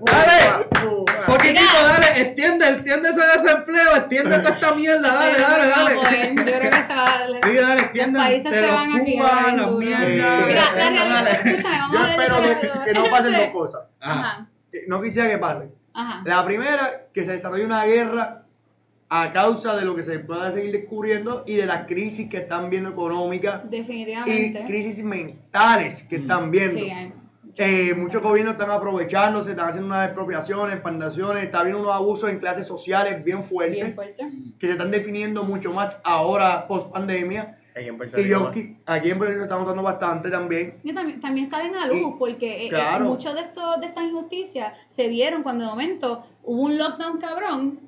Dale. 0.00 0.66
Poquitito, 1.26 1.82
dale, 1.82 2.20
extiende, 2.22 2.68
extiende 2.68 3.08
ese 3.08 3.38
desempleo, 3.42 3.96
extiende 3.96 4.38
toda 4.38 4.50
esta 4.50 4.74
mierda, 4.74 5.08
dale, 5.14 5.34
Sí, 5.34 5.42
dale, 5.42 5.68
dale. 5.68 5.94
pues, 5.96 6.34
yo 6.36 6.44
creo 6.44 6.70
que 6.70 6.82
se 6.82 6.94
va 6.94 7.04
a 7.04 7.26
Sí, 7.42 7.54
dale, 7.56 7.80
extiende. 7.80 8.18
Los 8.18 8.28
países 8.28 8.52
se 8.54 8.60
van 8.60 8.90
en 8.90 9.56
las 9.56 9.70
mierdas. 9.72 10.46
Mira, 10.46 10.64
la 10.64 10.74
Dale, 10.74 10.90
realidad, 10.90 11.24
dale. 11.24 11.30
escúchame, 11.50 11.78
vamos 11.78 11.92
Yo 11.98 12.04
a 12.04 12.10
espero 12.12 12.36
que, 12.42 12.84
que 12.84 12.92
no 12.94 13.04
pasen 13.10 13.32
dos 13.36 13.46
cosas. 13.48 13.80
Ajá. 14.00 14.46
Que 14.70 14.84
No 14.86 15.00
quisiera 15.02 15.28
que 15.28 15.38
pasen. 15.38 15.74
ajá. 15.92 16.22
La 16.24 16.44
primera, 16.44 17.06
que 17.12 17.24
se 17.24 17.32
desarrolle 17.32 17.64
una 17.64 17.84
guerra 17.84 18.42
a 19.16 19.32
causa 19.32 19.76
de 19.76 19.84
lo 19.84 19.94
que 19.94 20.02
se 20.02 20.18
pueda 20.18 20.50
seguir 20.50 20.72
descubriendo 20.72 21.44
y 21.46 21.54
de 21.54 21.66
las 21.66 21.86
crisis 21.86 22.28
que 22.28 22.38
están 22.38 22.68
viendo 22.68 22.90
económicas 22.90 23.62
y 23.64 23.68
Definitivamente. 23.76 24.64
crisis 24.66 25.04
mentales 25.04 26.02
que 26.02 26.16
están 26.16 26.50
viendo. 26.50 26.80
Sí, 26.80 26.90
hay- 26.90 27.12
Eh, 27.56 27.94
muchos 27.96 28.20
gobiernos 28.20 28.54
están 28.54 28.70
aprovechándose, 28.72 29.52
están 29.52 29.68
haciendo 29.68 29.86
unas 29.86 30.06
expropiaciones, 30.06 30.74
expandaciones, 30.74 31.44
está 31.44 31.60
habiendo 31.60 31.80
unos 31.82 31.94
abusos 31.94 32.28
en 32.28 32.40
clases 32.40 32.66
sociales 32.66 33.22
bien 33.22 33.44
fuertes 33.44 33.76
bien 33.76 33.94
fuerte. 33.94 34.28
que 34.58 34.66
se 34.66 34.72
están 34.72 34.90
definiendo 34.90 35.44
mucho 35.44 35.72
más 35.72 36.00
ahora 36.02 36.66
post 36.66 36.90
pandemia. 36.92 37.58
Ahí 37.76 37.86
en 37.86 37.96
Puerto 37.96 38.20
Y 38.20 38.28
yo 38.28 38.48
aquí 38.86 39.10
en 39.10 39.18
Puerto 39.18 39.32
Rico 39.34 39.44
estamos 39.44 39.64
notando 39.64 39.84
bastante 39.84 40.30
también. 40.30 40.78
Y 40.82 40.92
también, 40.92 41.20
también 41.20 41.48
salen 41.48 41.76
a 41.76 41.86
luz 41.86 41.96
Y- 41.96 42.14
porque 42.18 42.66
eh, 42.66 42.68
claro. 42.70 43.04
eh, 43.04 43.08
muchos 43.08 43.32
de 43.34 43.42
estos 43.42 43.80
de 43.80 43.86
estas 43.86 44.02
injusticias 44.02 44.76
se 44.88 45.06
vieron 45.06 45.44
cuando 45.44 45.62
de 45.64 45.70
momento 45.70 46.24
hubo 46.42 46.62
un 46.62 46.76
lockdown 46.76 47.18
cabrón 47.18 47.78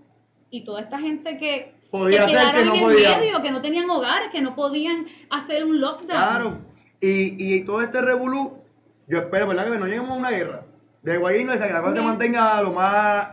y 0.50 0.64
toda 0.64 0.80
esta 0.82 0.98
gente 0.98 1.38
que, 1.38 1.74
Podía 1.90 2.26
que 2.26 2.32
ser 2.32 2.54
que 2.54 2.64
no 2.64 2.74
en 2.74 2.80
podía. 2.80 3.18
medio, 3.18 3.42
que 3.42 3.50
no 3.50 3.62
tenían 3.62 3.88
hogares, 3.88 4.28
que 4.30 4.40
no 4.40 4.54
podían 4.54 5.06
hacer 5.30 5.64
un 5.64 5.80
lockdown. 5.80 6.06
Claro. 6.08 6.58
Y, 7.00 7.36
y 7.38 7.64
todo 7.64 7.80
este 7.82 8.00
revolú, 8.02 8.58
yo 9.06 9.18
espero, 9.18 9.46
¿verdad? 9.46 9.70
Que 9.70 9.78
no 9.78 9.86
lleguemos 9.86 10.10
a 10.10 10.14
una 10.14 10.30
guerra. 10.30 10.66
De 11.02 11.18
Guayino, 11.18 11.52
que 11.52 11.58
la 11.58 11.82
cosa 11.82 11.94
se 11.94 12.02
mantenga 12.02 12.60
lo 12.62 12.72
más, 12.72 13.28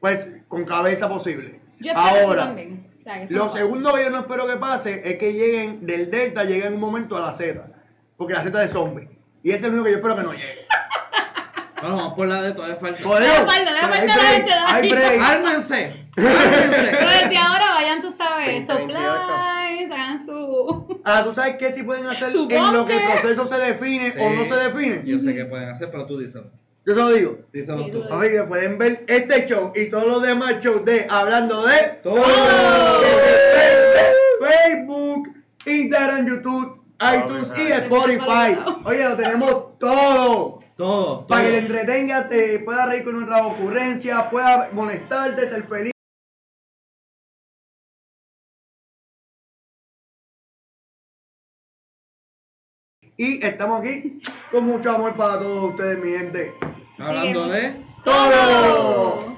pues, 0.00 0.30
con 0.48 0.64
cabeza 0.64 1.08
posible. 1.08 1.60
Yo 1.78 1.92
espero 1.92 2.16
eso 2.16 2.26
Ahora, 2.26 2.44
también. 2.46 2.90
O 2.98 3.02
sea, 3.02 3.18
que 3.18 3.24
eso 3.24 3.34
lo 3.34 3.44
no 3.44 3.50
segundo 3.50 3.94
que 3.94 4.02
yo 4.04 4.10
no 4.10 4.18
espero 4.18 4.46
que 4.46 4.56
pase 4.56 5.02
es 5.04 5.18
que 5.18 5.32
lleguen 5.32 5.86
del 5.86 6.10
Delta, 6.10 6.44
lleguen 6.44 6.68
en 6.68 6.74
un 6.74 6.80
momento 6.80 7.16
a 7.16 7.20
la 7.20 7.32
Z. 7.32 7.64
Porque 8.16 8.34
la 8.34 8.42
Z 8.42 8.64
es 8.64 8.72
zombie. 8.72 9.08
Y 9.42 9.50
ese 9.50 9.58
es 9.58 9.64
el 9.64 9.70
único 9.70 9.84
que 9.84 9.90
yo 9.92 9.96
espero 9.98 10.16
que 10.16 10.22
no 10.22 10.32
llegue. 10.32 10.66
Bueno, 11.82 11.96
vamos 11.96 12.14
por 12.14 12.28
la 12.28 12.42
de 12.42 12.52
todavía 12.52 12.76
falta. 12.76 13.02
Por 13.02 13.20
Deja 13.20 13.34
eso, 13.34 13.46
falta, 13.46 13.72
deja 13.72 13.86
hay 13.86 13.92
falta 13.92 14.16
la 14.16 14.78
break, 14.78 15.02
hay. 15.02 15.18
¡Ármense! 15.18 16.06
¡Ármense! 16.16 16.90
Pero 16.92 17.10
desde 17.10 17.36
ahora 17.36 17.74
vayan, 17.74 18.00
tú 18.00 18.10
sabes, 18.10 18.66
2028. 18.68 19.12
supplies, 19.12 19.90
hagan 19.90 20.24
su... 20.24 21.00
Ah, 21.04 21.24
¿tú 21.24 21.34
sabes 21.34 21.56
qué 21.58 21.72
sí 21.72 21.82
pueden 21.82 22.06
hacer 22.06 22.30
Su 22.30 22.46
en 22.48 22.72
lo 22.72 22.86
que 22.86 22.96
el 22.96 23.10
proceso 23.10 23.46
se 23.46 23.56
define 23.56 24.14
o 24.20 24.30
no 24.30 24.44
se 24.44 24.54
define? 24.54 25.02
Yo 25.04 25.18
sé 25.18 25.34
qué 25.34 25.44
pueden 25.44 25.68
hacer, 25.68 25.90
pero 25.90 26.06
tú 26.06 26.18
díselo. 26.20 26.50
Yo 26.86 26.94
se 26.94 27.00
lo 27.00 27.08
digo. 27.10 27.38
Díselo 27.52 27.84
tú. 27.90 28.04
Así 28.04 28.30
que 28.30 28.42
pueden 28.44 28.78
ver 28.78 29.04
este 29.08 29.46
show 29.46 29.72
y 29.74 29.90
todos 29.90 30.06
los 30.06 30.22
demás 30.22 30.60
shows 30.60 30.84
de 30.84 31.06
Hablando 31.10 31.66
de 31.66 31.78
Todo. 32.02 32.22
Facebook, 34.40 35.28
Instagram, 35.66 36.28
YouTube, 36.28 36.82
iTunes 37.00 37.52
y. 37.56 37.72
Spotify. 37.72 38.58
Oye, 38.84 39.04
lo 39.04 39.16
tenemos 39.16 39.78
todo. 39.78 40.61
Todo. 40.82 41.28
Para 41.28 41.44
que 41.44 41.50
te 41.52 41.58
entretengas, 41.58 42.28
te 42.28 42.58
puedas 42.58 42.88
reír 42.88 43.04
con 43.04 43.14
nuestras 43.14 43.42
ocurrencias, 43.42 44.20
puedas 44.32 44.72
molestarte, 44.72 45.48
ser 45.48 45.62
feliz. 45.62 45.92
Y 53.16 53.46
estamos 53.46 53.78
aquí 53.78 54.20
con 54.50 54.64
mucho 54.64 54.90
amor 54.90 55.16
para 55.16 55.38
todos 55.38 55.70
ustedes, 55.70 56.04
mi 56.04 56.18
gente. 56.18 56.52
Hablando 56.98 57.46
de. 57.46 57.86
¡Todo! 58.04 59.31